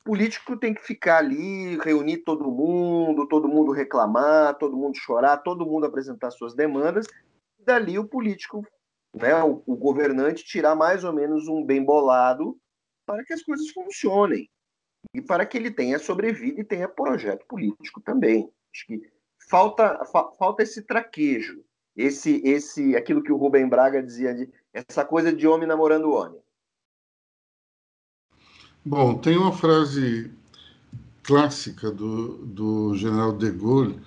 O 0.00 0.04
político 0.04 0.56
tem 0.56 0.72
que 0.72 0.82
ficar 0.82 1.18
ali, 1.18 1.76
reunir 1.78 2.18
todo 2.18 2.50
mundo, 2.50 3.28
todo 3.28 3.48
mundo 3.48 3.70
reclamar, 3.70 4.56
todo 4.56 4.76
mundo 4.76 4.96
chorar, 4.96 5.36
todo 5.38 5.66
mundo 5.66 5.86
apresentar 5.86 6.30
suas 6.30 6.54
demandas. 6.54 7.06
Dali 7.58 7.98
o 7.98 8.08
político 8.08 8.66
né, 9.14 9.34
o, 9.42 9.62
o, 9.66 9.76
governante 9.76 10.44
tirar 10.44 10.74
mais 10.74 11.04
ou 11.04 11.12
menos 11.12 11.48
um 11.48 11.64
bem 11.64 11.84
bolado 11.84 12.58
para 13.04 13.24
que 13.24 13.32
as 13.32 13.42
coisas 13.42 13.68
funcionem 13.70 14.48
e 15.14 15.20
para 15.20 15.44
que 15.44 15.56
ele 15.56 15.70
tenha 15.70 15.98
sobrevida 15.98 16.60
e 16.60 16.64
tenha 16.64 16.88
projeto 16.88 17.44
político 17.46 18.00
também. 18.00 18.50
Acho 18.72 18.86
que 18.86 19.02
falta, 19.48 20.04
fa, 20.04 20.30
falta 20.38 20.62
esse 20.62 20.82
traquejo, 20.82 21.62
esse, 21.96 22.40
esse, 22.44 22.96
aquilo 22.96 23.22
que 23.22 23.32
o 23.32 23.36
Rubem 23.36 23.68
Braga 23.68 24.02
dizia 24.02 24.34
de 24.34 24.48
essa 24.72 25.04
coisa 25.04 25.32
de 25.32 25.46
homem 25.46 25.66
namorando 25.66 26.12
homem. 26.12 26.40
Bom, 28.84 29.18
tem 29.18 29.36
uma 29.36 29.52
frase 29.52 30.30
clássica 31.22 31.90
do, 31.90 32.38
do 32.46 32.94
general 32.94 33.32
de 33.32 33.50
Gaulle 33.50 34.00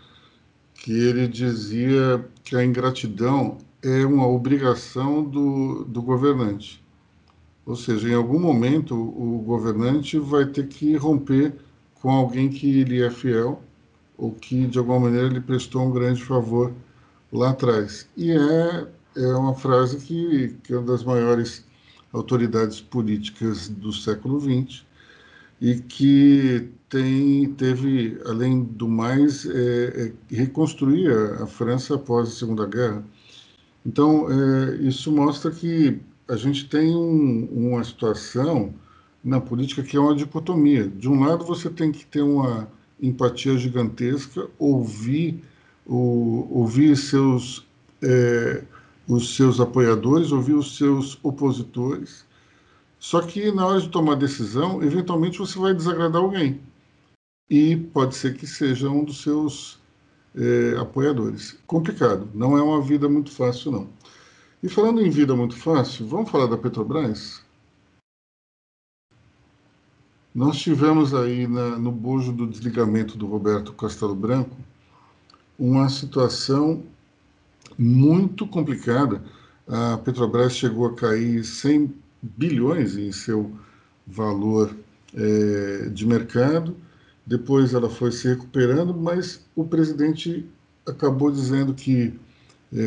que 0.74 0.92
ele 0.92 1.28
dizia 1.28 2.28
que 2.44 2.56
a 2.56 2.66
ingratidão 2.66 3.58
é 3.82 4.06
uma 4.06 4.28
obrigação 4.28 5.24
do, 5.24 5.86
do 5.86 6.02
governante. 6.02 6.83
Ou 7.66 7.76
seja, 7.76 8.10
em 8.10 8.14
algum 8.14 8.40
momento 8.40 8.94
o 8.96 9.40
governante 9.40 10.20
vai 10.20 10.46
ter 10.46 10.68
que 10.68 10.96
romper 10.96 11.54
com 12.02 12.12
alguém 12.12 12.50
que 12.50 12.84
lhe 12.84 13.02
é 13.02 13.10
fiel 13.10 13.62
ou 14.18 14.32
que 14.32 14.68
de 14.68 14.78
alguma 14.78 15.02
maneira 15.02 15.30
lhe 15.30 15.40
prestou 15.40 15.84
um 15.84 15.92
grande 15.92 16.24
favor 16.24 16.74
lá 17.32 17.52
atrás. 17.52 18.08
E 18.18 18.32
é, 18.32 18.88
é 19.16 19.28
uma 19.36 19.56
frase 19.56 19.98
que, 19.98 20.56
que 20.64 20.74
é 20.74 20.78
uma 20.78 20.88
das 20.88 21.04
maiores 21.04 21.66
autoridades 22.12 22.80
políticas 22.82 23.70
do 23.70 23.92
século 23.92 24.40
XX 24.40 24.86
e 25.60 25.76
que 25.76 26.70
tem, 26.90 27.54
teve, 27.54 28.20
além 28.26 28.64
do 28.64 28.88
mais, 28.88 29.46
é, 29.46 30.12
é, 30.30 30.36
reconstruir 30.36 31.10
a, 31.10 31.44
a, 31.44 31.48
França 31.48 31.96
após 31.96 32.30
a 32.30 32.32
Segunda 32.32 32.68
Guerra. 32.68 33.04
Então, 33.86 34.28
é, 34.30 34.76
isso 34.76 35.12
mostra 35.12 35.50
que 35.50 36.00
a 36.28 36.36
gente 36.36 36.68
tem 36.68 36.96
um, 36.96 37.46
uma 37.52 37.84
situação 37.84 38.74
na 39.24 39.40
política 39.40 39.84
que 39.84 39.96
é 39.96 40.00
uma 40.00 40.16
dicotomia. 40.16 40.88
De 40.88 41.08
um 41.08 41.20
lado, 41.24 41.46
você 41.46 41.70
tem 41.70 41.92
que 41.92 42.06
ter 42.06 42.22
uma 42.22 42.68
empatia 43.02 43.58
gigantesca, 43.58 44.50
ouvir, 44.58 45.44
o, 45.86 46.48
ouvir 46.52 46.96
seus, 46.98 47.66
é, 48.02 48.64
os 49.08 49.36
seus 49.36 49.60
apoiadores, 49.60 50.32
ouvir 50.32 50.54
os 50.54 50.78
seus 50.78 51.20
opositores. 51.24 52.26
Só 53.00 53.22
que 53.22 53.52
na 53.52 53.66
hora 53.66 53.82
de 53.82 53.90
tomar 53.90 54.16
decisão, 54.16 54.82
eventualmente 54.82 55.40
você 55.40 55.60
vai 55.60 55.74
desagradar 55.74 56.22
alguém. 56.22 56.62
E 57.50 57.76
pode 57.76 58.16
ser 58.16 58.36
que 58.36 58.48
seja 58.48 58.90
um 58.90 59.04
dos 59.04 59.22
seus 59.22 59.80
é, 60.36 60.78
apoiadores. 60.80 61.58
Complicado, 61.68 62.30
não 62.34 62.58
é 62.58 62.62
uma 62.62 62.82
vida 62.82 63.08
muito 63.10 63.32
fácil, 63.32 63.72
não. 63.72 63.90
E 64.64 64.70
falando 64.70 65.02
em 65.02 65.10
vida 65.10 65.36
muito 65.36 65.58
fácil, 65.58 66.08
vamos 66.08 66.32
falar 66.32 66.46
da 66.46 66.58
Petrobras? 66.58 67.44
Nós 70.34 70.58
tivemos 70.58 71.14
aí 71.14 71.46
na, 71.46 71.78
no 71.78 71.92
bojo 71.92 72.32
do 72.32 72.48
desligamento 72.48 73.18
do 73.18 73.28
Roberto 73.28 73.74
Castelo 73.74 74.16
Branco 74.16 74.56
uma 75.60 75.90
situação 75.90 76.82
muito 77.78 78.48
complicada. 78.48 79.22
A 79.68 79.98
Petrobras 79.98 80.56
chegou 80.56 80.86
a 80.86 80.96
cair 80.96 81.44
100 81.44 81.94
bilhões 82.22 82.96
em 82.96 83.12
seu 83.12 83.52
valor 84.08 84.74
é, 85.14 85.90
de 85.90 86.08
mercado. 86.08 86.74
Depois 87.26 87.74
ela 87.74 87.90
foi 87.90 88.14
se 88.14 88.30
recuperando, 88.30 88.94
mas 88.94 89.46
o 89.58 89.66
presidente 89.66 90.50
acabou 90.88 91.30
dizendo 91.30 91.74
que, 91.74 92.18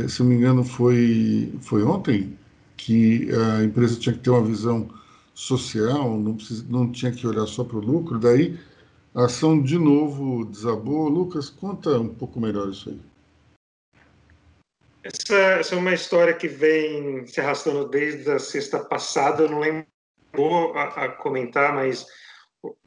se 0.08 0.20
não 0.20 0.30
me 0.30 0.36
engano, 0.36 0.64
foi, 0.64 1.52
foi 1.60 1.82
ontem, 1.82 2.36
que 2.76 3.28
a 3.32 3.64
empresa 3.64 3.98
tinha 3.98 4.14
que 4.14 4.20
ter 4.20 4.30
uma 4.30 4.44
visão 4.44 4.88
social, 5.34 6.18
não, 6.18 6.34
precisa, 6.34 6.64
não 6.68 6.90
tinha 6.90 7.12
que 7.12 7.26
olhar 7.26 7.46
só 7.46 7.62
para 7.62 7.76
o 7.76 7.80
lucro, 7.80 8.18
daí 8.18 8.58
a 9.14 9.24
ação 9.24 9.60
de 9.62 9.78
novo 9.78 10.44
desabou. 10.44 11.08
Lucas, 11.08 11.48
conta 11.48 11.98
um 11.98 12.08
pouco 12.08 12.40
melhor 12.40 12.68
isso 12.68 12.90
aí. 12.90 13.00
Essa, 15.02 15.34
essa 15.34 15.74
é 15.74 15.78
uma 15.78 15.94
história 15.94 16.34
que 16.34 16.48
vem 16.48 17.26
se 17.26 17.40
arrastando 17.40 17.88
desde 17.88 18.30
a 18.30 18.38
sexta 18.38 18.78
passada, 18.80 19.44
eu 19.44 19.50
não 19.50 19.60
lembro 19.60 19.86
a, 20.74 21.04
a 21.04 21.08
comentar, 21.08 21.72
mas 21.74 22.06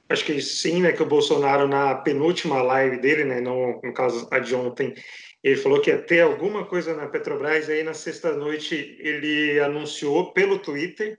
acho 0.09 0.25
que 0.25 0.41
sim, 0.41 0.81
né, 0.81 0.91
que 0.91 1.01
o 1.01 1.07
Bolsonaro 1.07 1.67
na 1.67 1.95
penúltima 1.95 2.61
live 2.61 2.97
dele, 2.97 3.23
né, 3.23 3.39
no, 3.39 3.79
no 3.81 3.93
caso 3.93 4.27
a 4.31 4.39
de 4.39 4.53
ontem, 4.53 4.93
ele 5.43 5.55
falou 5.55 5.81
que 5.81 5.89
ia 5.89 5.97
ter 5.97 6.21
alguma 6.21 6.65
coisa 6.65 6.95
na 6.95 7.07
Petrobras, 7.07 7.69
aí 7.69 7.83
na 7.83 7.93
sexta 7.93 8.33
noite 8.33 8.97
ele 8.99 9.59
anunciou 9.59 10.33
pelo 10.33 10.59
Twitter 10.59 11.17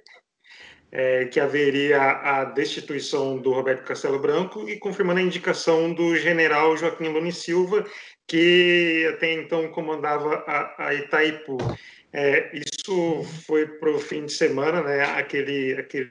é, 0.93 1.27
que 1.27 1.39
haveria 1.39 2.01
a 2.01 2.45
destituição 2.45 3.39
do 3.39 3.53
Roberto 3.53 3.87
Castelo 3.87 4.19
Branco 4.19 4.69
e 4.69 4.79
confirmando 4.79 5.21
a 5.21 5.23
indicação 5.23 5.93
do 5.93 6.17
general 6.17 6.77
Joaquim 6.77 7.09
Lune 7.09 7.33
Silva, 7.33 7.87
que 8.27 9.09
até 9.15 9.33
então 9.33 9.71
comandava 9.71 10.45
a, 10.47 10.89
a 10.89 10.95
Itaipu. 10.95 11.59
É, 12.13 12.51
isso 12.57 13.23
foi 13.47 13.67
para 13.67 13.91
o 13.91 14.01
fim 14.01 14.27
de 14.27 14.33
semana, 14.33 14.83
né, 14.83 15.05
aquele, 15.05 15.75
aquele 15.75 16.11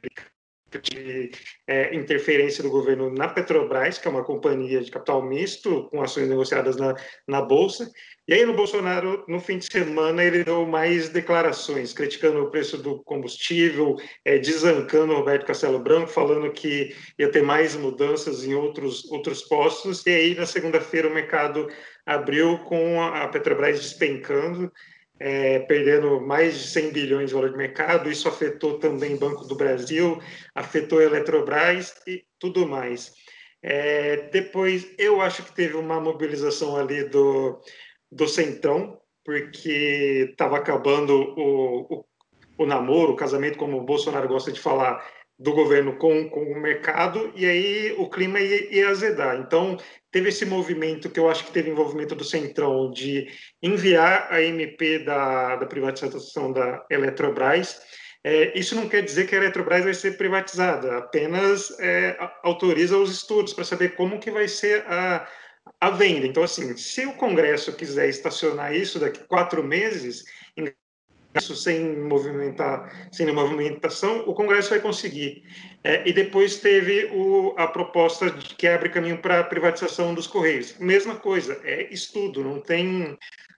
de 0.78 1.32
é, 1.67 1.95
interferência 1.95 2.61
do 2.61 2.70
governo 2.70 3.09
na 3.11 3.28
Petrobras, 3.28 3.97
que 3.97 4.07
é 4.07 4.11
uma 4.11 4.24
companhia 4.24 4.82
de 4.82 4.91
capital 4.91 5.22
misto, 5.22 5.89
com 5.89 6.01
ações 6.01 6.28
negociadas 6.28 6.78
na, 6.78 6.95
na 7.28 7.41
Bolsa. 7.41 7.89
E 8.28 8.34
aí, 8.34 8.45
no 8.45 8.53
Bolsonaro, 8.53 9.26
no 9.28 9.39
fim 9.39 9.57
de 9.57 9.65
semana, 9.65 10.24
ele 10.24 10.43
deu 10.43 10.63
mais 10.63 11.09
declarações, 11.09 11.93
criticando 11.93 12.43
o 12.43 12.51
preço 12.51 12.78
do 12.78 13.01
combustível, 13.03 13.95
é, 14.24 14.38
desancando 14.38 15.15
Roberto 15.15 15.47
Castelo 15.47 15.80
Branco, 15.80 16.07
falando 16.07 16.51
que 16.51 16.95
ia 17.17 17.32
ter 17.32 17.41
mais 17.41 17.76
mudanças 17.76 18.45
em 18.45 18.53
outros, 18.53 19.09
outros 19.11 19.41
postos. 19.41 20.05
E 20.05 20.11
aí, 20.11 20.36
na 20.36 20.45
segunda-feira, 20.45 21.07
o 21.07 21.13
mercado 21.13 21.67
abriu 22.05 22.59
com 22.59 23.01
a 23.01 23.28
Petrobras 23.30 23.80
despencando 23.80 24.72
é, 25.20 25.59
perdendo 25.59 26.22
mais 26.22 26.57
de 26.57 26.67
100 26.67 26.91
bilhões 26.91 27.30
de 27.30 27.36
valor 27.36 27.51
de 27.51 27.57
mercado. 27.57 28.09
Isso 28.09 28.28
afetou 28.28 28.80
também 28.80 29.15
o 29.15 29.20
Banco 29.20 29.45
do 29.45 29.55
Brasil, 29.55 30.20
afetou 30.55 30.99
a 30.99 31.03
Eletrobras 31.03 31.93
e 32.07 32.24
tudo 32.39 32.67
mais. 32.67 33.13
É, 33.61 34.30
depois, 34.32 34.89
eu 34.97 35.22
acho 35.22 35.43
que 35.43 35.53
teve 35.53 35.76
uma 35.76 35.99
mobilização 35.99 36.78
ali 36.78 37.03
do, 37.09 37.59
do 38.09 38.28
Centrão, 38.28 38.97
porque 39.26 40.30
estava 40.32 40.57
acabando 40.57 41.13
o, 41.38 41.82
o, 41.93 42.05
o 42.57 42.65
namoro, 42.65 43.11
o 43.11 43.17
casamento, 43.17 43.57
como 43.57 43.78
o 43.78 43.84
Bolsonaro 43.84 44.30
gosta 44.30 44.51
de 44.51 44.59
falar, 44.59 45.05
do 45.40 45.54
governo 45.54 45.96
com, 45.96 46.30
com 46.30 46.44
o 46.44 46.62
mercado, 46.62 47.32
e 47.34 47.46
aí 47.46 47.96
o 47.98 48.10
clima 48.10 48.42
ia, 48.42 48.76
ia, 48.76 48.90
azedar. 48.90 49.38
Então, 49.38 49.78
teve 50.12 50.30
esse 50.30 50.46
movimento, 50.46 51.10
que 51.10 51.20
eu 51.20 51.30
acho 51.30 51.46
que 51.46 51.54
teve 51.54 51.70
envolvimento 51.70 52.14
do 52.14 52.26
Centrão, 52.26 52.92
de 52.92 53.28
enviar 53.64 54.28
a 54.30 54.42
MP 54.42 55.00
da, 55.00 55.56
da 55.56 55.66
privatização 55.66 56.52
da 56.52 56.86
Eletrobras. 56.90 57.80
É, 58.22 58.60
isso 58.60 58.76
não 58.76 58.90
quer 58.90 59.02
dizer 59.02 59.28
que 59.28 59.36
a 59.36 59.38
Eletrobras 59.38 59.86
vai 59.86 59.94
ser 59.94 60.18
privatizada, 60.18 60.98
apenas 60.98 61.72
é, 61.80 62.18
autoriza 62.44 62.98
os 62.98 63.10
estudos 63.10 63.54
para 63.54 63.64
saber 63.64 63.96
como 63.96 64.20
que 64.20 64.30
vai 64.30 64.50
ser 64.50 64.84
a, 64.88 65.26
a 65.80 65.90
venda. 65.90 66.28
Então, 66.28 66.44
assim, 66.44 66.76
se 66.76 67.06
o 67.06 67.14
Congresso 67.14 67.72
quiser 67.78 68.10
estacionar 68.10 68.76
isso 68.76 69.00
daqui 69.00 69.24
quatro 69.24 69.64
meses, 69.64 70.26
isso 71.36 71.56
sem 71.56 71.98
movimentar, 71.98 73.10
sem 73.12 73.32
movimentação, 73.32 74.24
o 74.28 74.34
Congresso 74.34 74.72
vai 74.72 74.80
conseguir. 74.80 75.44
É, 75.84 76.08
e 76.08 76.12
depois 76.12 76.58
teve 76.58 77.06
o, 77.14 77.54
a 77.58 77.68
proposta 77.68 78.32
de 78.32 78.56
que 78.56 78.68
abre 78.68 78.90
caminho 78.90 79.20
para 79.20 79.40
a 79.40 79.44
privatização 79.44 80.14
dos 80.14 80.28
Correios. 80.28 80.78
Mesma 80.80 81.16
coisa, 81.16 81.60
é 81.64 81.94
estudo, 81.94 82.44
não 82.44 82.60
tem, 82.60 83.18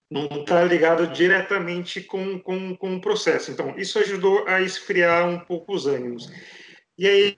não 0.10 0.26
está 0.26 0.64
ligado 0.64 1.08
diretamente 1.08 2.02
com, 2.02 2.40
com, 2.40 2.76
com 2.76 2.96
o 2.96 3.02
processo. 3.02 3.52
Então, 3.52 3.74
isso 3.78 3.98
ajudou 4.00 4.46
a 4.48 4.62
esfriar 4.62 5.28
um 5.28 5.40
pouco 5.40 5.74
os 5.74 5.88
ânimos. 5.88 6.30
E 6.98 7.08
aí, 7.08 7.38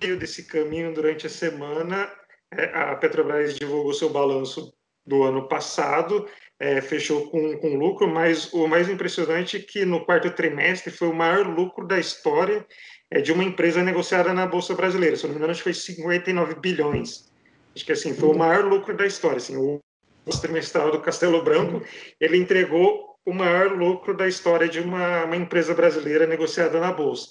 desse 0.00 0.44
caminho, 0.44 0.94
durante 0.94 1.26
a 1.26 1.30
semana, 1.30 2.10
é, 2.50 2.64
a 2.74 2.96
Petrobras 2.96 3.54
divulgou 3.54 3.92
seu 3.92 4.08
balanço 4.08 4.74
do 5.06 5.22
ano 5.22 5.46
passado, 5.46 6.26
é, 6.58 6.80
fechou 6.80 7.28
com, 7.30 7.58
com 7.58 7.76
lucro, 7.76 8.08
mas 8.08 8.52
o 8.52 8.66
mais 8.66 8.88
impressionante 8.88 9.56
é 9.56 9.60
que 9.60 9.84
no 9.84 10.04
quarto 10.04 10.30
trimestre 10.30 10.92
foi 10.92 11.08
o 11.08 11.14
maior 11.14 11.46
lucro 11.46 11.86
da 11.86 11.98
história 11.98 12.66
é, 13.10 13.20
de 13.20 13.32
uma 13.32 13.44
empresa 13.44 13.82
negociada 13.82 14.32
na 14.32 14.46
Bolsa 14.46 14.74
Brasileira. 14.74 15.16
Se 15.16 15.24
não 15.24 15.30
me 15.30 15.36
engano, 15.36 15.50
acho 15.50 15.62
que 15.62 15.72
foi 15.72 15.74
59 15.74 16.56
bilhões. 16.56 17.32
Acho 17.74 17.84
que 17.84 17.92
assim, 17.92 18.14
foi 18.14 18.28
o 18.28 18.38
maior 18.38 18.64
lucro 18.64 18.96
da 18.96 19.06
história. 19.06 19.38
Assim, 19.38 19.56
o 19.56 19.80
trimestral 20.40 20.90
do 20.90 21.00
Castelo 21.00 21.42
Branco, 21.42 21.82
ele 22.20 22.36
entregou 22.36 23.14
o 23.26 23.32
maior 23.32 23.72
lucro 23.72 24.16
da 24.16 24.28
história 24.28 24.68
de 24.68 24.80
uma, 24.80 25.24
uma 25.24 25.36
empresa 25.36 25.74
brasileira 25.74 26.26
negociada 26.26 26.78
na 26.78 26.92
Bolsa. 26.92 27.30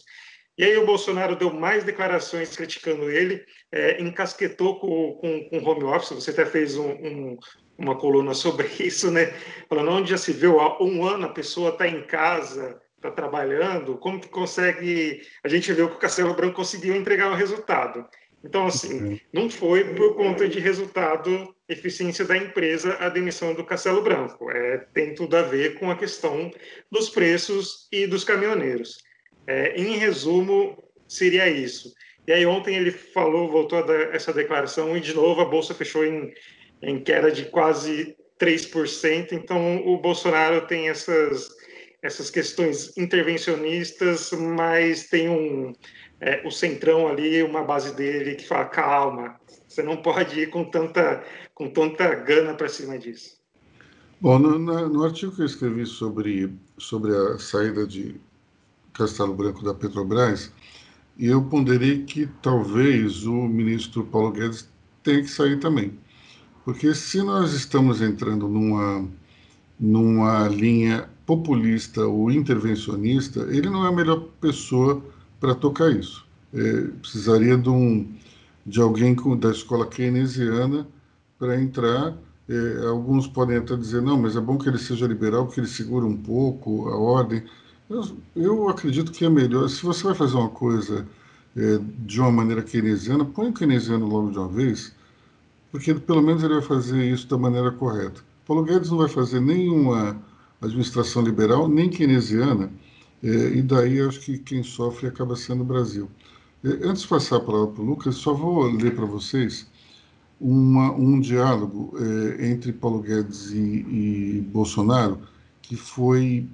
E 0.57 0.63
aí 0.63 0.77
o 0.77 0.85
Bolsonaro 0.85 1.35
deu 1.35 1.51
mais 1.51 1.83
declarações 1.83 2.55
criticando 2.55 3.09
ele, 3.09 3.43
é, 3.71 4.01
encasquetou 4.01 4.79
com, 4.79 5.49
com, 5.49 5.69
home 5.69 5.83
office, 5.83 6.11
você 6.11 6.29
até 6.29 6.45
fez 6.45 6.77
um, 6.77 6.91
um, 6.91 7.37
uma 7.77 7.95
coluna 7.95 8.33
sobre 8.33 8.67
isso, 8.79 9.11
né? 9.11 9.33
Falando 9.67 9.91
onde 9.91 10.11
já 10.11 10.17
se 10.17 10.31
viu 10.31 10.59
há 10.59 10.81
um 10.81 11.05
ano 11.05 11.25
a 11.25 11.29
pessoa 11.29 11.69
está 11.69 11.87
em 11.87 12.01
casa, 12.03 12.81
está 12.95 13.11
trabalhando, 13.11 13.97
como 13.97 14.19
que 14.19 14.29
consegue? 14.29 15.21
A 15.43 15.47
gente 15.47 15.71
viu 15.73 15.89
que 15.89 15.95
o 15.95 15.99
Castelo 15.99 16.33
Branco 16.33 16.55
conseguiu 16.55 16.95
entregar 16.95 17.31
o 17.31 17.35
resultado. 17.35 18.05
Então, 18.43 18.67
assim, 18.67 19.01
uhum. 19.01 19.19
não 19.31 19.49
foi 19.49 19.95
por 19.95 20.15
conta 20.15 20.47
de 20.49 20.59
resultado, 20.59 21.55
eficiência 21.67 22.25
da 22.25 22.35
empresa, 22.35 22.97
a 22.99 23.07
demissão 23.07 23.53
do 23.53 23.63
Castelo 23.63 24.01
Branco. 24.01 24.51
É, 24.51 24.79
tem 24.93 25.15
tudo 25.15 25.37
a 25.37 25.41
ver 25.41 25.79
com 25.79 25.89
a 25.89 25.95
questão 25.95 26.51
dos 26.91 27.09
preços 27.09 27.87
e 27.91 28.05
dos 28.05 28.25
caminhoneiros. 28.25 28.97
É, 29.47 29.75
em 29.79 29.97
resumo, 29.97 30.77
seria 31.07 31.47
isso. 31.49 31.93
E 32.27 32.31
aí 32.31 32.45
ontem 32.45 32.75
ele 32.75 32.91
falou, 32.91 33.49
voltou 33.49 33.79
a 33.79 33.81
dar 33.81 34.15
essa 34.15 34.33
declaração 34.33 34.95
e 34.95 35.01
de 35.01 35.13
novo 35.13 35.41
a 35.41 35.45
bolsa 35.45 35.73
fechou 35.73 36.05
em 36.05 36.33
em 36.83 36.99
queda 36.99 37.31
de 37.31 37.45
quase 37.45 38.15
3%. 38.39 39.31
Então, 39.31 39.87
o 39.87 39.97
Bolsonaro 39.97 40.67
tem 40.67 40.89
essas, 40.89 41.49
essas 42.01 42.29
questões 42.29 42.95
intervencionistas, 42.97 44.31
mas 44.31 45.07
tem 45.07 45.29
um, 45.29 45.73
é, 46.19 46.45
o 46.45 46.51
centrão 46.51 47.07
ali, 47.07 47.41
uma 47.41 47.63
base 47.63 47.95
dele 47.95 48.35
que 48.35 48.47
fala: 48.47 48.65
calma, 48.65 49.39
você 49.67 49.81
não 49.81 49.97
pode 49.97 50.39
ir 50.39 50.49
com 50.49 50.63
tanta, 50.65 51.23
com 51.53 51.69
tanta 51.69 52.13
gana 52.15 52.53
para 52.53 52.69
cima 52.69 52.97
disso. 52.97 53.41
Bom, 54.19 54.39
no, 54.39 54.57
no, 54.57 55.03
artigo 55.03 55.35
que 55.35 55.41
eu 55.41 55.45
escrevi 55.45 55.85
sobre, 55.85 56.53
sobre 56.77 57.13
a 57.13 57.37
saída 57.37 57.85
de 57.85 58.15
Castelo 58.93 59.33
Branco 59.33 59.63
da 59.63 59.73
Petrobras, 59.73 60.49
eu 61.19 61.43
ponderei 61.43 62.03
que 62.03 62.27
talvez 62.41 63.25
o 63.25 63.33
ministro 63.33 64.05
Paulo 64.05 64.31
Guedes 64.31 64.69
tenha 65.03 65.21
que 65.21 65.27
sair 65.27 65.59
também. 65.59 65.99
Porque 66.65 66.93
se 66.95 67.21
nós 67.21 67.53
estamos 67.53 68.01
entrando 68.01 68.47
numa, 68.47 69.05
numa 69.79 70.47
linha 70.47 71.09
populista 71.25 72.05
ou 72.05 72.31
intervencionista, 72.31 73.41
ele 73.49 73.69
não 73.69 73.85
é 73.85 73.89
a 73.89 73.91
melhor 73.91 74.21
pessoa 74.39 75.03
para 75.39 75.53
tocar 75.53 75.91
isso. 75.91 76.25
É, 76.53 76.83
precisaria 77.01 77.57
de, 77.57 77.69
um, 77.69 78.07
de 78.65 78.79
alguém 78.79 79.13
com, 79.13 79.35
da 79.35 79.51
escola 79.51 79.85
keynesiana 79.85 80.87
para 81.37 81.61
entrar. 81.61 82.15
É, 82.47 82.85
alguns 82.87 83.27
podem 83.27 83.57
até 83.57 83.75
dizer, 83.75 84.01
não, 84.01 84.17
mas 84.17 84.35
é 84.35 84.41
bom 84.41 84.57
que 84.57 84.69
ele 84.69 84.77
seja 84.77 85.05
liberal, 85.05 85.45
porque 85.45 85.59
ele 85.59 85.67
segura 85.67 86.05
um 86.05 86.15
pouco 86.15 86.87
a 86.87 86.97
ordem. 86.97 87.43
Eu, 87.89 88.03
eu 88.35 88.69
acredito 88.69 89.11
que 89.11 89.25
é 89.25 89.29
melhor, 89.29 89.67
se 89.69 89.83
você 89.83 90.03
vai 90.03 90.15
fazer 90.15 90.37
uma 90.37 90.49
coisa 90.49 91.05
é, 91.57 91.79
de 91.99 92.21
uma 92.21 92.31
maneira 92.31 92.61
keynesiana, 92.61 93.25
põe 93.25 93.49
o 93.49 93.53
keynesiano 93.53 94.07
logo 94.07 94.31
de 94.31 94.37
uma 94.37 94.47
vez, 94.47 94.93
porque 95.73 95.91
pelo 95.95 96.21
menos 96.21 96.43
ele 96.43 96.53
vai 96.53 96.61
fazer 96.61 97.03
isso 97.03 97.27
da 97.27 97.35
maneira 97.35 97.71
correta. 97.71 98.21
Paulo 98.45 98.63
Guedes 98.63 98.91
não 98.91 98.99
vai 98.99 99.09
fazer 99.09 99.41
nenhuma 99.41 100.21
administração 100.61 101.23
liberal, 101.23 101.67
nem 101.67 101.89
keynesiana, 101.89 102.71
é, 103.23 103.27
e 103.27 103.61
daí 103.63 103.99
acho 103.99 104.19
que 104.19 104.37
quem 104.37 104.61
sofre 104.61 105.07
acaba 105.07 105.35
sendo 105.35 105.61
o 105.61 105.65
Brasil. 105.65 106.07
É, 106.63 106.87
antes 106.87 107.01
de 107.01 107.07
passar 107.07 107.37
a 107.37 107.39
palavra 107.39 107.73
para 107.73 107.81
o 107.81 107.85
Lucas, 107.85 108.13
só 108.15 108.35
vou 108.35 108.65
ler 108.65 108.93
para 108.93 109.05
vocês 109.05 109.65
uma, 110.39 110.91
um 110.91 111.19
diálogo 111.19 111.95
é, 111.97 112.51
entre 112.51 112.71
Paulo 112.71 113.01
Guedes 113.01 113.49
e, 113.49 113.57
e 113.57 114.41
Bolsonaro 114.53 115.21
que 115.59 115.75
foi, 115.75 116.47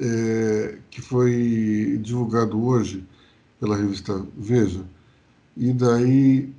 é, 0.00 0.78
que 0.90 1.00
foi 1.00 2.00
divulgado 2.02 2.60
hoje 2.60 3.04
pela 3.60 3.76
revista 3.76 4.26
Veja, 4.36 4.84
e 5.56 5.72
daí 5.72 6.52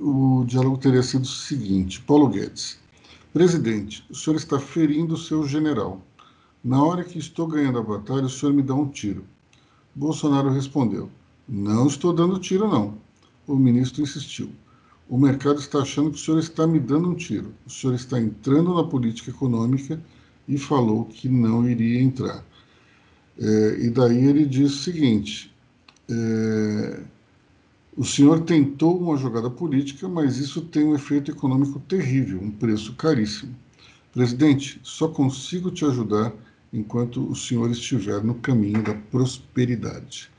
o 0.00 0.44
diálogo 0.46 0.78
teria 0.78 1.02
sido 1.02 1.24
o 1.24 1.28
seguinte: 1.28 2.00
Paulo 2.00 2.28
Guedes, 2.28 2.78
presidente, 3.32 4.04
o 4.10 4.14
senhor 4.14 4.36
está 4.36 4.58
ferindo 4.58 5.14
o 5.14 5.18
seu 5.18 5.46
general. 5.46 6.02
Na 6.64 6.82
hora 6.82 7.04
que 7.04 7.18
estou 7.18 7.46
ganhando 7.46 7.78
a 7.78 7.82
batalha, 7.82 8.24
o 8.24 8.30
senhor 8.30 8.52
me 8.52 8.62
dá 8.62 8.74
um 8.74 8.88
tiro. 8.88 9.24
Bolsonaro 9.94 10.50
respondeu: 10.50 11.10
Não 11.46 11.86
estou 11.86 12.12
dando 12.12 12.38
tiro, 12.38 12.66
não. 12.66 12.94
O 13.46 13.54
ministro 13.54 14.02
insistiu: 14.02 14.50
O 15.08 15.18
mercado 15.18 15.60
está 15.60 15.80
achando 15.80 16.10
que 16.10 16.16
o 16.16 16.20
senhor 16.20 16.38
está 16.38 16.66
me 16.66 16.80
dando 16.80 17.10
um 17.10 17.14
tiro. 17.14 17.52
O 17.66 17.70
senhor 17.70 17.94
está 17.94 18.18
entrando 18.18 18.74
na 18.74 18.84
política 18.84 19.30
econômica 19.30 20.00
e 20.48 20.56
falou 20.58 21.04
que 21.04 21.28
não 21.28 21.68
iria 21.68 22.00
entrar. 22.00 22.44
É, 23.38 23.78
e 23.80 23.90
daí 23.90 24.24
ele 24.26 24.46
diz 24.46 24.72
o 24.72 24.82
seguinte: 24.82 25.54
é, 26.08 27.02
o 28.00 28.04
senhor 28.04 28.40
tentou 28.40 28.98
uma 28.98 29.14
jogada 29.18 29.50
política, 29.50 30.08
mas 30.08 30.38
isso 30.38 30.62
tem 30.62 30.82
um 30.82 30.94
efeito 30.94 31.30
econômico 31.30 31.78
terrível, 31.80 32.40
um 32.40 32.50
preço 32.50 32.94
caríssimo. 32.94 33.54
Presidente, 34.10 34.80
só 34.82 35.06
consigo 35.06 35.70
te 35.70 35.84
ajudar 35.84 36.32
enquanto 36.72 37.30
o 37.30 37.36
Senhor 37.36 37.70
estiver 37.70 38.24
no 38.24 38.36
caminho 38.36 38.82
da 38.82 38.94
prosperidade. 38.94 40.30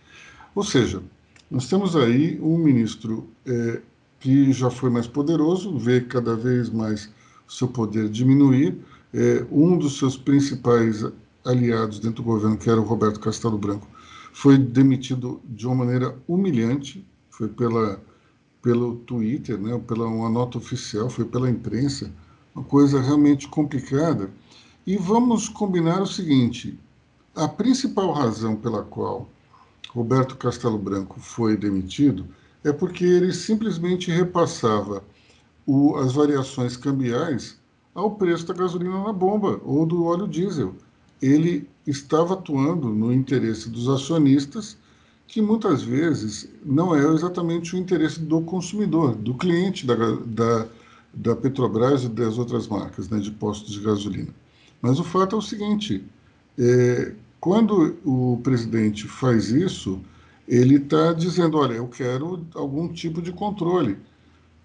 Ou 0.55 0.63
seja, 0.63 1.03
nós 1.51 1.69
temos 1.69 1.95
aí 1.95 2.39
um 2.41 2.57
ministro 2.57 3.27
é, 3.45 3.79
que 4.19 4.51
já 4.51 4.71
foi 4.71 4.89
mais 4.89 5.05
poderoso, 5.05 5.77
vê 5.77 6.01
cada 6.01 6.35
vez 6.35 6.67
mais 6.67 7.11
seu 7.47 7.67
poder 7.67 8.09
diminuir. 8.09 8.75
É, 9.13 9.45
um 9.51 9.77
dos 9.77 9.99
seus 9.99 10.17
principais 10.17 11.05
aliados 11.45 11.99
dentro 11.99 12.23
do 12.23 12.25
governo, 12.27 12.57
que 12.57 12.71
era 12.71 12.81
o 12.81 12.83
Roberto 12.83 13.19
Castelo 13.19 13.59
Branco, 13.59 13.87
foi 14.33 14.57
demitido 14.57 15.39
de 15.47 15.67
uma 15.67 15.75
maneira 15.75 16.17
humilhante, 16.27 17.05
foi 17.31 17.47
pela, 17.47 17.99
pelo 18.61 18.97
Twitter, 18.97 19.57
né, 19.57 19.81
pela 19.87 20.05
uma 20.05 20.29
nota 20.29 20.59
oficial, 20.59 21.09
foi 21.09 21.25
pela 21.25 21.49
imprensa, 21.49 22.11
uma 22.53 22.63
coisa 22.63 23.01
realmente 23.01 23.47
complicada. 23.47 24.29
E 24.85 24.97
vamos 24.97 25.49
combinar 25.49 26.01
o 26.01 26.07
seguinte: 26.07 26.77
a 27.35 27.47
principal 27.47 28.11
razão 28.11 28.55
pela 28.55 28.83
qual 28.83 29.27
Roberto 29.89 30.35
Castelo 30.37 30.77
Branco 30.77 31.19
foi 31.19 31.57
demitido 31.57 32.27
é 32.63 32.71
porque 32.71 33.03
ele 33.03 33.33
simplesmente 33.33 34.11
repassava 34.11 35.03
o, 35.65 35.95
as 35.95 36.13
variações 36.13 36.77
cambiais 36.77 37.59
ao 37.93 38.11
preço 38.11 38.45
da 38.45 38.53
gasolina 38.53 39.03
na 39.03 39.13
bomba 39.13 39.59
ou 39.63 39.85
do 39.85 40.05
óleo 40.05 40.27
diesel. 40.27 40.75
Ele 41.21 41.67
estava 41.85 42.33
atuando 42.33 42.89
no 42.89 43.11
interesse 43.13 43.69
dos 43.69 43.87
acionistas, 43.89 44.77
que 45.31 45.41
muitas 45.41 45.81
vezes 45.81 46.49
não 46.61 46.93
é 46.93 46.99
exatamente 47.13 47.73
o 47.73 47.79
interesse 47.79 48.19
do 48.19 48.41
consumidor, 48.41 49.15
do 49.15 49.33
cliente 49.33 49.87
da, 49.87 49.95
da, 50.25 50.67
da 51.13 51.35
Petrobras 51.37 52.03
e 52.03 52.09
das 52.09 52.37
outras 52.37 52.67
marcas 52.67 53.09
né, 53.09 53.17
de 53.17 53.31
postos 53.31 53.71
de 53.71 53.79
gasolina. 53.79 54.27
Mas 54.81 54.99
o 54.99 55.05
fato 55.05 55.37
é 55.37 55.39
o 55.39 55.41
seguinte: 55.41 56.03
é, 56.59 57.13
quando 57.39 57.97
o 58.03 58.41
presidente 58.43 59.07
faz 59.07 59.49
isso, 59.51 60.01
ele 60.45 60.75
está 60.75 61.13
dizendo: 61.13 61.57
olha, 61.57 61.75
eu 61.75 61.87
quero 61.87 62.45
algum 62.53 62.89
tipo 62.89 63.21
de 63.21 63.31
controle. 63.31 63.97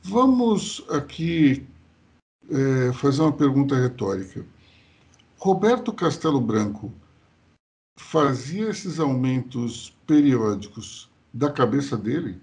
Vamos 0.03 0.85
aqui 0.91 1.65
é, 2.51 2.93
fazer 2.93 3.23
uma 3.23 3.33
pergunta 3.33 3.77
retórica. 3.77 4.45
Roberto 5.39 5.93
Castelo 5.93 6.41
Branco 6.41 6.91
fazia 7.99 8.69
esses 8.69 9.01
aumentos 9.01 9.97
periódicos 10.07 11.11
da 11.33 11.51
cabeça 11.51 11.97
dele? 11.97 12.41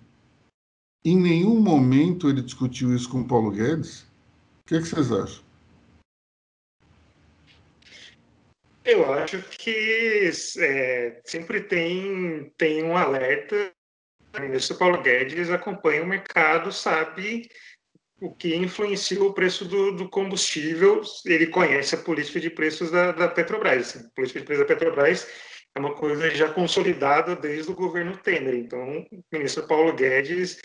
Em 1.06 1.18
nenhum 1.18 1.60
momento 1.60 2.30
ele 2.30 2.41
discutiu 2.41 2.95
isso 2.95 3.10
com 3.10 3.28
Paulo 3.28 3.51
Guedes? 3.51 4.01
O 4.01 4.68
que, 4.68 4.76
é 4.76 4.80
que 4.80 4.88
vocês 4.88 5.12
acham? 5.12 5.43
Eu 8.86 9.14
acho 9.14 9.41
que 9.41 10.32
é, 10.60 11.22
sempre 11.26 11.62
tem, 11.62 12.54
tem 12.58 12.84
um 12.84 12.97
alerta. 12.97 13.74
O 14.36 14.41
ministro 14.41 14.78
Paulo 14.78 15.01
Guedes 15.01 15.49
acompanha 15.49 16.04
o 16.04 16.08
mercado, 16.08 16.72
sabe 16.72 17.49
o 18.24 18.34
que 18.34 18.55
influencia 18.55 19.21
o 19.21 19.34
preço 19.34 19.65
do, 19.65 19.91
do 19.91 20.09
combustível. 20.09 21.01
Ele 21.26 21.47
conhece 21.47 21.93
a 21.93 21.97
política 21.97 22.39
de 22.39 22.49
preços 22.49 22.89
da, 22.89 23.11
da 23.11 23.28
Petrobras. 23.28 23.97
A 23.97 24.09
política 24.15 24.39
de 24.39 24.45
preços 24.45 24.65
da 24.65 24.74
Petrobras 24.74 25.28
é 25.76 25.80
uma 25.80 25.93
coisa 25.93 26.30
já 26.30 26.47
consolidada 26.47 27.36
desde 27.36 27.69
o 27.69 27.76
governo 27.76 28.15
Temer. 28.15 28.55
Então, 28.55 29.05
o 29.11 29.24
ministro 29.32 29.67
Paulo 29.67 29.93
Guedes, 29.93 30.61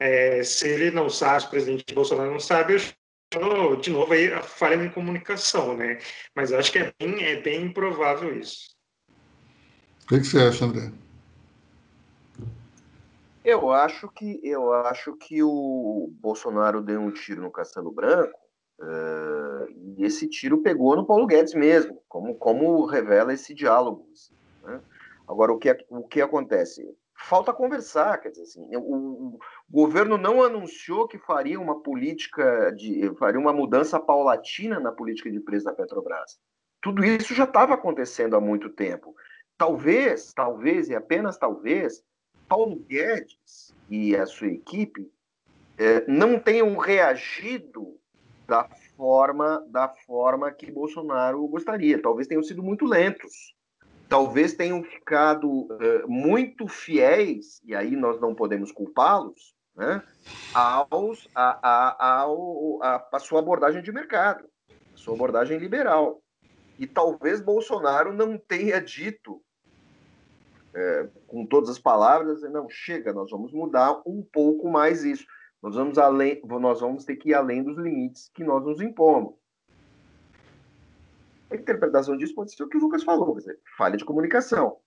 é, 0.00 0.42
se 0.42 0.66
ele 0.66 0.90
não 0.90 1.10
sabe, 1.10 1.44
o 1.44 1.50
presidente 1.50 1.94
Bolsonaro 1.94 2.30
não 2.30 2.40
sabe, 2.40 2.74
eu 2.74 3.76
de 3.76 3.90
novo 3.90 4.12
aí 4.12 4.32
a 4.32 4.42
falha 4.42 4.82
em 4.82 4.90
comunicação, 4.90 5.76
né? 5.76 5.98
Mas 6.34 6.52
acho 6.52 6.72
que 6.72 6.78
é 6.78 6.92
bem, 6.98 7.24
é 7.24 7.40
bem 7.40 7.66
improvável 7.66 8.38
isso. 8.38 8.74
O 10.04 10.06
que 10.06 10.24
você 10.24 10.38
acha, 10.38 10.64
André? 10.64 10.90
Eu 13.44 13.70
acho 13.72 14.08
que 14.08 14.40
eu 14.42 14.72
acho 14.72 15.16
que 15.16 15.42
o 15.42 16.08
Bolsonaro 16.20 16.80
deu 16.80 17.00
um 17.00 17.10
tiro 17.10 17.42
no 17.42 17.50
Castelo 17.50 17.90
Branco 17.90 18.38
uh, 18.80 19.66
e 19.96 20.04
esse 20.04 20.28
tiro 20.28 20.62
pegou 20.62 20.94
no 20.94 21.06
Paulo 21.06 21.26
Guedes 21.26 21.54
mesmo, 21.54 22.00
como, 22.08 22.34
como 22.36 22.84
revela 22.86 23.32
esse 23.32 23.52
diálogo. 23.52 24.08
Assim, 24.12 24.34
né? 24.62 24.80
Agora 25.26 25.52
o 25.52 25.58
que, 25.58 25.76
o 25.88 26.06
que 26.06 26.20
acontece? 26.20 26.82
falta 27.22 27.52
conversar, 27.52 28.18
quer 28.18 28.30
dizer 28.30 28.42
assim, 28.42 28.76
o, 28.76 28.80
o, 28.80 29.38
governo 29.70 30.18
não 30.18 30.42
anunciou 30.42 31.06
que 31.06 31.18
faria 31.18 31.60
uma 31.60 31.80
política 31.82 32.70
de 32.72 33.10
faria 33.18 33.40
uma 33.40 33.52
mudança 33.52 33.98
paulatina 34.00 34.80
na 34.80 34.92
política 34.92 35.30
de 35.30 35.40
preço 35.40 35.64
da 35.64 35.72
Petrobras. 35.72 36.38
Tudo 36.80 37.04
isso 37.04 37.34
já 37.34 37.44
estava 37.44 37.74
acontecendo 37.74 38.34
há 38.34 38.40
muito 38.40 38.68
tempo. 38.70 39.14
Talvez, 39.56 40.32
talvez 40.32 40.88
e 40.88 40.94
apenas 40.94 41.38
talvez, 41.38 42.02
Paulo 42.52 42.76
Guedes 42.86 43.74
e 43.88 44.14
a 44.14 44.26
sua 44.26 44.48
equipe 44.48 45.10
é, 45.78 46.04
não 46.06 46.38
tenham 46.38 46.76
reagido 46.76 47.98
da 48.46 48.68
forma 48.94 49.64
da 49.70 49.88
forma 49.88 50.50
que 50.52 50.70
Bolsonaro 50.70 51.48
gostaria. 51.48 52.02
Talvez 52.02 52.28
tenham 52.28 52.42
sido 52.42 52.62
muito 52.62 52.84
lentos 52.84 53.54
talvez 54.06 54.52
tenham 54.52 54.84
ficado 54.84 55.48
uh, 55.48 56.06
muito 56.06 56.68
fiéis, 56.68 57.62
e 57.64 57.74
aí 57.74 57.96
nós 57.96 58.20
não 58.20 58.34
podemos 58.34 58.70
culpá-los, 58.70 59.54
né, 59.74 60.02
a, 60.54 60.86
a, 61.34 62.26
a, 62.84 63.08
a 63.10 63.18
sua 63.18 63.38
abordagem 63.38 63.82
de 63.82 63.90
mercado, 63.90 64.44
sua 64.94 65.14
abordagem 65.14 65.56
liberal. 65.56 66.20
E 66.78 66.86
talvez 66.86 67.40
Bolsonaro 67.40 68.12
não 68.12 68.36
tenha 68.36 68.82
dito, 68.82 69.42
é, 70.74 71.08
com 71.26 71.44
todas 71.46 71.70
as 71.70 71.78
palavras, 71.78 72.42
não, 72.42 72.68
chega, 72.68 73.12
nós 73.12 73.30
vamos 73.30 73.52
mudar 73.52 74.00
um 74.06 74.22
pouco 74.22 74.70
mais 74.70 75.04
isso. 75.04 75.26
Nós 75.62 75.74
vamos, 75.74 75.98
além, 75.98 76.40
nós 76.44 76.80
vamos 76.80 77.04
ter 77.04 77.16
que 77.16 77.30
ir 77.30 77.34
além 77.34 77.62
dos 77.62 77.76
limites 77.76 78.30
que 78.34 78.42
nós 78.42 78.64
nos 78.64 78.80
impomos. 78.80 79.34
A 81.50 81.56
interpretação 81.56 82.16
disso 82.16 82.34
pode 82.34 82.54
ser 82.54 82.64
o 82.64 82.68
que 82.68 82.78
o 82.78 82.80
Lucas 82.80 83.04
falou, 83.04 83.36
dizer, 83.36 83.58
falha 83.76 83.96
de 83.96 84.04
comunicação. 84.04 84.78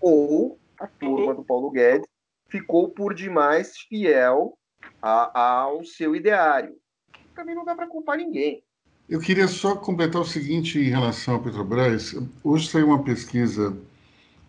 Ou 0.00 0.58
a 0.80 0.86
turma 0.86 1.34
do 1.34 1.44
Paulo 1.44 1.70
Guedes 1.70 2.08
ficou 2.48 2.88
por 2.88 3.14
demais 3.14 3.78
fiel 3.78 4.58
a, 5.02 5.40
ao 5.40 5.84
seu 5.84 6.16
ideário. 6.16 6.74
Também 7.34 7.54
não 7.54 7.64
dá 7.64 7.74
para 7.74 7.86
culpar 7.86 8.16
ninguém. 8.16 8.62
Eu 9.08 9.20
queria 9.20 9.46
só 9.46 9.76
completar 9.76 10.20
o 10.20 10.24
seguinte 10.24 10.78
em 10.78 10.90
relação 10.90 11.36
à 11.36 11.38
Petrobras. 11.38 12.14
Hoje 12.42 12.68
saiu 12.68 12.88
uma 12.88 13.02
pesquisa 13.02 13.76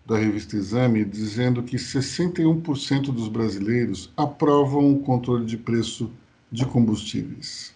da 0.10 0.18
revista 0.18 0.58
Exame 0.58 1.06
dizendo 1.06 1.62
que 1.62 1.78
61% 1.78 3.12
dos 3.12 3.28
brasileiros 3.28 4.12
aprovam 4.18 4.92
o 4.92 5.00
controle 5.02 5.46
de 5.46 5.56
preço 5.56 6.10
de 6.52 6.66
combustíveis. 6.66 7.76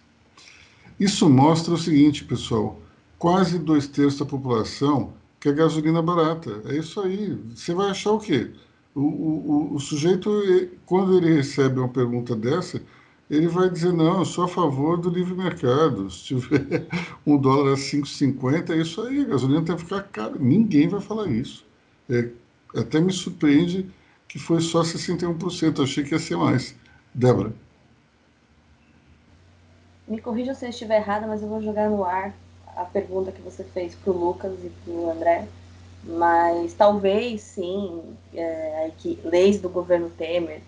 Isso 0.98 1.30
mostra 1.30 1.74
o 1.74 1.78
seguinte, 1.78 2.24
pessoal: 2.24 2.82
quase 3.20 3.56
dois 3.56 3.86
terços 3.86 4.18
da 4.18 4.26
população 4.26 5.12
quer 5.38 5.54
gasolina 5.54 6.02
barata. 6.02 6.60
É 6.66 6.76
isso 6.76 7.00
aí. 7.00 7.38
Você 7.54 7.72
vai 7.72 7.90
achar 7.90 8.10
o 8.10 8.18
quê? 8.18 8.50
O, 8.92 9.00
o, 9.00 9.74
o 9.74 9.78
sujeito, 9.78 10.28
quando 10.86 11.16
ele 11.16 11.34
recebe 11.34 11.78
uma 11.78 11.88
pergunta 11.88 12.34
dessa, 12.34 12.82
ele 13.30 13.46
vai 13.46 13.70
dizer: 13.70 13.92
não, 13.92 14.18
eu 14.18 14.24
sou 14.24 14.44
a 14.44 14.48
favor 14.48 14.98
do 14.98 15.08
livre 15.08 15.34
mercado. 15.34 16.10
Se 16.10 16.24
tiver 16.24 16.84
um 17.24 17.36
dólar 17.36 17.74
a 17.74 17.76
5,50, 17.76 18.70
é 18.70 18.78
isso 18.78 19.00
aí, 19.02 19.20
a 19.20 19.24
gasolina 19.24 19.62
tem 19.62 19.76
que 19.76 19.82
ficar 19.82 20.02
cara. 20.02 20.34
Ninguém 20.36 20.88
vai 20.88 21.00
falar 21.00 21.28
isso. 21.28 21.64
É, 22.10 22.28
até 22.76 23.00
me 23.00 23.12
surpreende 23.12 23.90
que 24.28 24.38
foi 24.38 24.60
só 24.60 24.82
61%, 24.82 25.78
eu 25.78 25.84
achei 25.84 26.04
que 26.04 26.12
ia 26.12 26.18
ser 26.18 26.36
mais. 26.36 26.74
Débora. 27.14 27.52
Me 30.06 30.20
corrija 30.20 30.54
se 30.54 30.66
eu 30.66 30.70
estiver 30.70 30.96
errada, 30.96 31.26
mas 31.26 31.42
eu 31.42 31.48
vou 31.48 31.62
jogar 31.62 31.88
no 31.88 32.04
ar 32.04 32.34
a 32.76 32.84
pergunta 32.84 33.32
que 33.32 33.40
você 33.40 33.62
fez 33.62 33.94
para 33.94 34.12
o 34.12 34.16
Lucas 34.16 34.52
e 34.64 34.68
para 34.68 34.92
o 34.92 35.10
André. 35.10 35.46
Mas 36.02 36.74
talvez 36.74 37.40
sim, 37.40 38.02
é, 38.34 38.90
que 38.98 39.18
leis 39.24 39.60
do 39.60 39.68
governo 39.68 40.10
Temer, 40.10 40.60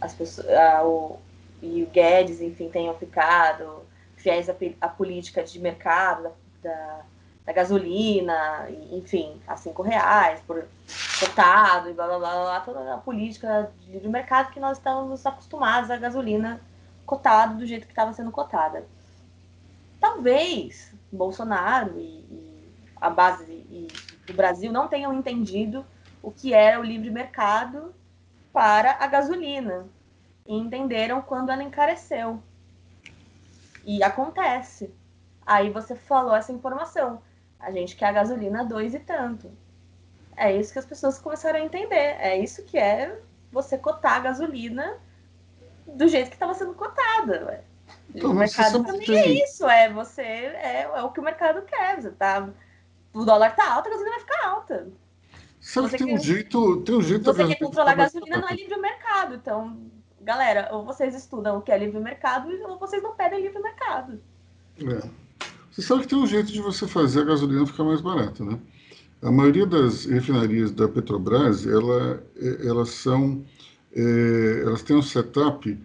as 0.00 0.12
pessoas, 0.12 0.48
a, 0.48 0.84
o, 0.84 1.18
e 1.62 1.82
o 1.82 1.86
Guedes, 1.86 2.42
enfim, 2.42 2.68
tenham 2.68 2.94
ficado 2.94 3.86
fiéis 4.16 4.48
à, 4.80 4.88
política 4.88 5.42
de 5.44 5.58
mercado 5.60 6.30
da, 6.60 7.04
da 7.46 7.52
gasolina, 7.52 8.66
enfim, 8.90 9.40
a 9.46 9.56
cinco 9.56 9.80
reais 9.80 10.40
por 10.40 10.66
cotado 11.20 11.88
e 11.88 11.92
blá 11.92 12.08
blá 12.08 12.18
blá, 12.18 12.32
blá 12.42 12.60
toda 12.60 12.94
a 12.94 12.98
política 12.98 13.72
de 13.80 13.92
livre 13.92 14.08
mercado 14.08 14.50
que 14.50 14.58
nós 14.58 14.78
estamos 14.78 15.24
acostumados 15.24 15.88
à 15.88 15.96
gasolina 15.96 16.60
cotada 17.06 17.54
do 17.54 17.64
jeito 17.64 17.86
que 17.86 17.92
estava 17.92 18.12
sendo 18.12 18.32
cotada. 18.32 18.84
Talvez 20.00 20.92
Bolsonaro 21.12 21.96
e, 22.00 22.18
e 22.28 22.74
a 23.00 23.08
base 23.08 23.44
e, 23.44 23.86
do 24.26 24.34
Brasil 24.34 24.72
não 24.72 24.88
tenham 24.88 25.14
entendido 25.14 25.86
o 26.20 26.32
que 26.32 26.52
era 26.52 26.80
o 26.80 26.82
livre 26.82 27.10
mercado 27.10 27.94
para 28.52 28.96
a 28.98 29.06
gasolina 29.06 29.86
e 30.44 30.56
entenderam 30.56 31.22
quando 31.22 31.50
ela 31.50 31.62
encareceu. 31.62 32.42
E 33.84 34.02
acontece. 34.02 34.92
Aí 35.46 35.70
você 35.70 35.94
falou 35.94 36.34
essa 36.34 36.52
informação. 36.52 37.22
A 37.58 37.70
gente 37.70 37.96
quer 37.96 38.06
a 38.06 38.12
gasolina 38.12 38.64
dois 38.64 38.94
e 38.94 38.98
tanto. 38.98 39.50
É 40.36 40.54
isso 40.54 40.72
que 40.72 40.78
as 40.78 40.86
pessoas 40.86 41.18
começaram 41.18 41.58
a 41.58 41.64
entender. 41.64 42.16
É 42.20 42.38
isso 42.38 42.62
que 42.64 42.76
é 42.76 43.18
você 43.50 43.78
cotar 43.78 44.16
a 44.16 44.20
gasolina 44.20 44.98
do 45.86 46.06
jeito 46.08 46.28
que 46.28 46.36
estava 46.36 46.54
sendo 46.54 46.74
cotada. 46.74 47.64
Então, 48.14 48.30
o 48.30 48.34
mercado 48.34 48.84
também 48.84 49.18
é 49.18 49.28
isso. 49.44 49.66
É 49.66 49.90
você 49.90 50.22
é, 50.22 50.90
é, 50.94 51.02
o 51.02 51.10
que 51.10 51.20
o 51.20 51.22
mercado 51.22 51.62
quer. 51.62 52.00
Você 52.00 52.10
tá, 52.10 52.48
o 53.12 53.24
dólar 53.24 53.54
tá 53.54 53.72
alto, 53.72 53.86
a 53.88 53.90
gasolina 53.90 54.16
vai 54.16 54.20
ficar 54.20 54.48
alta. 54.48 54.88
Sabe 55.60 55.88
você 55.88 55.98
tem 55.98 56.14
um 56.14 56.18
jeito, 56.18 56.82
tem 56.82 56.94
um 56.94 57.02
jeito. 57.02 57.24
Você 57.24 57.46
quer 57.46 57.58
controlar 57.58 57.92
a 57.92 57.94
gasolina, 57.94 58.38
não 58.38 58.48
é 58.48 58.54
livre 58.54 58.76
mercado. 58.76 59.34
Então, 59.34 59.90
galera, 60.20 60.68
ou 60.72 60.84
vocês 60.84 61.14
estudam 61.14 61.58
o 61.58 61.62
que 61.62 61.72
é 61.72 61.78
livre 61.78 61.98
mercado, 61.98 62.48
ou 62.68 62.78
vocês 62.78 63.02
não 63.02 63.14
pedem 63.16 63.40
livre 63.40 63.60
mercado. 63.60 64.20
É. 64.78 65.25
Você 65.76 65.82
sabe 65.82 66.02
que 66.02 66.08
tem 66.08 66.18
um 66.18 66.26
jeito 66.26 66.50
de 66.50 66.62
você 66.62 66.88
fazer 66.88 67.20
a 67.20 67.24
gasolina 67.24 67.66
ficar 67.66 67.84
mais 67.84 68.00
barata, 68.00 68.42
né? 68.42 68.58
A 69.20 69.30
maioria 69.30 69.66
das 69.66 70.06
refinarias 70.06 70.70
da 70.70 70.88
Petrobras, 70.88 71.66
ela, 71.66 72.24
é, 72.34 72.66
elas 72.66 72.88
são, 72.88 73.44
é, 73.94 74.62
elas 74.62 74.82
têm 74.82 74.96
um 74.96 75.02
setup 75.02 75.78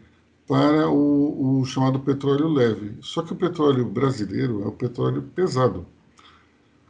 para 0.47 0.89
o, 0.89 1.59
o, 1.59 1.65
chamado 1.65 1.99
petróleo 1.99 2.47
leve. 2.47 2.93
Só 3.01 3.21
que 3.21 3.33
o 3.33 3.35
petróleo 3.35 3.83
brasileiro 3.83 4.63
é 4.63 4.67
o 4.67 4.71
petróleo 4.71 5.23
pesado. 5.35 5.85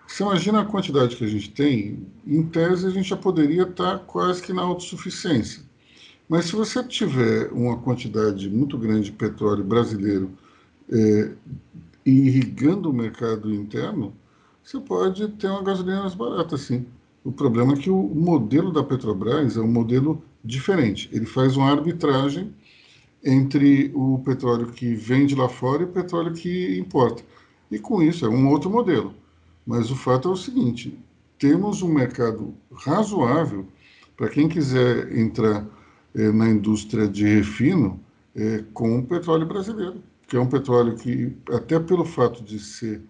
Você 0.06 0.22
imagina 0.22 0.62
a 0.62 0.66
quantidade 0.66 1.16
que 1.16 1.24
a 1.24 1.28
gente 1.28 1.50
tem, 1.50 2.06
em 2.28 2.44
tese 2.44 2.86
a 2.86 2.92
gente 2.92 3.10
já 3.10 3.18
poderia 3.18 3.64
estar 3.64 3.98
quase 4.06 4.44
que 4.44 4.54
na 4.54 4.62
autossuficiência. 4.62 5.64
Mas 6.30 6.46
se 6.46 6.56
você 6.56 6.84
tiver 6.84 7.52
uma 7.52 7.78
quantidade 7.80 8.48
muito 8.48 8.78
grande 8.78 9.06
de 9.06 9.12
petróleo 9.14 9.64
brasileiro 9.64 10.30
é, 10.88 11.32
irrigando 12.06 12.90
o 12.90 12.94
mercado 12.94 13.54
interno, 13.54 14.14
você 14.64 14.80
pode 14.80 15.28
ter 15.30 15.48
uma 15.48 15.64
gasolina 15.64 16.02
mais 16.02 16.16
barata, 16.16 16.58
sim. 16.58 16.86
O 17.24 17.32
problema 17.32 17.74
é 17.74 17.78
que 17.78 17.90
o 17.90 18.04
modelo 18.04 18.72
da 18.72 18.84
Petrobras 18.84 19.58
é 19.58 19.62
um 19.62 19.68
modelo 19.68 20.24
diferente. 20.44 21.10
Ele 21.12 21.26
faz 21.26 21.56
uma 21.56 21.72
arbitragem 21.72 22.54
entre 23.24 23.92
o 23.94 24.20
petróleo 24.20 24.68
que 24.68 24.96
vem 24.96 25.26
de 25.26 25.36
lá 25.36 25.48
fora 25.48 25.84
e 25.84 25.86
o 25.86 25.90
petróleo 25.90 26.34
que 26.34 26.78
importa. 26.80 27.24
E 27.70 27.78
com 27.78 28.02
isso 28.02 28.26
é 28.26 28.30
um 28.30 28.50
outro 28.50 28.70
modelo. 28.70 29.14
Mas 29.66 29.92
o 29.92 29.96
fato 29.96 30.30
é 30.30 30.32
o 30.32 30.36
seguinte: 30.36 30.98
temos 31.38 31.84
um 31.84 31.94
mercado 31.94 32.54
razoável 32.74 33.68
para 34.18 34.30
quem 34.30 34.50
quiser 34.50 35.16
entrar 35.16 35.66
eh, 36.16 36.32
na 36.32 36.50
indústria 36.50 37.08
de 37.08 37.24
refino 37.26 38.00
eh, 38.36 38.64
com 38.74 39.00
o 39.00 39.04
petróleo 39.06 39.46
brasileiro 39.46 40.02
que 40.32 40.38
é 40.38 40.40
um 40.40 40.48
petróleo 40.48 40.96
que, 40.96 41.36
até 41.52 41.78
pelo 41.78 42.06
fato 42.06 42.42
de 42.42 42.58
ser 42.58 43.02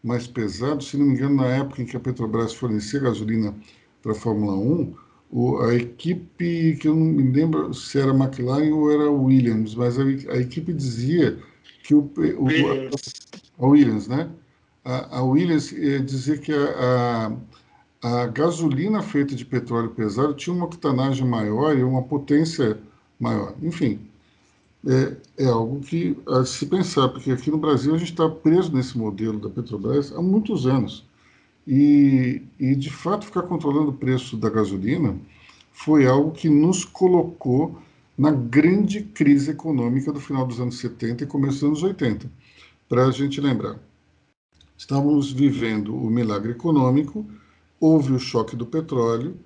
mais 0.00 0.28
pesado, 0.28 0.84
se 0.84 0.96
não 0.96 1.06
me 1.06 1.14
engano, 1.14 1.34
na 1.34 1.48
época 1.48 1.82
em 1.82 1.84
que 1.84 1.96
a 1.96 2.00
Petrobras 2.00 2.54
fornecia 2.54 3.00
gasolina 3.00 3.52
para 4.00 4.12
a 4.12 4.14
Fórmula 4.14 4.56
1, 4.56 4.94
o, 5.28 5.58
a 5.58 5.74
equipe, 5.74 6.78
que 6.80 6.86
eu 6.86 6.94
não 6.94 7.06
me 7.06 7.32
lembro 7.32 7.74
se 7.74 7.98
era 7.98 8.14
McLaren 8.14 8.72
ou 8.72 8.92
era 8.92 9.10
Williams, 9.10 9.74
mas 9.74 9.98
a, 9.98 10.04
a 10.04 10.36
equipe 10.38 10.72
dizia 10.72 11.36
que 11.82 11.96
o, 11.96 12.12
o. 12.38 12.46
A, 12.46 13.64
a, 13.64 13.66
Williams, 13.66 14.06
né? 14.06 14.30
A, 14.84 15.18
a 15.18 15.22
Williams 15.24 15.72
eh, 15.72 15.98
dizia 15.98 16.38
que 16.38 16.52
a, 16.52 17.32
a, 18.02 18.22
a 18.22 18.26
gasolina 18.28 19.02
feita 19.02 19.34
de 19.34 19.44
petróleo 19.44 19.90
pesado 19.90 20.32
tinha 20.32 20.54
uma 20.54 20.66
octanagem 20.66 21.26
maior 21.26 21.76
e 21.76 21.82
uma 21.82 22.04
potência 22.04 22.78
maior. 23.18 23.56
Enfim, 23.60 24.07
é, 24.86 25.16
é 25.44 25.46
algo 25.46 25.80
que 25.80 26.16
a 26.26 26.44
se 26.44 26.66
pensar, 26.66 27.08
porque 27.08 27.30
aqui 27.30 27.50
no 27.50 27.58
Brasil 27.58 27.94
a 27.94 27.98
gente 27.98 28.12
está 28.12 28.28
preso 28.28 28.72
nesse 28.72 28.96
modelo 28.96 29.38
da 29.38 29.50
Petrobras 29.50 30.12
há 30.12 30.22
muitos 30.22 30.66
anos. 30.66 31.06
E, 31.66 32.42
e, 32.58 32.74
de 32.74 32.90
fato, 32.90 33.26
ficar 33.26 33.42
controlando 33.42 33.90
o 33.90 33.94
preço 33.94 34.36
da 34.36 34.48
gasolina 34.48 35.16
foi 35.72 36.06
algo 36.06 36.30
que 36.32 36.48
nos 36.48 36.84
colocou 36.84 37.78
na 38.16 38.30
grande 38.30 39.02
crise 39.02 39.50
econômica 39.50 40.12
do 40.12 40.18
final 40.18 40.46
dos 40.46 40.60
anos 40.60 40.78
70 40.78 41.24
e 41.24 41.26
começo 41.26 41.60
dos 41.60 41.64
anos 41.64 41.82
80. 41.82 42.30
Para 42.88 43.06
a 43.06 43.10
gente 43.10 43.40
lembrar, 43.40 43.78
estávamos 44.76 45.30
vivendo 45.30 45.94
o 45.94 46.08
milagre 46.08 46.52
econômico, 46.52 47.26
houve 47.78 48.12
o 48.12 48.18
choque 48.18 48.56
do 48.56 48.66
petróleo 48.66 49.36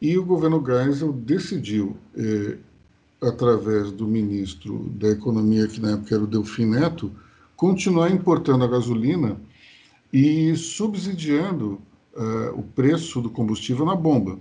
e 0.00 0.16
o 0.16 0.24
governo 0.24 0.64
Geisel 0.64 1.12
decidiu 1.12 1.96
eh, 2.16 2.56
através 3.20 3.90
do 3.92 4.06
ministro 4.06 4.90
da 4.94 5.08
Economia, 5.08 5.66
que 5.66 5.80
na 5.80 5.92
época 5.92 6.14
era 6.14 6.24
o 6.24 6.26
Delfim 6.26 6.66
Neto, 6.66 7.10
continuar 7.56 8.10
importando 8.10 8.64
a 8.64 8.68
gasolina 8.68 9.40
e 10.12 10.54
subsidiando 10.56 11.80
uh, 12.14 12.58
o 12.58 12.62
preço 12.62 13.20
do 13.20 13.30
combustível 13.30 13.84
na 13.84 13.94
bomba. 13.94 14.38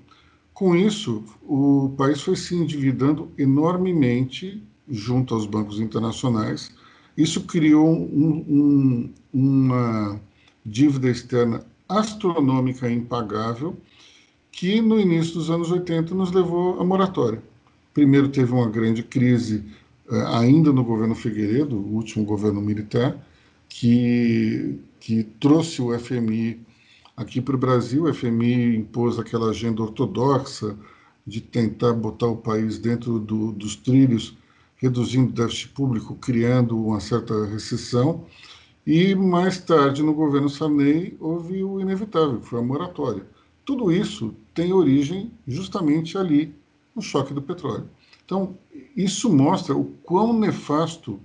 Com 0.53 0.75
isso, 0.75 1.23
o 1.43 1.93
país 1.97 2.21
foi 2.21 2.35
se 2.35 2.55
endividando 2.55 3.29
enormemente 3.37 4.63
junto 4.89 5.33
aos 5.33 5.45
bancos 5.45 5.79
internacionais. 5.79 6.71
Isso 7.17 7.41
criou 7.41 7.89
um, 7.89 8.45
um, 8.47 9.13
uma 9.33 10.19
dívida 10.65 11.09
externa 11.09 11.65
astronômica 11.87 12.89
impagável, 12.89 13.75
que 14.51 14.81
no 14.81 14.99
início 14.99 15.33
dos 15.33 15.49
anos 15.49 15.71
80 15.71 16.15
nos 16.15 16.31
levou 16.31 16.79
à 16.79 16.85
moratória. 16.85 17.41
Primeiro 17.95 18.27
teve 18.27 18.51
uma 18.51 18.69
grande 18.69 19.01
crise 19.01 19.63
eh, 20.11 20.23
ainda 20.27 20.73
no 20.73 20.83
governo 20.83 21.15
Figueiredo, 21.15 21.77
o 21.77 21.93
último 21.95 22.25
governo 22.25 22.59
militar, 22.59 23.17
que, 23.69 24.77
que 24.99 25.23
trouxe 25.39 25.81
o 25.81 25.97
FMI 25.97 26.59
aqui 27.15 27.39
para 27.39 27.55
o 27.55 27.57
Brasil. 27.57 28.03
O 28.03 28.13
FMI 28.13 28.75
impôs 28.75 29.17
aquela 29.17 29.49
agenda 29.49 29.81
ortodoxa 29.81 30.77
de 31.25 31.39
tentar 31.39 31.93
botar 31.93 32.27
o 32.27 32.35
país 32.35 32.77
dentro 32.77 33.17
do, 33.17 33.53
dos 33.53 33.77
trilhos, 33.77 34.37
reduzindo 34.75 35.29
o 35.29 35.33
déficit 35.33 35.69
público, 35.69 36.15
criando 36.15 36.77
uma 36.77 36.99
certa 36.99 37.45
recessão. 37.45 38.25
E 38.85 39.15
mais 39.15 39.57
tarde, 39.57 40.03
no 40.03 40.13
governo 40.13 40.49
Sarney, 40.49 41.15
houve 41.17 41.63
o 41.63 41.79
inevitável, 41.79 42.41
que 42.41 42.47
foi 42.47 42.59
a 42.59 42.61
moratória. 42.61 43.25
Tudo 43.63 43.89
isso 43.89 44.35
tem 44.53 44.73
origem 44.73 45.31
justamente 45.47 46.17
ali 46.17 46.53
no 46.95 47.01
choque 47.01 47.33
do 47.33 47.41
petróleo. 47.41 47.89
Então, 48.25 48.57
isso 48.95 49.31
mostra 49.31 49.75
o 49.75 49.85
quão 50.03 50.37
nefasto 50.37 51.19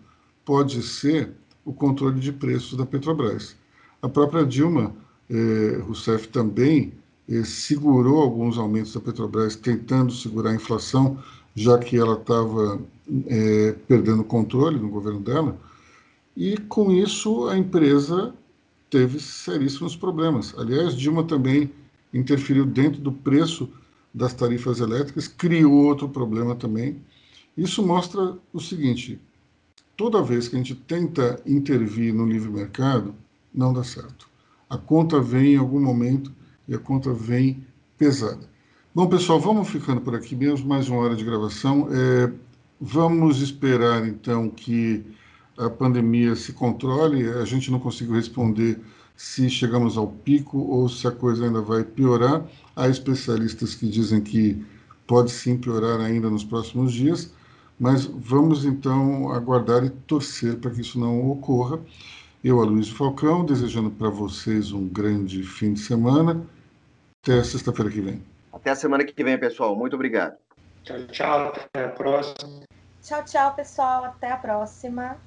pode 0.45 0.83
ser 0.83 1.33
o 1.65 1.73
controle 1.73 2.21
de 2.21 2.33
preços 2.33 2.77
da 2.77 2.85
Petrobras. 2.85 3.57
A 4.03 4.09
própria 4.09 4.45
Dilma 4.45 4.95
eh, 5.31 5.81
Rousseff 5.87 6.29
também 6.29 6.93
eh, 7.29 7.45
segurou 7.45 8.21
alguns 8.21 8.59
aumentos 8.59 8.93
da 8.93 9.01
Petrobras, 9.01 9.57
tentando 9.57 10.13
segurar 10.13 10.51
a 10.51 10.55
inflação, 10.55 11.19
já 11.55 11.79
que 11.79 11.97
ela 11.97 12.15
estava 12.15 12.81
eh, 13.29 13.77
perdendo 13.87 14.25
controle 14.25 14.79
no 14.79 14.89
governo 14.89 15.21
dela. 15.21 15.57
E 16.37 16.57
com 16.57 16.91
isso 16.91 17.49
a 17.49 17.57
empresa 17.57 18.35
teve 18.91 19.21
seríssimos 19.21 19.95
problemas. 19.95 20.55
Aliás, 20.59 20.97
Dilma 20.97 21.25
também 21.25 21.71
interferiu 22.13 22.67
dentro 22.67 23.01
do 23.01 23.13
preço 23.13 23.69
das 24.13 24.35
tarifas 24.35 24.81
elétricas, 24.81 25.29
criou 25.29 25.73
outro 25.73 26.09
problema 26.09 26.55
também. 26.55 27.01
Isso 27.57 27.87
mostra 27.87 28.37
o 28.53 28.61
seguinte: 28.61 29.21
toda 29.97 30.23
vez 30.23 30.49
que 30.49 30.57
a 30.57 30.59
gente 30.59 30.75
tenta 30.75 31.41
intervir 31.47 32.13
no 32.15 32.27
livre 32.27 32.51
mercado, 32.51 33.15
não 33.53 33.73
dá 33.73 33.85
certo. 33.85 34.29
A 34.69 34.79
conta 34.79 35.21
vem 35.21 35.55
em 35.55 35.57
algum 35.57 35.81
momento 35.81 36.33
e 36.69 36.75
a 36.75 36.79
conta 36.79 37.13
vem 37.13 37.65
pesada. 37.99 38.49
Bom, 38.95 39.07
pessoal, 39.09 39.39
vamos 39.41 39.69
ficando 39.69 40.01
por 40.01 40.15
aqui 40.15 40.35
mesmo, 40.35 40.69
mais 40.69 40.89
uma 40.89 41.01
hora 41.01 41.15
de 41.15 41.25
gravação. 41.25 41.89
É, 41.93 42.33
vamos 42.81 43.41
esperar 43.41 44.07
então 44.07 44.49
que 44.49 45.05
a 45.59 45.69
pandemia 45.69 46.35
se 46.35 46.53
controle. 46.53 47.29
A 47.29 47.45
gente 47.45 47.71
não 47.71 47.79
conseguiu 47.79 48.15
responder 48.15 48.81
se 49.21 49.51
chegamos 49.51 49.99
ao 49.99 50.07
pico 50.07 50.57
ou 50.57 50.89
se 50.89 51.07
a 51.07 51.11
coisa 51.11 51.45
ainda 51.45 51.61
vai 51.61 51.85
piorar. 51.85 52.43
Há 52.75 52.89
especialistas 52.89 53.75
que 53.75 53.87
dizem 53.87 54.23
que 54.23 54.65
pode 55.07 55.31
sim 55.31 55.59
piorar 55.59 56.01
ainda 56.01 56.31
nos 56.31 56.43
próximos 56.43 56.91
dias, 56.91 57.31
mas 57.79 58.07
vamos 58.07 58.65
então 58.65 59.31
aguardar 59.31 59.85
e 59.85 59.91
torcer 59.91 60.57
para 60.57 60.71
que 60.71 60.81
isso 60.81 60.99
não 60.99 61.31
ocorra. 61.31 61.79
Eu, 62.43 62.63
Aloysio 62.63 62.95
Falcão, 62.95 63.45
desejando 63.45 63.91
para 63.91 64.09
vocês 64.09 64.73
um 64.73 64.89
grande 64.89 65.43
fim 65.43 65.75
de 65.75 65.81
semana. 65.81 66.43
Até 67.23 67.45
sexta-feira 67.45 67.91
que 67.91 68.01
vem. 68.01 68.23
Até 68.51 68.71
a 68.71 68.75
semana 68.75 69.05
que 69.05 69.23
vem, 69.23 69.39
pessoal. 69.39 69.77
Muito 69.77 69.97
obrigado. 69.97 70.35
Tchau, 70.83 71.07
tchau. 71.09 71.53
Até 71.55 71.85
a 71.85 71.89
próxima. 71.91 72.63
Tchau, 73.03 73.23
tchau, 73.27 73.55
pessoal. 73.55 74.05
Até 74.07 74.33
a 74.33 74.39
próxima. 74.39 75.19